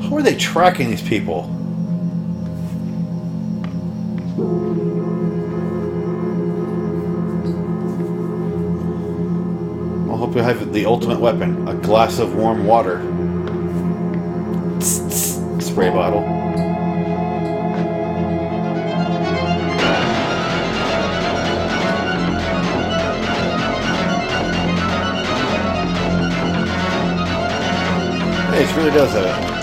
How 0.00 0.16
are 0.16 0.22
they 0.22 0.36
tracking 0.36 0.88
these 0.88 1.02
people? 1.02 1.65
Have 10.52 10.72
the 10.72 10.86
ultimate 10.86 11.18
weapon 11.18 11.66
a 11.66 11.74
glass 11.74 12.20
of 12.20 12.36
warm 12.36 12.64
water. 12.64 13.00
Spray 14.80 15.90
bottle. 15.90 16.22
Hey, 28.52 28.62
it 28.62 28.76
really 28.76 28.90
does 28.92 29.12
have 29.14 29.50
it. 29.50 29.55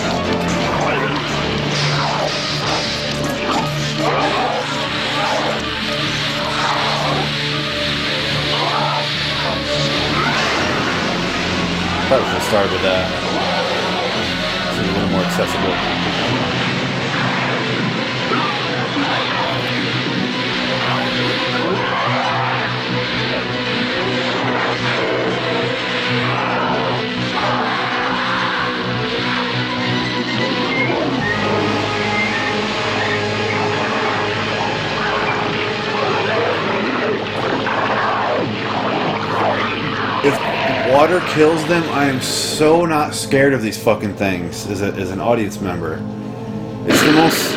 cut. 12.18 12.32
We'll 12.32 12.40
start 12.42 12.70
with 12.70 12.82
uh, 12.84 13.08
It's 14.68 14.78
a 14.78 14.92
little 14.92 15.10
more 15.10 15.22
accessible. 15.22 15.74
It's 40.26 40.53
water 40.94 41.18
kills 41.30 41.66
them, 41.66 41.82
I 41.90 42.04
am 42.04 42.20
so 42.20 42.86
not 42.86 43.16
scared 43.16 43.52
of 43.52 43.62
these 43.62 43.82
fucking 43.82 44.14
things 44.14 44.68
as, 44.68 44.80
a, 44.80 44.92
as 44.92 45.10
an 45.10 45.20
audience 45.20 45.60
member. 45.60 45.94
It's 46.86 47.02
the 47.02 47.12
most 47.12 47.52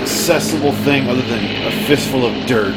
accessible 0.00 0.70
thing 0.84 1.08
other 1.08 1.22
than 1.22 1.44
a 1.66 1.86
fistful 1.86 2.24
of 2.24 2.46
dirt 2.46 2.76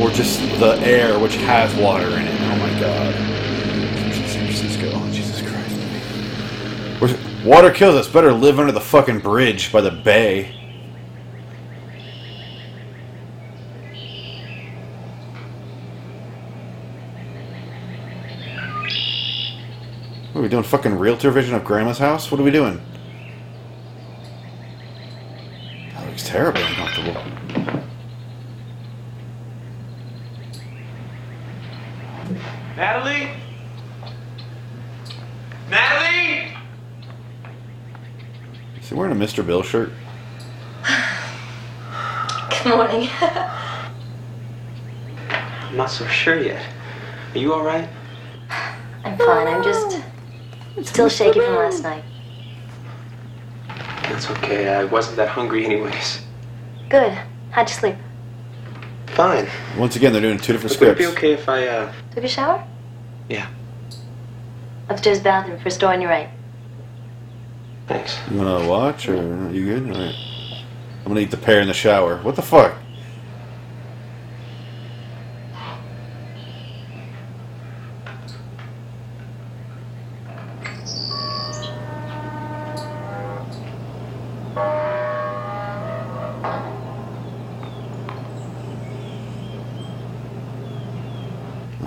or 0.00 0.10
just 0.10 0.40
the 0.58 0.76
air 0.82 1.20
which 1.20 1.36
has 1.36 1.72
water 1.76 2.08
in 2.08 2.26
it. 2.26 2.40
Oh 2.40 2.56
my 2.56 2.80
god. 2.80 3.14
San 4.26 4.44
Francisco. 4.44 4.90
Oh, 4.92 5.12
Jesus 5.12 5.40
Christ. 7.00 7.44
Water 7.44 7.70
kills 7.70 7.94
us. 7.94 8.08
Better 8.08 8.32
live 8.32 8.58
under 8.58 8.72
the 8.72 8.80
fucking 8.80 9.20
bridge 9.20 9.70
by 9.70 9.80
the 9.80 9.92
bay. 9.92 10.56
What 20.36 20.40
are 20.40 20.42
we 20.42 20.45
doing? 20.56 20.64
Fucking 20.64 20.98
realtor 20.98 21.30
vision 21.30 21.54
of 21.54 21.64
grandma's 21.64 21.98
house? 21.98 22.30
What 22.30 22.40
are 22.40 22.44
we 22.44 22.50
doing? 22.50 22.80
That 25.92 26.06
looks 26.06 26.26
terribly 26.26 26.62
uncomfortable. 26.62 27.22
Natalie? 32.74 33.28
Natalie? 35.70 36.56
Is 38.80 38.88
he 38.88 38.94
wearing 38.94 39.12
a 39.12 39.16
Mr. 39.16 39.46
Bill 39.46 39.62
shirt? 39.62 39.92
Good 42.62 42.74
morning. 42.74 43.10
I'm 45.20 45.76
not 45.76 45.90
so 45.90 46.06
sure 46.06 46.40
yet. 46.40 46.64
Are 47.34 47.38
you 47.38 47.52
alright? 47.52 47.90
I'm 49.04 49.18
fine. 49.18 49.48
I'm 49.48 49.62
just 49.62 50.00
still 50.82 51.08
shaky 51.08 51.40
from 51.40 51.54
last 51.56 51.82
night. 51.82 52.04
That's 54.02 54.30
okay. 54.30 54.68
I 54.68 54.84
wasn't 54.84 55.16
that 55.16 55.28
hungry, 55.28 55.64
anyways. 55.64 56.22
Good. 56.88 57.12
How'd 57.50 57.68
you 57.68 57.74
sleep? 57.74 57.96
Fine. 59.08 59.48
Once 59.76 59.96
again, 59.96 60.12
they're 60.12 60.22
doing 60.22 60.38
two 60.38 60.52
different 60.52 60.78
Would 60.78 60.88
it 60.88 60.96
scripts. 60.96 61.00
be 61.00 61.06
okay 61.06 61.32
if 61.32 61.48
I, 61.48 61.66
uh. 61.66 61.92
Took 62.14 62.24
a 62.24 62.28
shower? 62.28 62.64
Yeah. 63.28 63.48
Upstairs 64.88 65.20
bathroom, 65.20 65.58
first 65.58 65.80
door 65.80 65.92
on 65.92 66.00
your 66.00 66.10
right. 66.10 66.28
Thanks. 67.88 68.18
You 68.30 68.38
wanna 68.38 68.68
watch 68.68 69.08
or 69.08 69.16
are 69.16 69.50
you 69.50 69.64
good? 69.64 69.90
Alright. 69.90 70.14
I'm 71.04 71.08
gonna 71.08 71.20
eat 71.20 71.30
the 71.30 71.36
pear 71.36 71.60
in 71.60 71.68
the 71.68 71.74
shower. 71.74 72.18
What 72.18 72.36
the 72.36 72.42
fuck? 72.42 72.74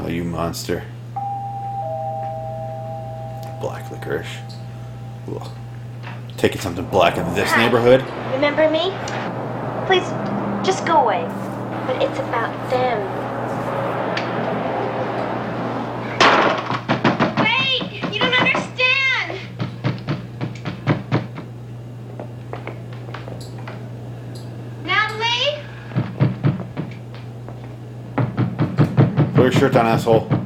Oh, 0.02 0.08
you 0.08 0.24
monster. 0.50 0.84
Black 3.62 3.92
licorice. 3.92 4.40
Ugh. 5.28 5.48
Taking 6.38 6.60
something 6.60 6.86
black 6.86 7.18
in 7.18 7.36
this 7.36 7.56
neighborhood? 7.56 8.02
Remember 8.34 8.68
me? 8.72 8.92
Please, 9.86 10.10
just 10.66 10.88
go 10.88 11.04
away. 11.04 11.22
But 11.86 12.02
it's 12.02 12.18
about 12.18 12.52
them. 12.72 12.98
Wait! 17.44 18.12
You 18.12 18.20
don't 18.20 18.34
understand! 18.34 19.40
Natalie? 24.84 25.60
Put 29.36 29.44
your 29.44 29.52
shirt 29.52 29.76
on, 29.76 29.86
asshole. 29.86 30.39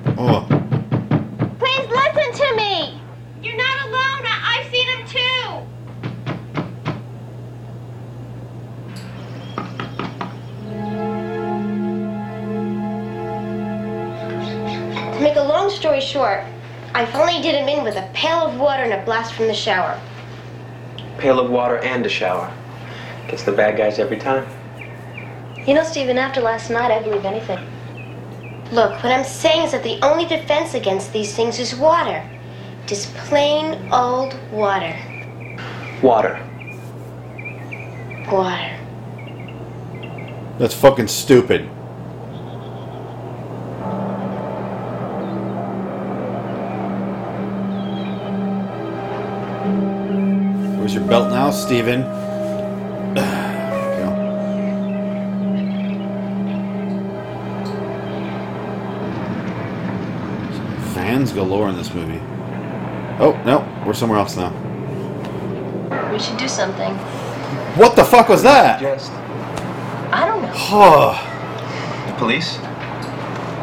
Short, 16.14 16.44
I 16.94 17.08
finally 17.08 17.42
did 17.42 17.56
him 17.56 17.68
in 17.68 17.84
with 17.84 17.96
a 17.96 18.08
pail 18.14 18.46
of 18.46 18.60
water 18.60 18.84
and 18.84 18.94
a 18.94 19.04
blast 19.04 19.34
from 19.34 19.48
the 19.48 19.54
shower. 19.54 20.00
Pail 21.18 21.40
of 21.40 21.50
water 21.50 21.80
and 21.80 22.06
a 22.06 22.10
shower. 22.10 22.54
Gets 23.28 23.44
the 23.44 23.52
bad 23.52 23.78
guys 23.78 23.98
every 23.98 24.18
time. 24.18 24.46
You 25.66 25.74
know, 25.74 25.84
Stephen, 25.84 26.20
after 26.20 26.40
last 26.40 26.70
night, 26.70 26.92
I 26.92 27.02
believe 27.02 27.26
anything. 27.26 27.58
Look, 28.72 28.92
what 29.04 29.12
I'm 29.12 29.24
saying 29.24 29.64
is 29.64 29.72
that 29.72 29.82
the 29.82 30.00
only 30.06 30.26
defense 30.26 30.76
against 30.76 31.12
these 31.14 31.36
things 31.36 31.58
is 31.58 31.76
water. 31.76 32.24
Just 32.86 33.12
plain 33.16 33.92
old 33.92 34.38
water. 34.52 34.96
Water. 36.04 36.38
Water. 38.32 38.80
That's 40.60 40.76
fucking 40.76 41.08
stupid. 41.08 41.68
Your 51.04 51.10
belt 51.10 51.30
now, 51.30 51.52
Steven? 51.52 52.02
There 53.14 53.98
you 53.98 54.04
go. 54.04 54.14
Fans 60.94 61.32
galore 61.32 61.70
in 61.70 61.76
this 61.76 61.94
movie. 61.94 62.20
Oh, 63.20 63.40
no, 63.46 63.68
we're 63.86 63.94
somewhere 63.94 64.20
else 64.20 64.36
now. 64.38 64.52
We 66.12 66.20
should 66.20 66.38
do 66.38 66.48
something. 66.48 66.94
What 67.76 67.96
the 67.96 68.04
fuck 68.04 68.30
was 68.30 68.44
that? 68.44 68.80
Just. 68.80 69.12
I 70.14 70.26
don't 70.26 70.42
know. 70.44 70.52
Oh, 70.56 72.06
The 72.08 72.14
police? 72.18 72.58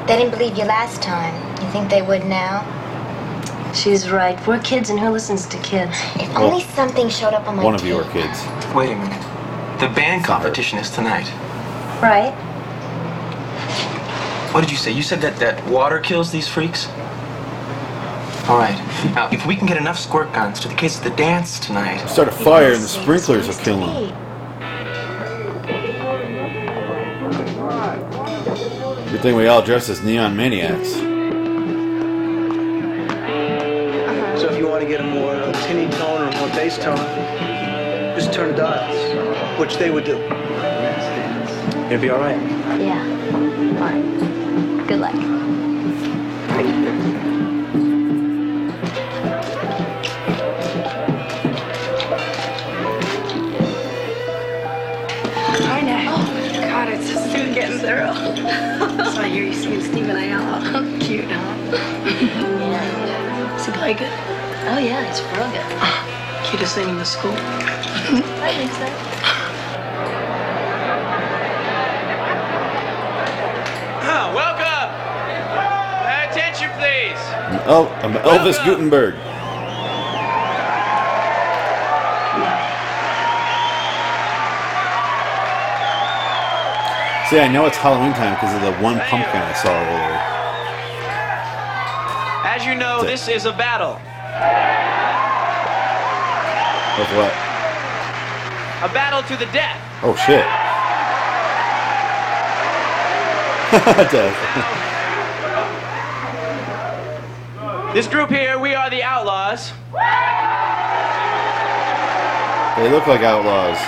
They 0.07 0.17
didn't 0.17 0.33
believe 0.37 0.59
you 0.59 0.65
last 0.65 1.01
time. 1.03 1.35
You 1.63 1.71
think 1.71 1.89
they 1.89 2.03
would 2.03 2.25
now? 2.27 2.67
She's 3.73 4.11
right. 4.11 4.37
We're 4.49 4.59
kids, 4.61 4.91
and 4.91 4.99
who 4.99 5.11
listens 5.11 5.47
to 5.47 5.57
kids? 5.59 5.93
If 6.17 6.35
only 6.37 6.63
something 6.81 7.11
showed 7.11 7.35
up 7.35 7.47
on 7.47 7.57
my 7.57 7.63
one 7.63 7.75
of 7.75 7.85
you 7.85 7.95
are 7.95 8.11
kids. 8.11 8.43
Wait 8.75 8.91
a 8.91 8.97
minute. 8.97 9.21
The 9.81 9.89
band 9.89 10.25
competition 10.25 10.79
is 10.79 10.89
tonight. 10.89 11.29
Right. 12.01 12.33
What 14.55 14.63
did 14.63 14.71
you 14.71 14.79
say? 14.79 14.91
You 14.91 15.03
said 15.03 15.21
that, 15.21 15.37
that 15.41 15.63
water 15.67 15.99
kills 15.99 16.33
these 16.33 16.49
freaks? 16.49 16.87
All 18.49 18.57
right. 18.57 18.79
Now, 19.15 19.29
if 19.31 19.45
we 19.45 19.57
can 19.57 19.67
get 19.67 19.77
enough 19.77 19.99
squirt 19.99 20.33
guns 20.33 20.59
to 20.61 20.69
the 20.69 20.75
kids 20.75 20.97
at 20.97 21.05
the 21.05 21.11
dance 21.11 21.61
tonight. 21.61 21.99
Start 22.07 22.29
a 22.29 22.33
fire 22.33 22.73
and 22.73 22.83
the 22.83 22.89
sprinklers 22.89 23.47
will 23.47 23.63
kill 23.63 23.81
them. 23.81 24.17
Good 29.11 29.21
thing 29.21 29.37
we 29.37 29.49
all 29.49 29.61
dress 29.61 29.91
as 29.91 30.01
neon 30.03 30.35
maniacs. 30.35 31.10
Tone 36.79 36.99
or 36.99 37.17
more 37.17 37.37
bass 37.41 37.49
tone, 37.49 38.15
just 38.15 38.33
turn 38.33 38.51
the 38.51 38.57
dials, 38.57 39.59
which 39.59 39.77
they 39.77 39.91
would 39.91 40.05
do. 40.05 40.17
It'll 41.87 42.01
be 42.01 42.11
all 42.11 42.21
right. 42.21 42.41
Yeah. 42.81 43.03
Fine. 43.79 44.87
Good 44.87 45.01
luck. 45.01 45.15
Hi, 55.63 55.81
Nat. 55.81 56.07
Oh, 56.09 56.61
God, 56.61 56.89
it's 56.89 57.09
just 57.11 57.33
soon 57.33 57.53
getting 57.55 57.79
thorough. 57.79 58.15
so 59.13 59.23
you're 59.25 59.53
seeing 59.53 59.81
Steve 59.81 60.09
and 60.09 60.19
Ayala. 60.19 60.99
Cute, 61.01 61.25
huh? 61.25 61.57
yeah. 62.61 63.57
Is 63.57 63.67
he 63.67 63.73
play 63.73 63.95
good? 63.95 64.13
Oh, 64.69 64.79
yeah, 64.79 65.05
he's 65.09 65.23
real 65.37 65.51
good. 65.51 66.10
Cutest 66.51 66.75
thing 66.75 66.89
in 66.89 66.97
the 66.97 67.05
school. 67.05 67.33
I 67.33 68.53
think 68.57 68.73
so. 68.73 68.87
welcome! 74.35 74.91
attention, 76.29 76.71
please! 76.71 77.21
Oh, 77.67 77.87
I'm 78.03 78.15
Elvis 78.15 78.59
Guttenberg. 78.65 79.15
See, 87.31 87.39
I 87.39 87.47
know 87.47 87.67
it's 87.67 87.77
Halloween 87.77 88.13
time 88.15 88.35
because 88.35 88.53
of 88.57 88.63
the 88.63 88.73
one 88.83 88.99
pumpkin 88.99 89.41
I 89.41 89.53
saw 89.53 89.71
earlier. 89.71 90.19
As 92.45 92.67
you 92.67 92.75
know, 92.75 93.05
this 93.05 93.29
is 93.29 93.45
a 93.47 93.53
battle. 93.53 94.01
With 97.01 97.17
what? 97.17 97.33
A 98.83 98.93
battle 98.93 99.23
to 99.23 99.37
the 99.39 99.51
death. 99.53 99.81
Oh 100.03 100.15
shit. 100.15 100.45
Death. 104.13 104.37
This 107.95 108.07
group 108.07 108.29
here, 108.29 108.59
we 108.59 108.75
are 108.75 108.91
the 108.91 109.03
Outlaws. 109.03 109.73
They 112.77 112.91
look 112.91 113.07
like 113.07 113.23
outlaws. 113.23 113.79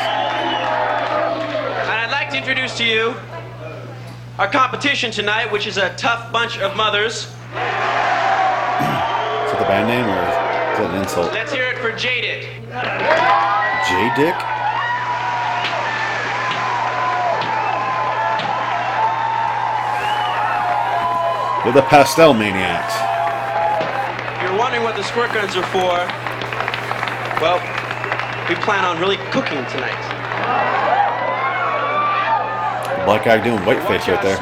And 1.81 1.91
I'd 1.91 2.11
like 2.11 2.31
to 2.31 2.39
introduce 2.39 2.79
to 2.79 2.85
you 2.85 3.15
our 4.39 4.49
competition 4.49 5.11
tonight, 5.11 5.53
which 5.53 5.67
is 5.67 5.77
a 5.77 5.95
tough 5.97 6.33
bunch 6.33 6.57
of 6.59 6.75
mothers. 6.77 7.25
Is 7.25 7.33
that 9.51 9.57
the 9.59 9.67
band 9.67 9.89
name 9.89 10.07
or 10.07 10.23
is 10.73 10.79
that 10.79 10.95
an 10.95 11.03
insult? 11.03 11.31
Let's 11.35 11.53
hear 11.53 11.62
it 11.93 11.99
for 11.99 11.99
Jaded. 11.99 12.43
J 13.89 14.13
Dick? 14.17 14.35
They're 21.65 21.73
the 21.73 21.83
pastel 21.89 22.35
maniacs. 22.35 22.95
If 24.37 24.43
you're 24.43 24.59
wondering 24.59 24.83
what 24.83 24.97
the 24.97 25.05
squirt 25.05 25.33
guns 25.33 25.55
are 25.57 25.63
for, 25.67 25.95
well, 27.41 27.61
we 28.49 28.57
plan 28.57 28.85
on 28.85 28.99
really 28.99 29.17
cooking 29.31 29.65
tonight. 29.71 30.09
Black 33.05 33.25
guy 33.25 33.43
doing 33.43 33.65
white 33.65 33.83
face 33.87 34.09
right 34.09 34.23
there. 34.23 34.39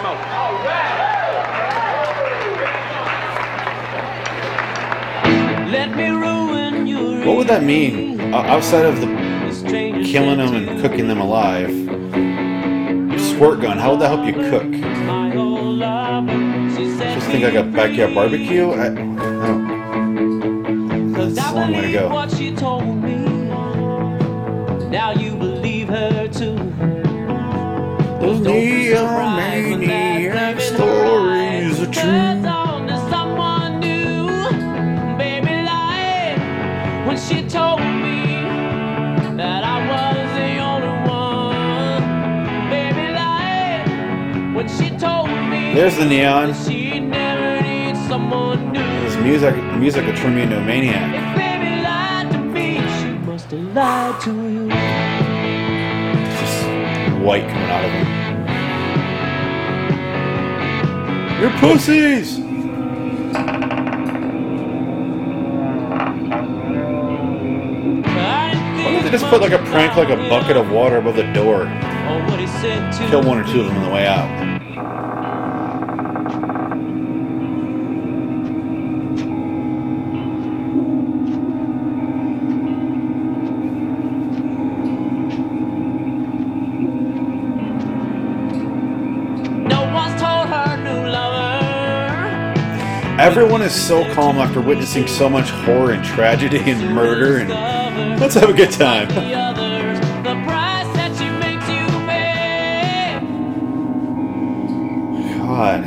Let 5.71 5.97
me 5.97 6.09
ruin 6.09 6.21
your 6.21 6.30
What 7.31 7.37
would 7.37 7.47
that 7.47 7.63
mean 7.63 8.21
outside 8.35 8.85
of 8.85 9.01
the 9.01 9.07
killing 10.05 10.39
them 10.39 10.53
and 10.53 10.81
cooking 10.81 11.07
them 11.07 11.21
alive? 11.21 11.71
Squirt 13.21 13.61
gun. 13.61 13.79
How 13.79 13.93
would 13.93 14.01
that 14.01 14.09
help 14.09 14.27
you 14.27 14.33
cook? 14.33 14.69
Just 17.15 17.27
think 17.29 17.45
like 17.45 17.55
a 17.55 17.63
backyard 17.63 18.17
barbecue. 18.17 18.71
I, 18.71 18.87
I. 18.87 18.91
That's 21.29 21.51
a 21.51 21.55
long 21.55 21.73
way 21.73 21.83
to 21.83 21.93
go. 21.93 22.09
There's 45.73 45.97
the 45.97 46.05
neon. 46.05 46.53
she 46.53 46.99
never 46.99 47.63
needs 47.63 48.05
someone 48.09 48.73
new. 48.73 48.81
This 48.81 49.17
music, 49.19 49.55
music 49.77 50.05
will 50.05 50.17
turn 50.17 50.35
me 50.35 50.43
into 50.43 50.59
a 50.59 50.65
maniac. 50.65 51.37
Baby 51.37 51.81
lied 51.81 52.33
to 52.33 52.39
me, 52.39 52.75
she 52.99 53.13
must 53.25 53.53
have 53.53 53.61
lied 53.73 54.21
to 54.23 54.33
you. 54.51 54.69
Just 56.41 56.65
white 57.23 57.47
coming 57.49 57.71
out 57.71 57.85
of 57.85 57.91
him. 57.93 58.07
You're 61.41 61.53
pussies. 61.61 62.41
Why 68.09 68.93
don't 68.93 69.05
they 69.05 69.11
just 69.11 69.27
put 69.27 69.41
like 69.41 69.53
a 69.53 69.59
prank, 69.71 69.95
like 69.97 70.09
a 70.09 70.17
bucket 70.29 70.57
of 70.57 70.73
water 70.73 70.97
above 70.97 71.15
the 71.15 71.33
door? 71.33 71.63
Or 71.63 72.27
what 72.27 72.41
he 72.41 72.49
said 72.49 72.93
to 72.95 73.07
Kill 73.09 73.23
one 73.23 73.39
or 73.39 73.45
two 73.45 73.61
of 73.61 73.67
them 73.67 73.77
on 73.77 73.85
the 73.85 73.91
way 73.91 74.09
out. 74.09 74.50
Everyone 93.21 93.61
is 93.61 93.75
so 93.75 94.11
calm 94.15 94.39
after 94.39 94.63
witnessing 94.63 95.07
so 95.07 95.29
much 95.29 95.51
horror 95.51 95.91
and 95.93 96.03
tragedy 96.03 96.59
and 96.59 96.95
murder, 96.95 97.37
and 97.37 97.51
let's 98.19 98.35
have 98.35 98.49
a 98.49 98.55
good 98.55 98.71
time. 98.71 99.09
The 99.09 99.35
others, 99.35 100.01
the 100.25 100.35
price 100.47 100.91
that 100.97 101.15
she 101.19 101.29
makes 101.45 101.69
you 101.69 101.87
pay. 102.09 103.21
God. 105.37 105.85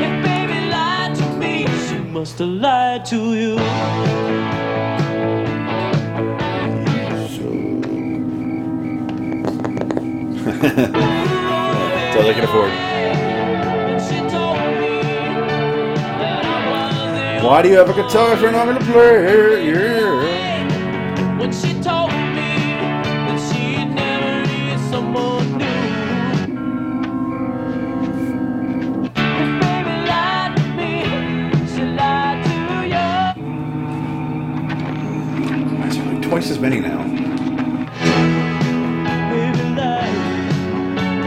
If 0.00 0.14
baby 0.24 0.60
lied 0.70 1.14
to 1.14 1.26
me, 1.36 1.66
she 1.86 1.98
must 1.98 2.38
have 2.38 2.48
lied 2.48 3.04
to 3.04 3.34
you. 3.34 3.47
Why 17.48 17.62
do 17.62 17.68
you 17.70 17.76
have 17.78 17.88
a 17.88 17.94
guitar 17.94 18.34
if 18.34 18.42
you're 18.42 18.52
not 18.52 18.66
gonna 18.66 18.78
play? 18.80 19.68
Yeah. 19.68 21.38
When 21.38 21.50
she 21.50 21.72
told 21.80 22.10
me 22.10 22.76
that 23.24 23.38
she 23.48 23.86
never 23.86 24.44
needed 24.46 24.78
someone 24.90 25.56
new. 25.56 25.80
Baby 29.14 29.94
lied 30.10 30.52
to 30.58 30.62
me, 30.76 30.92
she 31.72 31.82
lied 31.96 32.38
to 32.44 32.56
you. 32.92 33.08
That's 35.78 35.96
like 35.96 36.20
twice 36.20 36.50
as 36.50 36.58
many 36.58 36.80
now. 36.80 37.00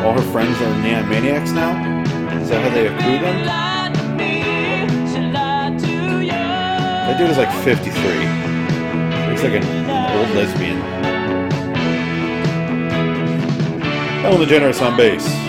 All 0.05 0.13
her 0.13 0.27
friends 0.31 0.61
are 0.61 0.75
neon 0.83 1.09
maniacs 1.09 1.51
now? 1.51 1.73
Is 2.39 2.49
that 2.49 2.61
how 2.61 2.69
they 2.75 2.85
accrue 2.85 3.17
dude 7.21 7.29
is 7.29 7.37
like 7.37 7.53
53. 7.63 7.93
Looks 9.29 9.43
like 9.43 9.53
an 9.53 9.63
old 9.87 10.29
lesbian. 10.35 10.81
Ellen 14.25 14.47
DeGeneres 14.47 14.81
on 14.81 14.97
bass. 14.97 15.40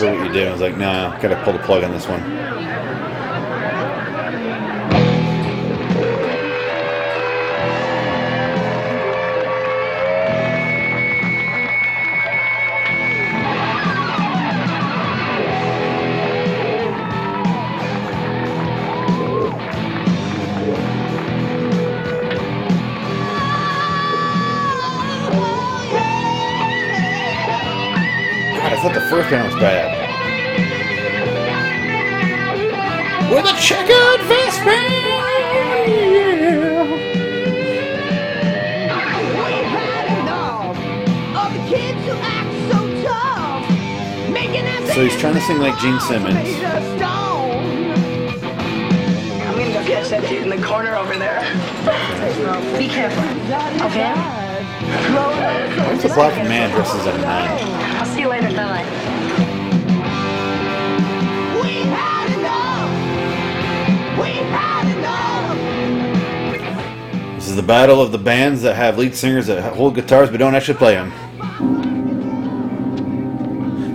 God 0.00 0.18
what 0.18 0.26
you 0.26 0.32
did. 0.32 0.48
I 0.48 0.52
was 0.52 0.60
like, 0.60 0.76
nah, 0.76 1.18
gotta 1.20 1.36
pull 1.36 1.52
the 1.52 1.58
plug 1.58 1.84
on 1.84 1.92
this 1.92 2.08
one. 2.08 2.22
Sing 45.50 45.58
like 45.58 45.76
Gene 45.78 45.98
Simmons. 45.98 46.36
I'm 46.36 46.98
gonna 49.58 49.72
go 49.72 49.82
catch 49.84 50.10
that 50.10 50.28
dude 50.28 50.42
in 50.44 50.48
the 50.48 50.64
corner 50.64 50.94
over 50.94 51.18
there. 51.18 51.40
Be 52.78 52.86
careful. 52.86 53.24
Okay? 53.86 54.14
What's 55.90 56.04
a 56.04 56.08
black 56.14 56.36
man 56.46 56.70
dressed 56.70 56.94
as 56.94 57.06
a 57.06 57.18
nun? 57.18 57.48
I'll 57.98 58.06
see 58.06 58.20
you 58.20 58.28
later 58.28 58.48
tonight. 58.48 58.86
This 67.34 67.48
is 67.48 67.56
the 67.56 67.62
battle 67.62 68.00
of 68.00 68.12
the 68.12 68.18
bands 68.18 68.62
that 68.62 68.76
have 68.76 68.98
lead 68.98 69.16
singers 69.16 69.48
that 69.48 69.72
hold 69.74 69.96
guitars 69.96 70.30
but 70.30 70.38
don't 70.38 70.54
actually 70.54 70.78
play 70.78 70.94
them. 70.94 71.12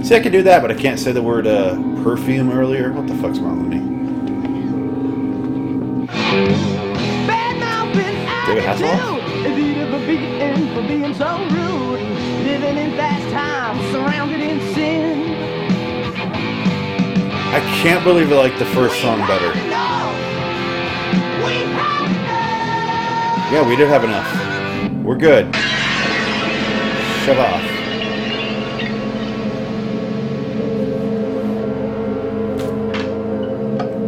See, 0.05 0.15
I 0.15 0.19
can 0.19 0.31
do 0.31 0.43
that, 0.43 0.61
but 0.61 0.69
I 0.69 0.75
can't 0.75 0.99
say 0.99 1.11
the 1.13 1.23
word 1.23 1.47
uh, 1.47 1.73
perfume 2.03 2.51
earlier. 2.51 2.93
What 2.93 3.07
the 3.07 3.15
fuck's 3.15 3.39
wrong 3.39 3.63
with 3.63 3.69
me? 3.73 3.79
David 8.45 8.63
Hasselhoff? 8.63 9.45
Is 9.47 9.57
he 9.57 9.73
ever 9.79 9.97
beaten 10.05 10.75
for 10.75 10.87
being 10.87 11.11
so 11.15 11.39
rude? 11.49 12.01
Living 12.45 12.77
in 12.77 12.91
fast 12.95 13.33
times, 13.33 13.81
surrounded 13.91 14.41
in 14.41 14.59
sin. 14.75 15.33
I 17.51 17.59
can't 17.81 18.03
believe 18.03 18.31
I 18.31 18.35
like 18.35 18.59
the 18.59 18.65
first 18.65 19.01
song 19.01 19.17
better. 19.21 19.57
Yeah, 23.51 23.67
we 23.67 23.75
did 23.75 23.87
have 23.87 24.03
enough. 24.03 24.31
We're 25.03 25.17
good. 25.17 25.51
Shut 27.25 27.39
off. 27.39 27.64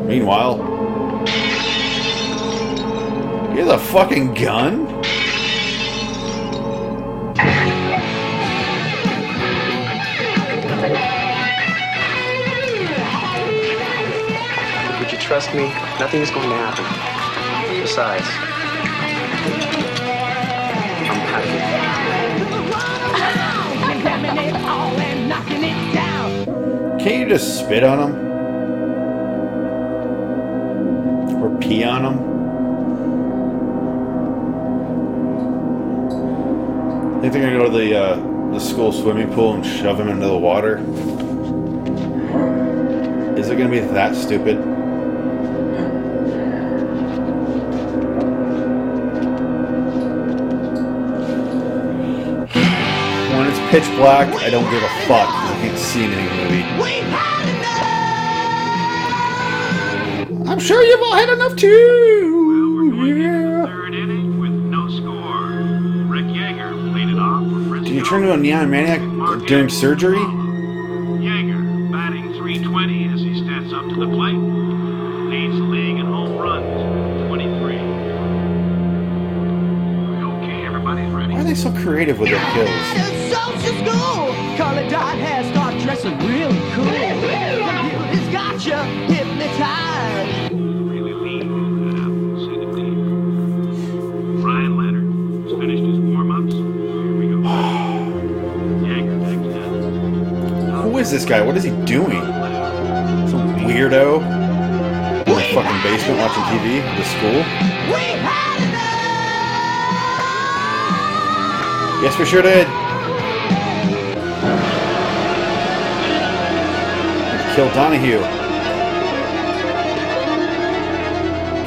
Meanwhile, 0.07 0.55
he 3.51 3.59
has 3.59 3.67
a 3.67 3.77
fucking 3.77 4.35
gun? 4.35 4.85
Would 14.97 15.11
you 15.11 15.17
trust 15.17 15.53
me? 15.53 15.63
Nothing 15.99 16.21
is 16.21 16.31
going 16.31 16.49
to 16.51 16.55
happen. 16.55 16.85
Besides, 17.81 18.25
I'm 21.03 21.19
packing. 21.27 21.63
Contaminate 23.91 24.55
all 24.55 24.97
and 24.97 25.27
knocking 25.27 25.63
it 25.65 25.93
down. 25.93 26.45
Can't 26.97 27.19
you 27.19 27.27
just 27.27 27.59
spit 27.59 27.83
on 27.83 27.99
him? 28.09 28.26
Think 37.67 37.79
gonna 37.79 37.89
the 37.89 37.99
uh, 37.99 38.15
the 38.53 38.59
school 38.59 38.93
swimming 38.93 39.29
pool 39.33 39.55
and 39.55 39.65
shove 39.65 39.99
him 39.99 40.07
into 40.07 40.25
the 40.25 40.37
water? 40.37 40.77
Is 43.37 43.49
it 43.49 43.57
gonna 43.57 43.69
be 43.69 43.79
that 43.79 44.15
stupid? 44.15 44.57
When 53.35 53.47
it's 53.47 53.59
pitch 53.69 53.83
black, 53.97 54.33
I 54.41 54.49
don't 54.49 54.63
give 54.71 54.81
a 54.81 54.89
fuck 55.05 55.27
'cause 55.27 55.51
I 55.51 55.57
can't 55.61 55.77
see 55.77 56.05
anything 56.05 56.25
in 56.25 56.37
the 56.37 56.43
movie. 56.45 56.63
I'm 60.49 60.59
sure 60.59 60.81
you've 60.83 61.01
all 61.01 61.15
had 61.15 61.29
enough 61.29 61.57
too. 61.57 62.93
Yeah. 63.05 63.56
Did 68.07 68.13
you 68.13 68.19
turn 68.19 68.23
into 68.23 68.35
a 68.35 68.37
neon 68.37 68.69
maniac 68.69 69.01
during 69.47 69.67
surgery? 69.67 70.15
Yeager 70.15 71.91
batting 71.91 72.31
320 72.35 73.09
as 73.09 73.19
he 73.19 73.43
steps 73.43 73.73
up 73.73 73.83
to 73.89 73.95
the 73.95 74.07
plate. 74.07 74.31
Leads 74.31 75.57
the 75.57 75.63
league 75.63 75.99
in 75.99 76.05
home 76.05 76.37
runs, 76.37 77.27
23. 77.27 77.75
Okay, 80.23 80.65
everybody's 80.65 81.11
ready. 81.11 81.33
Why 81.33 81.41
are 81.41 81.43
they 81.43 81.53
so 81.53 81.69
creative 81.73 82.17
with 82.17 82.29
their 82.29 82.39
kills? 82.53 82.69
Social 83.29 83.75
school. 83.75 84.31
Carly 84.55 84.87
Dot 84.87 85.17
has 85.17 85.45
start 85.51 85.77
dressing 85.81 86.17
really 86.19 86.61
cool. 86.75 86.85
Computer's 86.85 88.31
got 88.31 88.65
you 88.65 88.77
hypnotized. 89.13 89.86
Is 101.07 101.11
this 101.13 101.25
guy? 101.25 101.41
What 101.41 101.55
is 101.55 101.63
he 101.63 101.69
doing? 101.85 102.21
Some 103.29 103.55
weirdo 103.59 104.19
in 104.19 105.33
the 105.33 105.41
fucking 105.53 105.81
basement 105.81 106.19
watching 106.19 106.43
TV 106.43 106.81
at 106.81 106.97
the 106.97 107.03
school? 107.05 107.39
Yes, 112.03 112.19
we 112.19 112.25
sure 112.25 112.41
did. 112.41 112.67
Kill 117.55 117.69
Donahue. 117.73 118.19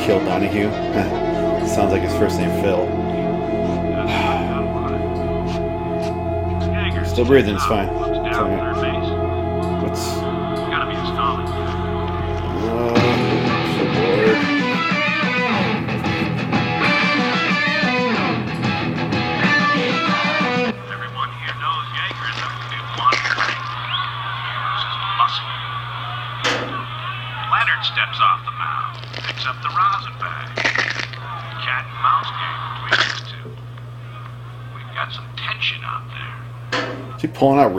Kill 0.04 0.20
Donahue. 0.26 0.70
Sounds 1.66 1.92
like 1.92 2.02
his 2.02 2.12
first 2.18 2.38
name 2.38 2.50
Phil. 2.62 2.84
Still 7.06 7.24
breathing, 7.24 7.54
it's 7.54 7.64
fine. 7.64 7.88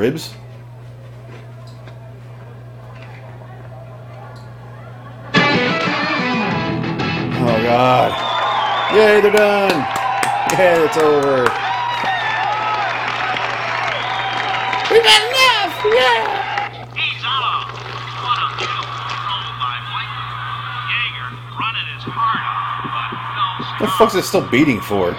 Ribs? 0.02 0.34
Oh 7.44 7.60
god. 7.62 8.12
Yay, 8.96 9.22
they're 9.22 9.32
done! 9.32 9.86
Yay, 10.58 10.86
it's 10.86 10.98
over. 10.98 11.44
We've 14.90 15.06
had 15.06 15.22
enough! 15.30 15.74
Yeah! 15.86 16.26
He's 16.98 17.22
on. 17.24 17.70
What 18.26 18.42
a 18.42 18.50
little 18.58 18.82
control 18.90 19.54
by 19.62 19.78
Mike. 19.86 20.10
Yeager 20.90 21.30
running 21.62 21.88
his 21.94 22.02
heart 22.10 22.42
out, 22.42 22.90
but 22.90 23.14
no 23.38 23.46
What 23.70 23.86
the 23.86 23.94
fuck's 24.00 24.16
it 24.16 24.24
still 24.24 24.50
beating 24.50 24.82
for? 24.82 25.14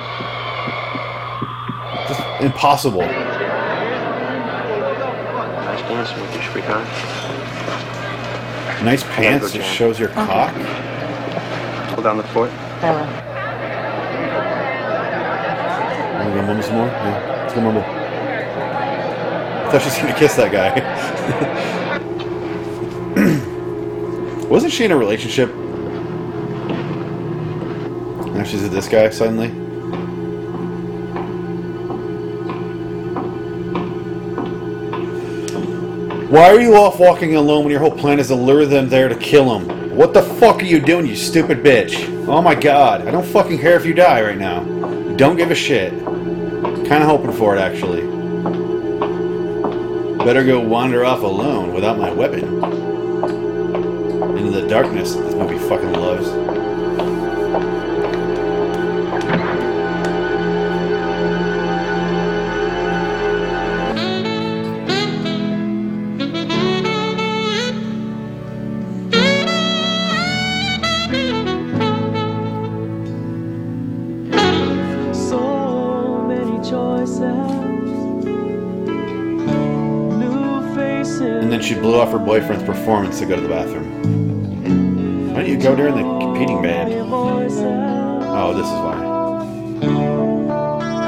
Just 2.08 2.22
impossible. 2.42 3.06
Nice 5.72 5.82
dancing 5.88 6.61
with 6.78 6.88
you, 6.88 7.06
sweetheart. 7.28 8.84
Nice 8.84 9.02
pants 9.04 9.52
that 9.52 9.62
shows 9.62 9.98
your 9.98 10.10
uh-huh. 10.10 10.26
cock. 10.26 11.94
Pull 11.94 12.02
down 12.02 12.16
the 12.16 12.24
fort. 12.24 12.50
Uh-huh. 12.50 13.28
Wanna 16.18 16.34
go 16.34 16.42
mumble 16.46 16.62
some 16.62 16.76
more? 16.76 16.86
Yeah, 16.86 17.42
let's 17.42 17.54
go 17.54 17.60
mumble. 17.60 17.82
I 17.82 17.84
thought 19.70 19.82
she 19.82 19.88
was 19.88 19.98
gonna 19.98 20.18
kiss 20.18 20.34
that 20.36 20.50
guy. 20.52 20.80
Wasn't 24.48 24.72
she 24.72 24.84
in 24.84 24.90
a 24.90 24.96
relationship? 24.96 25.54
Now 28.34 28.44
she's 28.44 28.62
with 28.62 28.72
this 28.72 28.88
guy 28.88 29.10
suddenly. 29.10 29.61
Why 36.32 36.48
are 36.50 36.62
you 36.62 36.76
off 36.76 36.98
walking 36.98 37.36
alone 37.36 37.64
when 37.64 37.70
your 37.70 37.80
whole 37.80 37.90
plan 37.90 38.18
is 38.18 38.28
to 38.28 38.34
lure 38.34 38.64
them 38.64 38.88
there 38.88 39.06
to 39.06 39.14
kill 39.14 39.52
them? 39.58 39.94
What 39.94 40.14
the 40.14 40.22
fuck 40.22 40.62
are 40.62 40.64
you 40.64 40.80
doing, 40.80 41.06
you 41.06 41.14
stupid 41.14 41.62
bitch? 41.62 42.08
Oh 42.26 42.40
my 42.40 42.54
god, 42.54 43.06
I 43.06 43.10
don't 43.10 43.26
fucking 43.26 43.58
care 43.58 43.76
if 43.76 43.84
you 43.84 43.92
die 43.92 44.22
right 44.22 44.38
now. 44.38 44.60
Don't 45.16 45.36
give 45.36 45.50
a 45.50 45.54
shit. 45.54 45.92
Kinda 45.92 47.04
hoping 47.04 47.32
for 47.32 47.54
it, 47.54 47.60
actually. 47.60 48.00
Better 50.24 50.42
go 50.42 50.58
wander 50.58 51.04
off 51.04 51.20
alone 51.20 51.74
without 51.74 51.98
my 51.98 52.10
weapon. 52.10 52.44
Into 54.38 54.58
the 54.58 54.66
darkness 54.66 55.14
this 55.14 55.34
movie 55.34 55.58
fucking 55.58 55.92
loves. 55.92 56.51
Off 82.02 82.10
her 82.10 82.18
boyfriend's 82.18 82.64
performance 82.64 83.20
to 83.20 83.26
go 83.26 83.36
to 83.36 83.40
the 83.40 83.48
bathroom. 83.48 83.86
Why 85.28 85.42
don't 85.42 85.48
you 85.48 85.56
go 85.56 85.76
during 85.76 85.94
the 85.94 86.02
competing 86.02 86.60
band? 86.60 86.92
Oh, 86.92 88.52
this 88.52 88.66
is 88.66 88.72
why. 88.72 88.96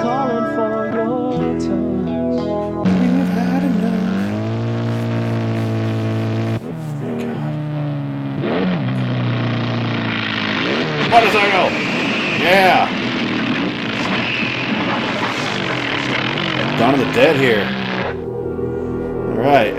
Calling 0.03 0.47
for 0.55 0.87
your 0.95 1.07
touch. 1.59 1.67
We've 2.87 3.33
had 3.35 3.63
enough. 3.65 4.07
Motorcycle! 11.11 11.71
Yeah! 12.39 12.87
Dawn 16.79 16.95
of 16.95 17.01
the 17.01 17.07
Dead 17.13 17.35
here. 17.35 17.67
Alright. 19.35 19.74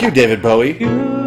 Fuck 0.00 0.16
you, 0.16 0.22
David 0.22 0.40
Bowie. 0.40 1.19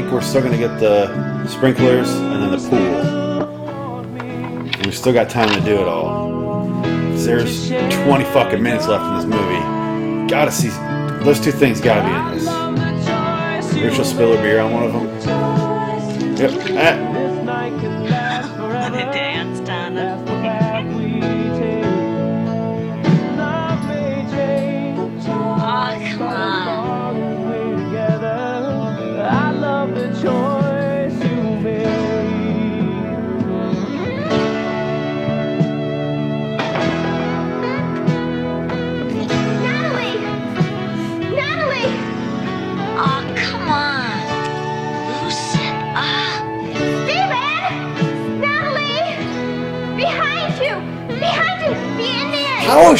Think 0.00 0.12
we're 0.14 0.22
still 0.22 0.40
gonna 0.40 0.56
get 0.56 0.80
the 0.80 1.46
sprinklers 1.46 2.10
and 2.14 2.42
then 2.42 2.50
the 2.52 2.58
pool. 2.70 4.00
We 4.86 4.92
still 4.92 5.12
got 5.12 5.28
time 5.28 5.50
to 5.50 5.60
do 5.60 5.78
it 5.78 5.86
all. 5.86 6.80
There's 7.16 7.68
20 7.68 8.24
fucking 8.24 8.62
minutes 8.62 8.86
left 8.86 9.04
in 9.04 9.14
this 9.16 9.26
movie. 9.26 10.26
Gotta 10.26 10.50
see. 10.50 10.70
Those 11.22 11.38
two 11.38 11.52
things 11.52 11.82
gotta 11.82 12.08
be 12.08 12.14
in 12.14 12.38
this. 12.38 13.74
Maybe 13.74 13.94
she'll 13.94 14.04
spill 14.06 14.34
her 14.34 14.42
beer 14.42 14.60
on 14.60 14.72
one 14.72 14.84
of 14.84 14.92
them. 14.94 16.36
Yep. 16.36 16.50
Ah. 16.78 17.09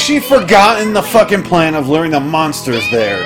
She 0.01 0.19
forgotten 0.19 0.93
the 0.93 1.03
fucking 1.03 1.43
plan 1.43 1.75
of 1.75 1.89
luring 1.89 2.11
the 2.11 2.21
monsters 2.21 2.89
there? 2.91 3.21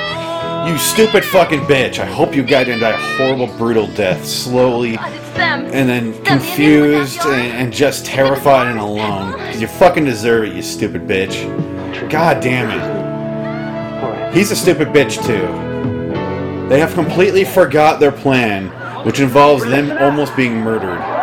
You 0.68 0.76
stupid 0.78 1.24
fucking 1.24 1.60
bitch. 1.60 1.98
I 1.98 2.06
hope 2.06 2.34
you 2.34 2.42
guys 2.42 2.68
into 2.68 2.88
a 2.88 2.96
horrible, 3.16 3.46
brutal 3.58 3.86
death, 3.88 4.26
slowly, 4.26 4.96
and 4.96 5.88
then 5.88 6.22
confused 6.24 7.20
and, 7.20 7.52
and 7.52 7.72
just 7.72 8.06
terrified 8.06 8.68
and 8.68 8.78
alone. 8.78 9.38
you 9.60 9.66
fucking 9.66 10.04
deserve 10.04 10.44
it, 10.44 10.54
you 10.54 10.62
stupid 10.62 11.02
bitch. 11.02 12.10
God 12.10 12.42
damn 12.42 12.70
it. 12.70 14.34
He's 14.34 14.50
a 14.50 14.56
stupid 14.56 14.88
bitch, 14.88 15.24
too. 15.24 16.68
They 16.68 16.80
have 16.80 16.94
completely 16.94 17.44
forgot 17.44 18.00
their 18.00 18.12
plan, 18.12 18.68
which 19.04 19.20
involves 19.20 19.64
them 19.64 19.96
almost 19.98 20.34
being 20.34 20.56
murdered. 20.56 21.13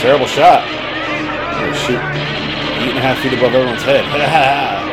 Terrible 0.00 0.26
shot. 0.26 0.64
Oh, 0.66 1.72
shoot. 1.74 2.00
Eight 2.00 2.88
and 2.88 2.96
a 2.96 3.02
half 3.02 3.18
feet 3.18 3.34
above 3.34 3.52
everyone's 3.52 3.82
head. 3.82 4.02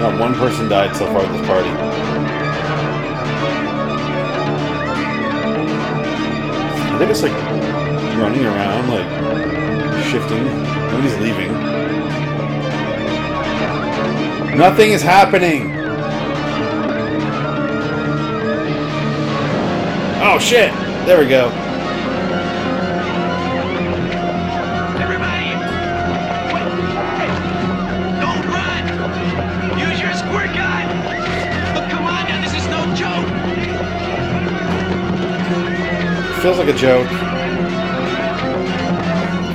Not 0.00 0.18
one 0.18 0.34
person 0.34 0.68
died 0.68 0.96
so 0.96 1.06
far 1.12 1.22
at 1.22 1.30
this 1.30 1.46
party. 1.46 1.70
They're 6.98 7.06
just 7.06 7.22
like 7.22 7.32
running 8.18 8.44
around, 8.44 8.88
like 8.88 9.31
shifting. 10.12 10.44
Nobody's 10.44 11.16
leaving. 11.20 11.52
Nothing 14.58 14.90
is 14.90 15.00
happening. 15.00 15.72
Oh 20.22 20.38
shit! 20.38 20.70
There 21.06 21.18
we 21.18 21.26
go. 21.26 21.48
Everybody. 25.00 25.48
Don't 28.20 28.44
run! 28.52 28.84
Use 29.78 29.98
your 29.98 30.12
squirt 30.12 30.52
gun! 30.54 30.86
Come 31.88 32.04
on 32.04 32.28
now, 32.28 32.42
this 32.44 32.54
is 32.54 32.66
no 32.68 32.94
joke! 32.94 33.28
Feels 36.42 36.58
like 36.58 36.68
a 36.68 36.74
joke. 36.74 37.31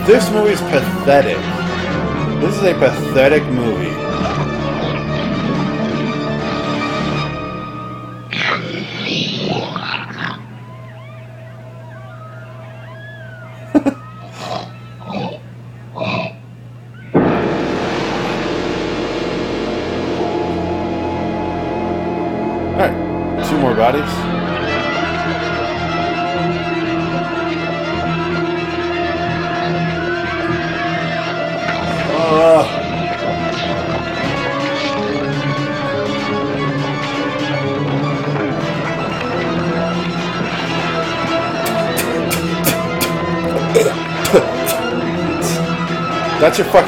This 0.07 0.31
movie 0.31 0.53
is 0.53 0.61
pathetic. 0.61 1.35
This 2.39 2.55
is 2.55 2.63
a 2.63 2.73
pathetic 2.75 3.43
movie. 3.47 4.06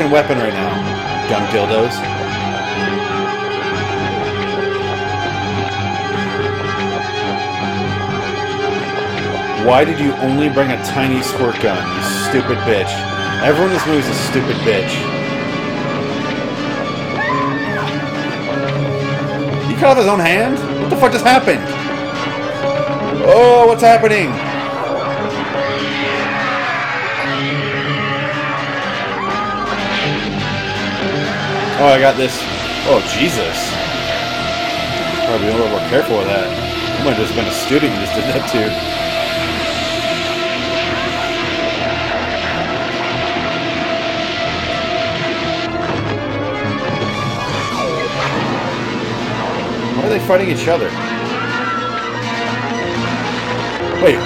Fucking 0.10 0.11
weapon 0.11 0.38
right 0.38 0.53
now, 0.53 1.30
dumb 1.30 1.45
dildos. 1.48 1.95
Why 9.65 9.86
did 9.86 9.99
you 9.99 10.14
only 10.14 10.49
bring 10.49 10.72
a 10.72 10.84
tiny 10.86 11.22
squirt 11.22 11.60
gun, 11.61 11.77
you 11.95 12.03
stupid 12.30 12.57
bitch? 12.60 12.90
Everyone 13.44 13.72
in 13.72 13.77
this 13.77 13.86
movie 13.86 13.99
is 13.99 14.07
a 14.07 14.14
stupid 14.30 14.56
bitch. 14.57 14.90
He 19.68 19.76
cut 19.76 19.91
off 19.91 19.98
his 19.98 20.07
own 20.07 20.19
hand? 20.19 20.57
What 20.81 20.90
the 20.90 20.98
fuck 20.98 21.11
just 21.11 21.26
happened? 21.26 21.64
Oh, 23.26 23.68
what's 23.68 23.84
happening? 23.84 24.48
Oh, 31.81 31.88
I 31.88 31.97
got 31.97 32.18
this. 32.18 32.38
Oh, 32.91 32.99
Jesus. 33.15 33.72
Probably 35.26 35.47
a 35.47 35.51
little 35.53 35.69
more 35.69 35.80
careful 35.88 36.18
with 36.18 36.27
that. 36.27 36.45
I 36.99 37.03
might 37.06 37.15
have 37.15 37.26
just 37.26 37.34
been 37.34 37.47
a 37.47 37.51
student 37.51 37.93
and 37.93 38.01
just 38.03 38.15
did 38.15 38.26
that 38.26 38.49
too. 38.51 38.68
Why 49.95 50.03
are 50.03 50.10
they 50.10 50.19
fighting 50.27 50.49
each 50.49 50.68
other? 50.68 50.89
Wait. 54.03 54.19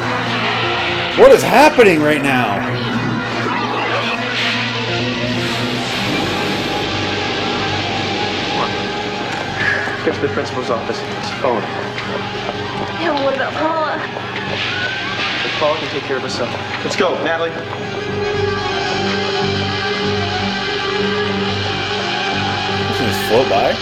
What 1.19 1.31
is 1.31 1.43
happening 1.43 2.01
right 2.01 2.23
now? 2.23 2.72
The 10.23 10.29
principal's 10.29 10.69
office. 10.69 10.97
It's 11.01 11.29
a 11.31 11.35
phone. 11.41 11.61
Yeah, 13.01 13.11
well, 13.11 13.25
what 13.25 13.35
about 13.35 13.51
Paula? 13.51 13.99
The 15.43 15.49
Paul 15.59 15.75
can 15.75 15.89
take 15.89 16.03
care 16.03 16.15
of 16.15 16.23
herself. 16.23 16.49
Let's 16.81 16.95
go, 16.95 17.21
Natalie. 17.25 17.49
Just 22.97 23.19
float 23.27 23.49
by. 23.49 23.73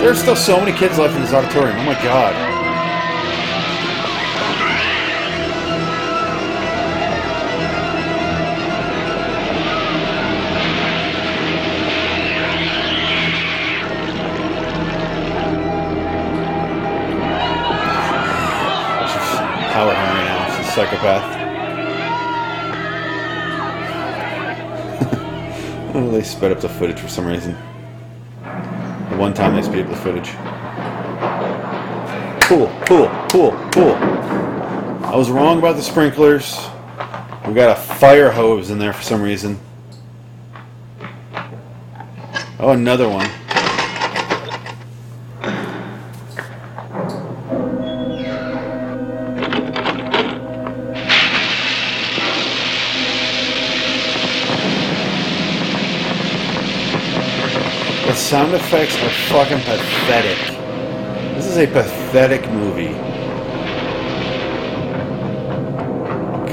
There's 0.00 0.18
still 0.20 0.34
so 0.34 0.58
many 0.58 0.76
kids 0.76 0.98
left 0.98 1.14
in 1.14 1.22
this 1.22 1.32
auditorium. 1.32 1.78
Oh 1.78 1.84
my 1.84 1.94
god. 2.02 2.45
Oh, 25.94 26.10
they 26.10 26.22
sped 26.22 26.52
up 26.52 26.60
the 26.60 26.68
footage 26.68 27.00
for 27.00 27.08
some 27.08 27.24
reason. 27.24 27.56
The 28.42 29.16
one 29.16 29.32
time 29.32 29.54
they 29.54 29.62
speed 29.62 29.86
up 29.86 29.88
the 29.88 29.96
footage. 29.96 30.28
Cool, 32.46 32.66
cool, 32.84 33.08
cool, 33.30 33.52
cool. 33.72 33.94
I 35.06 35.16
was 35.16 35.30
wrong 35.30 35.58
about 35.58 35.76
the 35.76 35.82
sprinklers. 35.82 36.58
We 37.46 37.54
got 37.54 37.70
a 37.70 37.80
fire 37.80 38.30
hose 38.30 38.70
in 38.70 38.78
there 38.78 38.92
for 38.92 39.02
some 39.02 39.22
reason. 39.22 39.58
Oh, 42.58 42.70
another 42.70 43.08
one. 43.08 43.30
Sound 58.36 58.52
effects 58.52 58.94
are 59.02 59.08
fucking 59.30 59.60
pathetic. 59.60 60.36
This 61.36 61.46
is 61.46 61.56
a 61.56 61.66
pathetic 61.66 62.46
movie. 62.50 62.92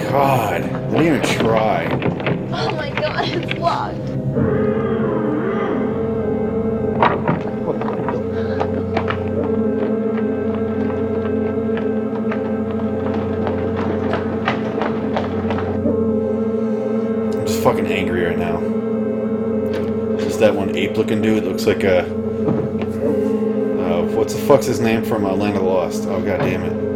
God, 0.09 0.63
they 0.63 0.97
didn't 0.99 1.07
even 1.07 1.39
try. 1.39 1.89
Oh 2.53 2.73
my 2.73 2.89
god, 2.89 3.27
it's 3.27 3.53
locked. 3.59 4.12
One 20.83 20.89
ape-looking 20.91 21.21
dude 21.21 21.45
looks 21.45 21.65
like 21.65 21.85
a. 21.85 21.99
Uh, 23.79 24.03
what's 24.17 24.33
the 24.33 24.41
fuck's 24.41 24.65
his 24.65 24.81
name 24.81 25.05
from 25.05 25.25
uh, 25.25 25.33
Land 25.33 25.55
of 25.55 25.63
the 25.63 25.69
Lost? 25.69 26.03
Oh 26.09 26.21
god 26.21 26.41
damn 26.41 26.63
it. 26.63 26.92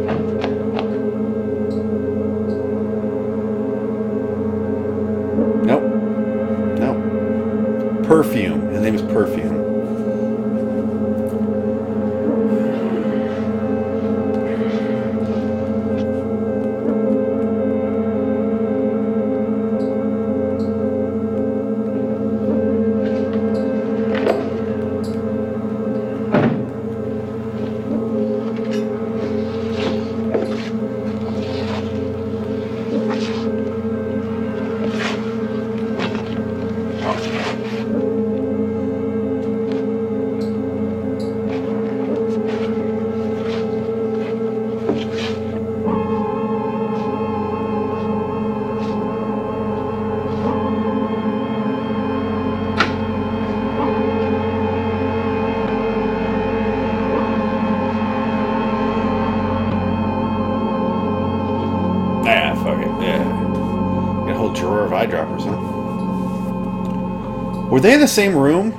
They 67.88 67.94
in 67.94 68.00
the 68.00 68.06
same 68.06 68.36
room? 68.36 68.74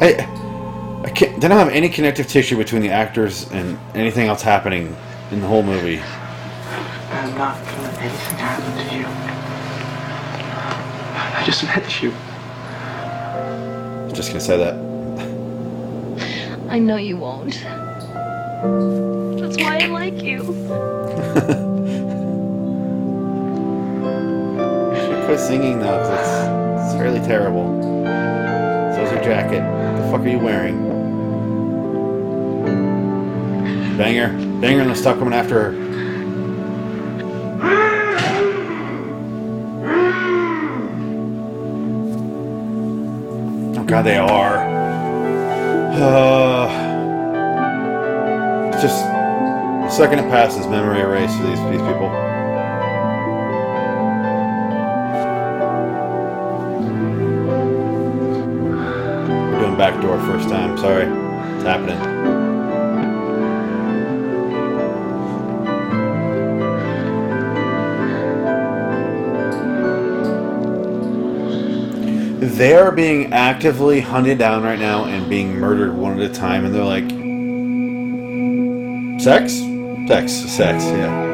I, 0.00 0.14
I 1.04 1.10
can't. 1.10 1.38
They 1.38 1.48
don't 1.48 1.58
have 1.58 1.68
any 1.68 1.90
connective 1.90 2.26
tissue 2.28 2.56
between 2.56 2.80
the 2.80 2.88
actors 2.88 3.50
and 3.52 3.78
anything 3.94 4.26
else 4.26 4.40
happening 4.40 4.96
in 5.30 5.42
the 5.42 5.46
whole 5.46 5.62
movie. 5.62 6.00
I'm 6.00 7.36
not 7.36 7.62
gonna 7.66 7.82
let 7.82 7.98
anything 7.98 8.38
happen 8.38 8.88
to 8.88 8.96
you. 8.96 9.04
I 11.36 11.42
just 11.44 11.62
met 11.64 12.02
you. 12.02 12.10
Just 14.16 14.30
gonna 14.30 14.40
say 14.40 14.56
that. 14.56 14.74
I 16.70 16.78
know 16.78 16.96
you 16.96 17.18
won't. 17.18 17.52
That's 19.42 19.58
why 19.58 19.80
I 19.82 19.86
like 19.88 20.22
you. 20.22 20.38
Should 24.96 25.22
quit 25.26 25.38
singing 25.38 25.80
now, 25.80 25.98
'cause 25.98 26.18
it's, 26.18 26.84
it's 26.86 26.94
fairly 26.98 27.20
terrible. 27.20 27.97
Your 29.10 29.22
jacket. 29.22 29.62
What 29.62 29.96
the 29.96 30.10
fuck 30.10 30.20
are 30.20 30.28
you 30.28 30.38
wearing? 30.38 30.76
Banger. 33.96 34.28
Banger 34.60 34.82
and 34.82 34.90
the 34.90 34.94
stuff 34.94 35.18
coming 35.18 35.34
after 35.34 35.72
her. 35.72 35.88
Oh 43.78 43.84
god, 43.84 44.02
they 44.02 44.18
are. 44.18 44.58
Uh, 45.94 46.68
just 48.80 49.04
the 49.04 49.90
second 49.90 50.18
it 50.20 50.30
passes, 50.30 50.66
memory 50.66 51.00
erased 51.00 51.36
for 51.38 51.46
these 51.46 51.58
these 51.70 51.80
people. 51.80 52.27
Back 59.78 60.02
door 60.02 60.18
first 60.22 60.48
time. 60.48 60.76
Sorry. 60.76 61.04
It's 61.54 61.62
happening. 61.62 61.96
They're 72.40 72.90
being 72.90 73.32
actively 73.32 74.00
hunted 74.00 74.38
down 74.38 74.64
right 74.64 74.80
now 74.80 75.04
and 75.04 75.30
being 75.30 75.54
murdered 75.54 75.94
one 75.94 76.20
at 76.20 76.28
a 76.28 76.34
time, 76.34 76.64
and 76.64 76.74
they're 76.74 76.82
like, 76.82 77.08
sex? 79.22 79.52
Sex. 80.08 80.32
Sex, 80.32 80.84
yeah. 80.86 81.27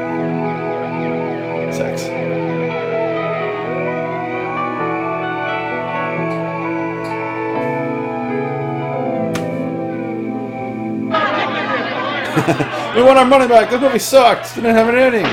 We 12.95 13.03
want 13.03 13.17
our 13.19 13.25
money 13.25 13.47
back. 13.47 13.69
This 13.69 13.81
movie 13.81 13.99
sucked. 13.99 14.55
Didn't 14.55 14.75
have 14.75 14.87
an 14.87 14.95
ending. 14.95 15.23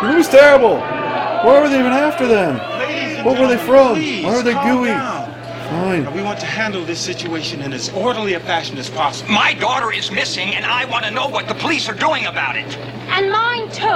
The 0.00 0.08
movie's 0.12 0.28
terrible. 0.28 0.76
Where 1.44 1.62
were 1.62 1.68
they 1.68 1.78
even 1.78 1.92
after 1.92 2.26
them? 2.26 2.56
What 3.24 3.38
were 3.38 3.46
they 3.48 3.56
from? 3.56 3.94
Please, 3.94 4.24
Why 4.24 4.34
are 4.34 4.42
they 4.42 4.52
calm 4.52 4.78
gooey? 4.78 4.88
down. 4.88 5.28
Fine. 5.68 6.14
We 6.14 6.22
want 6.22 6.40
to 6.40 6.46
handle 6.46 6.84
this 6.84 6.98
situation 7.00 7.60
in 7.62 7.72
as 7.72 7.90
orderly 7.90 8.32
a 8.34 8.40
fashion 8.40 8.78
as 8.78 8.88
possible. 8.88 9.30
My 9.32 9.54
daughter 9.54 9.92
is 9.92 10.10
missing, 10.10 10.54
and 10.54 10.64
I 10.64 10.86
want 10.86 11.04
to 11.04 11.10
know 11.10 11.28
what 11.28 11.46
the 11.46 11.54
police 11.54 11.88
are 11.88 11.94
doing 11.94 12.26
about 12.26 12.56
it. 12.56 12.76
And 13.10 13.30
mine 13.30 13.70
too. 13.70 13.86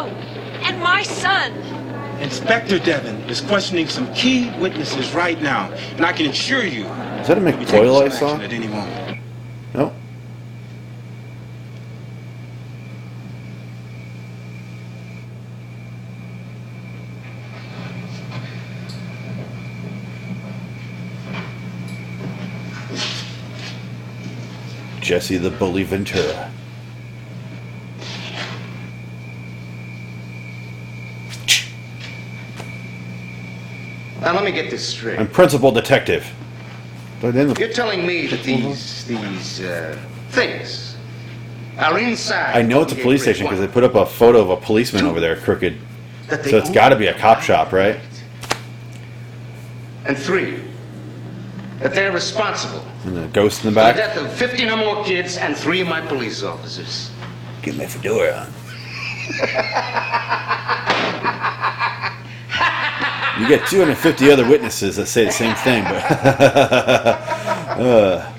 And 0.66 0.80
my 0.80 1.02
son. 1.02 1.52
Inspector 2.20 2.78
Devon 2.80 3.16
is 3.28 3.40
questioning 3.40 3.89
some 3.89 4.12
key 4.14 4.51
witnesses 4.60 5.12
right 5.14 5.40
now, 5.40 5.72
and 5.97 6.05
I 6.05 6.12
can 6.12 6.26
assure 6.26 6.64
you, 6.64 6.84
Is 7.20 7.28
that 7.28 7.39
a 7.39 7.40
we 7.40 7.51
take 7.52 7.82
McFoyle 7.82 8.02
I 8.05 8.09
saw? 8.10 8.36
at 8.36 8.52
any 8.52 8.68
moment. 8.68 9.02
Jesse 25.12 25.36
the 25.36 25.51
Bully 25.51 25.82
Ventura. 25.82 26.51
Now 34.22 34.32
let 34.32 34.43
me 34.43 34.52
get 34.52 34.70
this 34.70 34.89
straight. 34.89 35.18
I'm 35.18 35.28
principal 35.28 35.70
detective. 35.70 36.26
You're 37.20 37.68
telling 37.68 38.06
me 38.06 38.26
that 38.28 38.43
these 38.43 39.05
these 39.05 39.60
uh, 39.60 39.98
things 40.30 40.97
are 41.76 41.98
inside. 41.98 42.56
I 42.56 42.62
know 42.62 42.80
it's 42.80 42.93
a 42.93 42.97
police 42.97 43.20
station 43.20 43.44
because 43.44 43.60
they 43.60 43.68
put 43.68 43.84
up 43.84 43.94
a 43.94 44.06
photo 44.06 44.40
of 44.40 44.48
a 44.48 44.56
policeman 44.56 45.05
over 45.05 45.20
there, 45.20 45.36
crooked. 45.36 45.76
So 46.30 46.56
it's 46.56 46.70
got 46.70 46.89
to 46.89 46.97
be 46.97 47.09
a 47.09 47.14
cop 47.18 47.43
shop, 47.43 47.70
right? 47.72 48.01
And 50.06 50.16
three, 50.16 50.72
that 51.82 51.94
they're 51.94 52.12
responsible 52.12 52.84
And 53.04 53.16
the 53.16 53.26
ghost 53.28 53.64
in 53.64 53.70
the 53.70 53.74
back? 53.74 53.96
for 53.96 54.00
the 54.02 54.06
death 54.06 54.16
of 54.32 54.32
15 54.32 54.68
or 54.70 54.76
more 54.76 55.04
kids 55.04 55.36
and 55.36 55.56
three 55.56 55.80
of 55.80 55.88
my 55.88 56.00
police 56.00 56.42
officers. 56.42 57.10
Get 57.62 57.76
my 57.76 57.86
fedora 57.86 58.46
on. 58.46 58.52
You 63.40 63.48
get 63.48 63.66
250 63.66 64.30
other 64.30 64.46
witnesses 64.48 64.96
that 64.96 65.06
say 65.06 65.24
the 65.24 65.32
same 65.32 65.54
thing, 65.56 65.82
but 65.84 66.04
uh, 67.80 68.32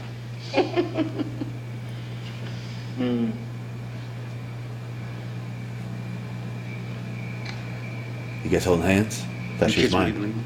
you 8.43 8.49
guys 8.49 8.65
holding 8.65 8.85
hands? 8.85 9.23
That's 9.59 9.75
You 9.75 9.83
she's 9.83 9.91
kids 9.91 9.93
mine. 9.93 10.43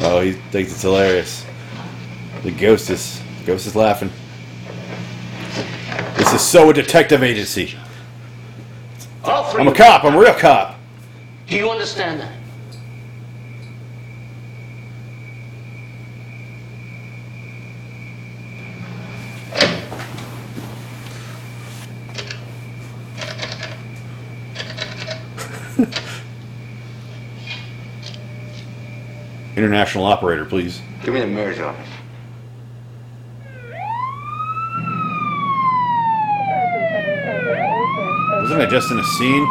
Oh, 0.00 0.20
he 0.20 0.32
thinks 0.32 0.72
it's 0.72 0.82
hilarious. 0.82 1.44
The 2.42 2.50
ghost 2.50 2.90
is 2.90 3.20
ghost 3.46 3.66
is 3.66 3.76
laughing. 3.76 4.10
This 6.16 6.32
is 6.32 6.40
so 6.40 6.70
a 6.70 6.74
detective 6.74 7.22
agency. 7.22 7.76
I'm 9.24 9.68
a 9.68 9.74
cop. 9.74 10.04
I'm 10.04 10.14
a 10.14 10.18
real 10.18 10.34
cop. 10.34 10.78
Do 11.46 11.56
you 11.56 11.70
understand 11.70 12.20
that? 12.20 12.32
International 29.64 30.04
operator, 30.04 30.44
please. 30.44 30.82
Give 31.02 31.14
me 31.14 31.20
the 31.20 31.26
mayor's 31.26 31.58
office. 31.58 31.88
Wasn't 38.42 38.60
I 38.60 38.66
just 38.66 38.90
in 38.90 38.98
a 38.98 39.04
scene? 39.04 39.48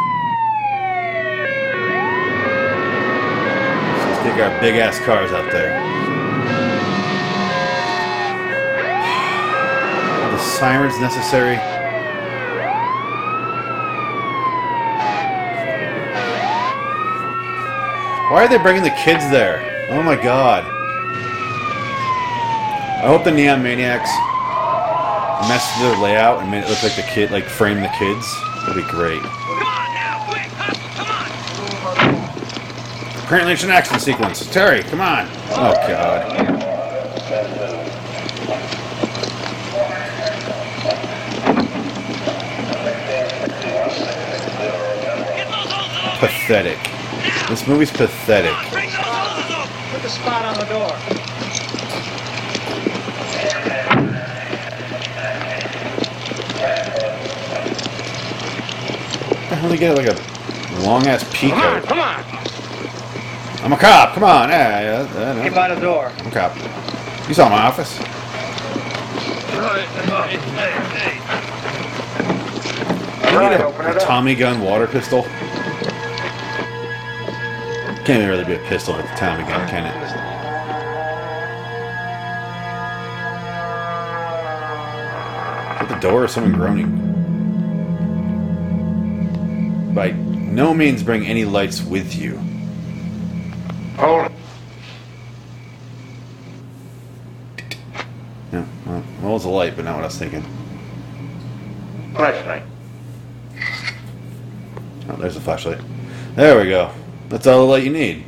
Let's 4.06 4.22
take 4.22 4.40
our 4.40 4.60
big 4.60 4.76
ass 4.76 5.00
cars 5.00 5.32
out 5.32 5.50
there. 5.50 5.74
Are 10.22 10.30
the 10.30 10.38
sirens 10.38 11.00
necessary? 11.00 11.56
Why 18.30 18.44
are 18.44 18.48
they 18.48 18.58
bringing 18.58 18.84
the 18.84 18.90
kids 18.90 19.28
there? 19.28 19.73
Oh 19.90 20.02
my 20.02 20.16
god. 20.16 20.64
I 23.02 23.06
hope 23.06 23.24
the 23.24 23.30
Neon 23.30 23.62
Maniacs 23.62 24.10
messed 25.48 25.78
their 25.78 25.96
layout 25.98 26.40
and 26.40 26.50
made 26.50 26.64
it 26.64 26.70
look 26.70 26.82
like 26.82 26.96
the 26.96 27.02
kid, 27.02 27.30
like 27.30 27.44
frame 27.44 27.80
the 27.80 27.88
kids. 27.98 28.26
That'd 28.66 28.82
be 28.82 28.90
great. 28.90 29.20
Apparently 33.24 33.52
it's 33.52 33.62
an 33.64 33.70
action 33.70 33.98
sequence. 33.98 34.50
Terry, 34.50 34.82
come 34.84 35.00
on. 35.00 35.28
Oh 35.50 35.74
god. 35.86 36.44
Pathetic. 46.18 46.78
This 47.48 47.66
movie's 47.66 47.90
pathetic. 47.90 48.73
Put 50.04 50.10
the 50.10 50.16
spot 50.16 50.44
on 50.44 50.54
the 50.58 50.66
door. 50.66 50.90
How 59.48 59.62
do 59.62 59.68
they 59.68 59.78
get 59.78 59.96
like 59.96 60.08
a 60.08 60.82
long 60.82 61.06
ass 61.06 61.24
pea 61.32 61.48
Come 61.48 61.62
on, 61.62 61.82
come 61.84 62.00
on. 62.00 62.22
I'm 63.64 63.72
a 63.72 63.78
cop. 63.78 64.12
Come 64.12 64.24
on. 64.24 64.50
Yeah, 64.50 64.80
yeah, 64.82 65.14
yeah, 65.14 65.30
I 65.30 65.34
know. 65.36 65.42
Get 65.42 65.54
by 65.54 65.74
the 65.74 65.80
door. 65.80 66.12
I'm 66.18 66.26
a 66.26 66.30
cop. 66.30 66.54
You 67.26 67.32
saw 67.32 67.48
my 67.48 67.62
office. 67.62 67.96
Do 67.96 68.04
you 73.32 73.40
need 73.40 73.52
a, 73.56 73.96
a 73.96 74.00
Tommy 74.00 74.34
gun 74.34 74.60
water 74.60 74.86
pistol? 74.86 75.26
Can't 78.04 78.22
even 78.22 78.28
really 78.28 78.44
be 78.44 78.52
a 78.52 78.68
pistol 78.68 78.94
with 78.94 79.06
a 79.06 79.16
Tommy 79.16 79.44
gun, 79.44 79.66
can 79.66 79.86
it? 79.86 79.94
At 85.80 85.88
the 85.88 85.94
door, 86.00 86.24
or 86.24 86.28
someone 86.28 86.52
groaning. 86.52 87.00
By 89.94 90.10
no 90.10 90.74
means 90.74 91.02
bring 91.02 91.24
any 91.26 91.46
lights 91.46 91.82
with 91.82 92.14
you. 92.14 92.36
Hold 93.96 94.26
it. 94.26 94.32
Yeah, 98.52 98.66
well, 98.84 99.02
well, 99.22 99.30
it 99.30 99.32
was 99.32 99.44
a 99.46 99.48
light, 99.48 99.76
but 99.76 99.86
not 99.86 99.94
what 99.94 100.02
I 100.02 100.08
was 100.08 100.18
thinking. 100.18 100.44
Flashlight. 102.14 102.64
Oh, 105.08 105.16
there's 105.16 105.36
a 105.36 105.40
flashlight. 105.40 105.80
There 106.36 106.60
we 106.60 106.68
go. 106.68 106.90
That's 107.34 107.48
all 107.48 107.66
the 107.66 107.72
light 107.72 107.82
you 107.82 107.90
need. 107.90 108.24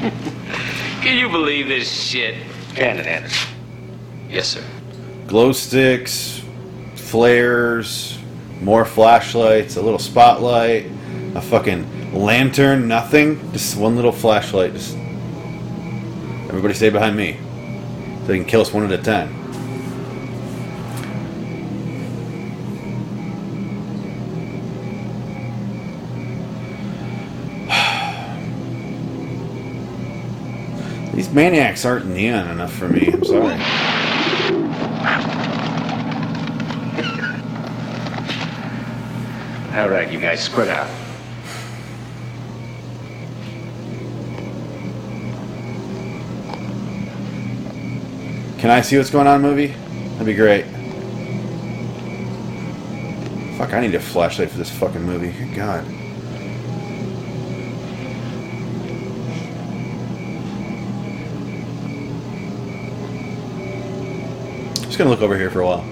Can 1.02 1.18
you 1.18 1.28
believe 1.28 1.66
this 1.66 1.90
shit? 1.90 2.36
Hand 2.76 3.00
it, 3.00 3.08
Anderson? 3.08 3.50
Yes, 4.28 4.46
sir. 4.46 4.62
Glow 5.26 5.50
sticks, 5.50 6.44
flares, 6.94 8.16
more 8.60 8.84
flashlights, 8.84 9.74
a 9.74 9.82
little 9.82 9.98
spotlight, 9.98 10.86
a 11.34 11.40
fucking 11.40 12.14
lantern, 12.14 12.86
nothing. 12.86 13.50
Just 13.50 13.76
one 13.76 13.96
little 13.96 14.12
flashlight. 14.12 14.74
Just 14.74 14.94
everybody 16.46 16.74
stay 16.74 16.90
behind 16.90 17.16
me. 17.16 17.36
So 18.20 18.26
they 18.28 18.36
can 18.36 18.46
kill 18.46 18.60
us 18.60 18.72
one 18.72 18.84
at 18.84 18.92
a 18.92 19.02
time. 19.02 19.39
These 31.30 31.36
maniacs 31.36 31.84
aren't 31.84 32.06
neon 32.06 32.48
enough 32.48 32.72
for 32.72 32.88
me. 32.88 33.06
I'm 33.06 33.24
sorry. 33.24 33.52
All 39.78 39.88
right, 39.88 40.10
you 40.10 40.18
guys, 40.18 40.42
spread 40.42 40.66
out. 40.66 40.90
Can 48.58 48.70
I 48.70 48.80
see 48.80 48.98
what's 48.98 49.10
going 49.10 49.28
on 49.28 49.40
movie? 49.40 49.68
That'd 49.68 50.26
be 50.26 50.34
great. 50.34 50.64
Fuck, 53.56 53.72
I 53.72 53.80
need 53.82 53.94
a 53.94 54.00
flashlight 54.00 54.50
for 54.50 54.58
this 54.58 54.68
fucking 54.68 55.04
movie. 55.04 55.30
Good 55.30 55.54
God. 55.54 55.99
Just 65.00 65.06
gonna 65.06 65.16
look 65.18 65.24
over 65.24 65.38
here 65.38 65.48
for 65.48 65.60
a 65.60 65.66
while. 65.66 65.89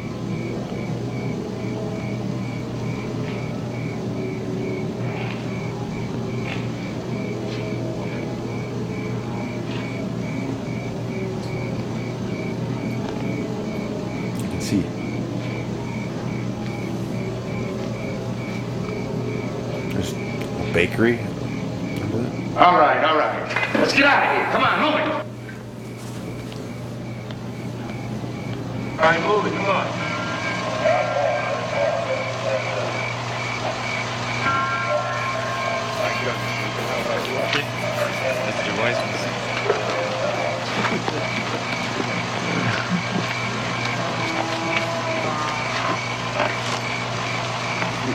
I 48.08 48.14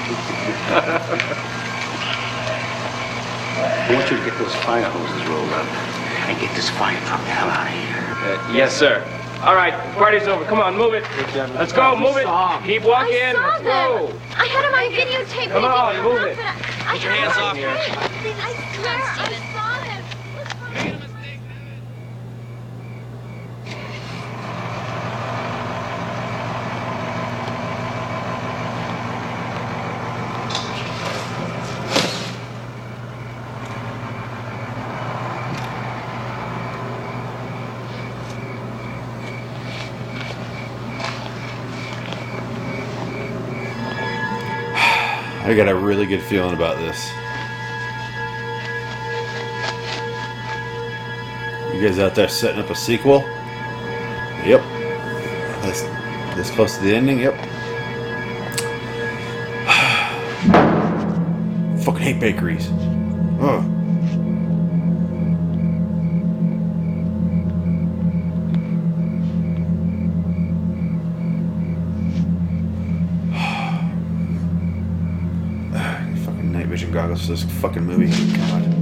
want 3.94 4.10
you 4.10 4.18
to 4.18 4.26
get 4.26 4.38
those 4.40 4.56
fire 4.66 4.84
hoses 4.90 5.28
rolled 5.30 5.50
up 5.54 5.68
and 6.28 6.40
get 6.40 6.56
this 6.56 6.70
fire 6.72 6.98
truck 7.06 7.22
the 7.22 7.30
hell 7.30 7.50
out 7.50 7.68
of 7.68 7.74
here. 7.74 8.02
Uh, 8.26 8.54
yes, 8.54 8.76
sir. 8.76 9.04
All 9.44 9.56
right, 9.56 9.74
party's 9.96 10.28
over. 10.28 10.46
Come 10.46 10.60
on, 10.62 10.76
move 10.78 10.94
it. 10.94 11.04
Let's 11.36 11.74
go, 11.74 11.96
move 11.98 12.18
it. 12.18 12.26
Keep 12.66 12.84
walking. 12.84 13.14
I 13.22 13.34
saw 13.34 13.42
Let's 13.48 13.64
go. 13.64 14.08
them. 14.08 14.20
I 14.36 14.46
had 14.48 14.64
them 14.66 14.74
on 14.74 14.90
videotape. 14.92 15.50
Come 15.52 15.66
on, 15.66 16.02
move 16.04 16.24
it. 16.24 16.40
up, 16.40 16.56
I, 16.88 16.94
Get 16.96 17.04
your 17.04 17.12
hands 17.14 17.38
off 17.38 17.56
here. 17.56 17.70
on 17.70 17.76
tape. 17.78 17.98
I 18.00 18.54
swear 18.74 18.96
I 18.96 19.16
saw 19.16 19.24
them. 19.28 19.44
I 45.54 45.56
got 45.56 45.70
a 45.70 45.76
really 45.76 46.08
good 46.08 46.24
feeling 46.24 46.56
about 46.56 46.78
this. 46.78 47.12
You 51.72 51.88
guys 51.88 52.00
out 52.00 52.16
there 52.16 52.28
setting 52.28 52.60
up 52.60 52.72
a 52.72 52.76
sequel? 52.76 53.20
Yep. 54.48 54.64
This 56.36 56.50
close 56.50 56.76
to 56.78 56.84
the 56.84 56.96
ending? 56.96 57.20
Yep. 57.20 57.36
Fucking 61.86 62.02
hate 62.02 62.20
bakeries. 62.20 62.72
This 77.28 77.44
fucking 77.62 77.86
movie. 77.86 78.08
God. 78.38 78.73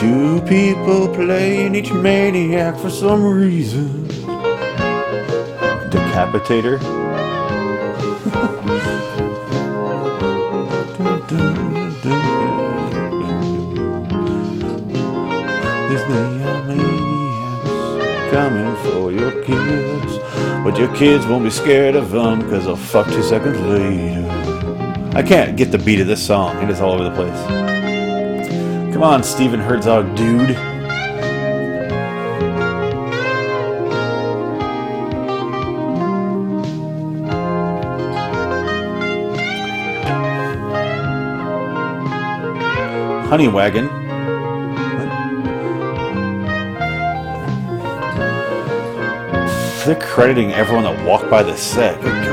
Two 0.00 0.42
people 0.42 1.08
playing 1.08 1.74
each 1.74 1.90
maniac 1.90 2.76
for 2.76 2.90
some 2.90 3.24
reason. 3.24 4.06
Decapitator. 5.88 6.78
These 15.88 16.04
neon 16.10 16.66
maniacs 16.68 18.30
coming 18.30 18.76
for 18.84 19.10
your 19.12 19.32
kids. 19.44 20.18
But 20.62 20.76
your 20.78 20.94
kids 20.94 21.24
won't 21.26 21.44
be 21.44 21.50
scared 21.50 21.94
of 21.94 22.10
them 22.10 22.40
because 22.40 22.66
they'll 22.66 22.76
fuck 22.76 23.06
two 23.06 23.22
seconds 23.22 23.58
later. 23.60 24.28
I 25.14 25.22
can't 25.22 25.56
get 25.56 25.70
the 25.70 25.78
beat 25.78 26.00
of 26.00 26.06
this 26.06 26.22
song. 26.26 26.62
It 26.62 26.68
is 26.68 26.82
all 26.82 26.92
over 26.92 27.04
the 27.04 27.14
place. 27.14 27.75
Come 28.96 29.02
on, 29.02 29.22
Steven 29.22 29.60
Herzog, 29.60 30.16
dude. 30.16 30.56
Honey 43.26 43.48
Wagon. 43.48 43.88
They're 49.84 50.00
crediting 50.00 50.54
everyone 50.54 50.84
that 50.84 51.06
walked 51.06 51.28
by 51.28 51.42
the 51.42 51.54
set. 51.54 52.25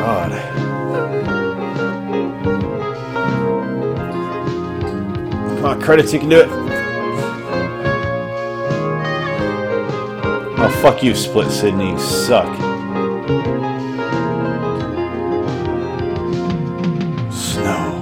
Credits, 5.84 6.14
you 6.14 6.20
can 6.20 6.30
do 6.30 6.40
it. 6.40 6.48
Oh, 10.60 10.80
fuck 10.82 11.04
you, 11.04 11.14
Split 11.14 11.52
Sydney. 11.52 11.92
You 11.92 12.00
suck. 12.00 12.48
Snow. 17.32 18.02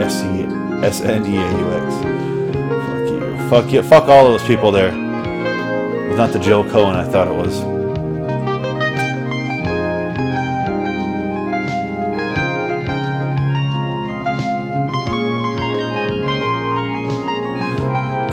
S 0.00 0.22
E 0.24 0.46
S 0.82 1.02
N 1.02 1.26
E 1.26 1.36
A 1.36 1.50
U 1.58 1.72
X. 1.74 1.94
Fuck 2.86 3.10
you. 3.10 3.48
Fuck 3.50 3.72
you. 3.72 3.82
Fuck 3.82 4.08
all 4.08 4.24
those 4.24 4.42
people 4.44 4.72
there. 4.72 4.88
It's 6.08 6.16
not 6.16 6.32
the 6.32 6.38
Joe 6.38 6.64
Cohen 6.64 6.96
I 6.96 7.04
thought 7.04 7.28
it 7.28 7.34
was. 7.34 7.81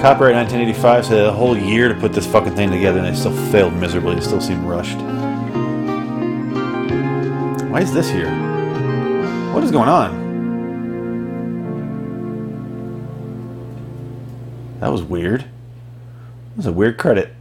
Copyright 0.02 0.34
1985 0.34 1.06
so 1.06 1.12
they 1.12 1.18
had 1.18 1.26
a 1.28 1.32
whole 1.34 1.58
year 1.58 1.90
to 1.90 1.94
put 1.96 2.14
this 2.14 2.26
fucking 2.26 2.56
thing 2.56 2.72
together 2.72 3.00
and 3.00 3.08
they 3.08 3.20
still 3.20 3.36
failed 3.52 3.74
miserably. 3.74 4.16
It 4.16 4.24
still 4.24 4.40
seemed 4.40 4.64
rushed. 4.64 4.98
Why 7.70 7.82
is 7.82 7.94
this 7.94 8.10
here? 8.10 8.32
What 9.54 9.62
is 9.66 9.72
going 9.72 9.90
on? 9.90 10.30
That 14.80 14.90
was 14.90 15.04
weird. 15.04 15.42
That 15.42 16.58
was 16.58 16.66
a 16.66 16.72
weird 16.72 16.98
credit. 16.98 17.36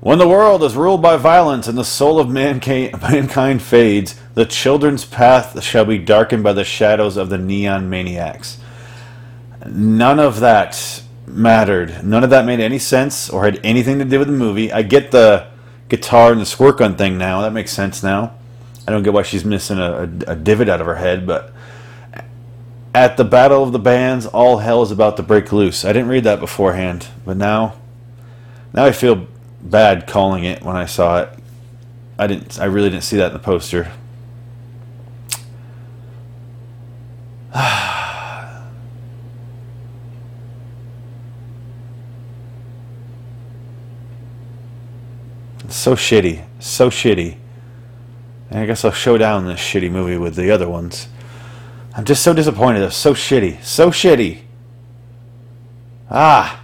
When 0.00 0.18
the 0.18 0.28
world 0.28 0.64
is 0.64 0.74
ruled 0.74 1.00
by 1.00 1.16
violence 1.16 1.68
and 1.68 1.78
the 1.78 1.84
soul 1.84 2.18
of 2.18 2.28
mankind, 2.28 3.00
mankind 3.02 3.62
fades, 3.62 4.20
the 4.34 4.44
children's 4.44 5.04
path 5.04 5.62
shall 5.62 5.84
be 5.84 5.98
darkened 5.98 6.42
by 6.42 6.52
the 6.52 6.64
shadows 6.64 7.16
of 7.16 7.30
the 7.30 7.38
neon 7.38 7.88
maniacs. 7.88 8.58
None 9.66 10.18
of 10.20 10.40
that 10.40 11.02
mattered. 11.26 12.04
None 12.04 12.24
of 12.24 12.30
that 12.30 12.44
made 12.44 12.60
any 12.60 12.78
sense 12.78 13.30
or 13.30 13.44
had 13.44 13.60
anything 13.64 13.98
to 13.98 14.04
do 14.04 14.18
with 14.18 14.28
the 14.28 14.34
movie. 14.34 14.72
I 14.72 14.82
get 14.82 15.10
the 15.10 15.48
guitar 15.88 16.32
and 16.32 16.40
the 16.40 16.46
squirt 16.46 16.78
gun 16.78 16.96
thing 16.96 17.18
now. 17.18 17.42
That 17.42 17.52
makes 17.52 17.72
sense 17.72 18.02
now. 18.02 18.34
I 18.86 18.92
don't 18.92 19.02
get 19.02 19.12
why 19.12 19.22
she's 19.22 19.44
missing 19.44 19.78
a, 19.78 19.92
a, 19.92 20.32
a 20.32 20.36
divot 20.36 20.68
out 20.68 20.80
of 20.80 20.86
her 20.86 20.96
head, 20.96 21.26
but 21.26 21.54
at 22.94 23.16
the 23.16 23.24
Battle 23.24 23.62
of 23.62 23.72
the 23.72 23.78
Bands, 23.78 24.26
all 24.26 24.58
hell 24.58 24.82
is 24.82 24.90
about 24.90 25.16
to 25.16 25.22
break 25.22 25.52
loose. 25.52 25.84
I 25.84 25.92
didn't 25.92 26.08
read 26.08 26.24
that 26.24 26.38
beforehand, 26.38 27.08
but 27.24 27.36
now, 27.36 27.74
now 28.72 28.84
I 28.84 28.92
feel 28.92 29.26
bad 29.60 30.06
calling 30.06 30.44
it 30.44 30.62
when 30.62 30.76
I 30.76 30.86
saw 30.86 31.22
it. 31.22 31.30
I 32.18 32.28
didn't. 32.28 32.60
I 32.60 32.66
really 32.66 32.90
didn't 32.90 33.02
see 33.02 33.16
that 33.16 33.28
in 33.28 33.32
the 33.32 33.40
poster. 33.40 33.90
so 45.72 45.94
shitty, 45.94 46.44
so 46.58 46.90
shitty. 46.90 47.36
And 48.50 48.60
I 48.60 48.66
guess 48.66 48.84
I'll 48.84 48.92
show 48.92 49.18
down 49.18 49.46
this 49.46 49.60
shitty 49.60 49.90
movie 49.90 50.16
with 50.16 50.36
the 50.36 50.50
other 50.50 50.68
ones. 50.68 51.08
I'm 51.96 52.04
just 52.04 52.22
so 52.22 52.34
disappointed. 52.34 52.80
They're 52.80 52.90
so 52.90 53.14
shitty. 53.14 53.62
So 53.62 53.90
shitty. 53.90 54.42
Ah. 56.10 56.63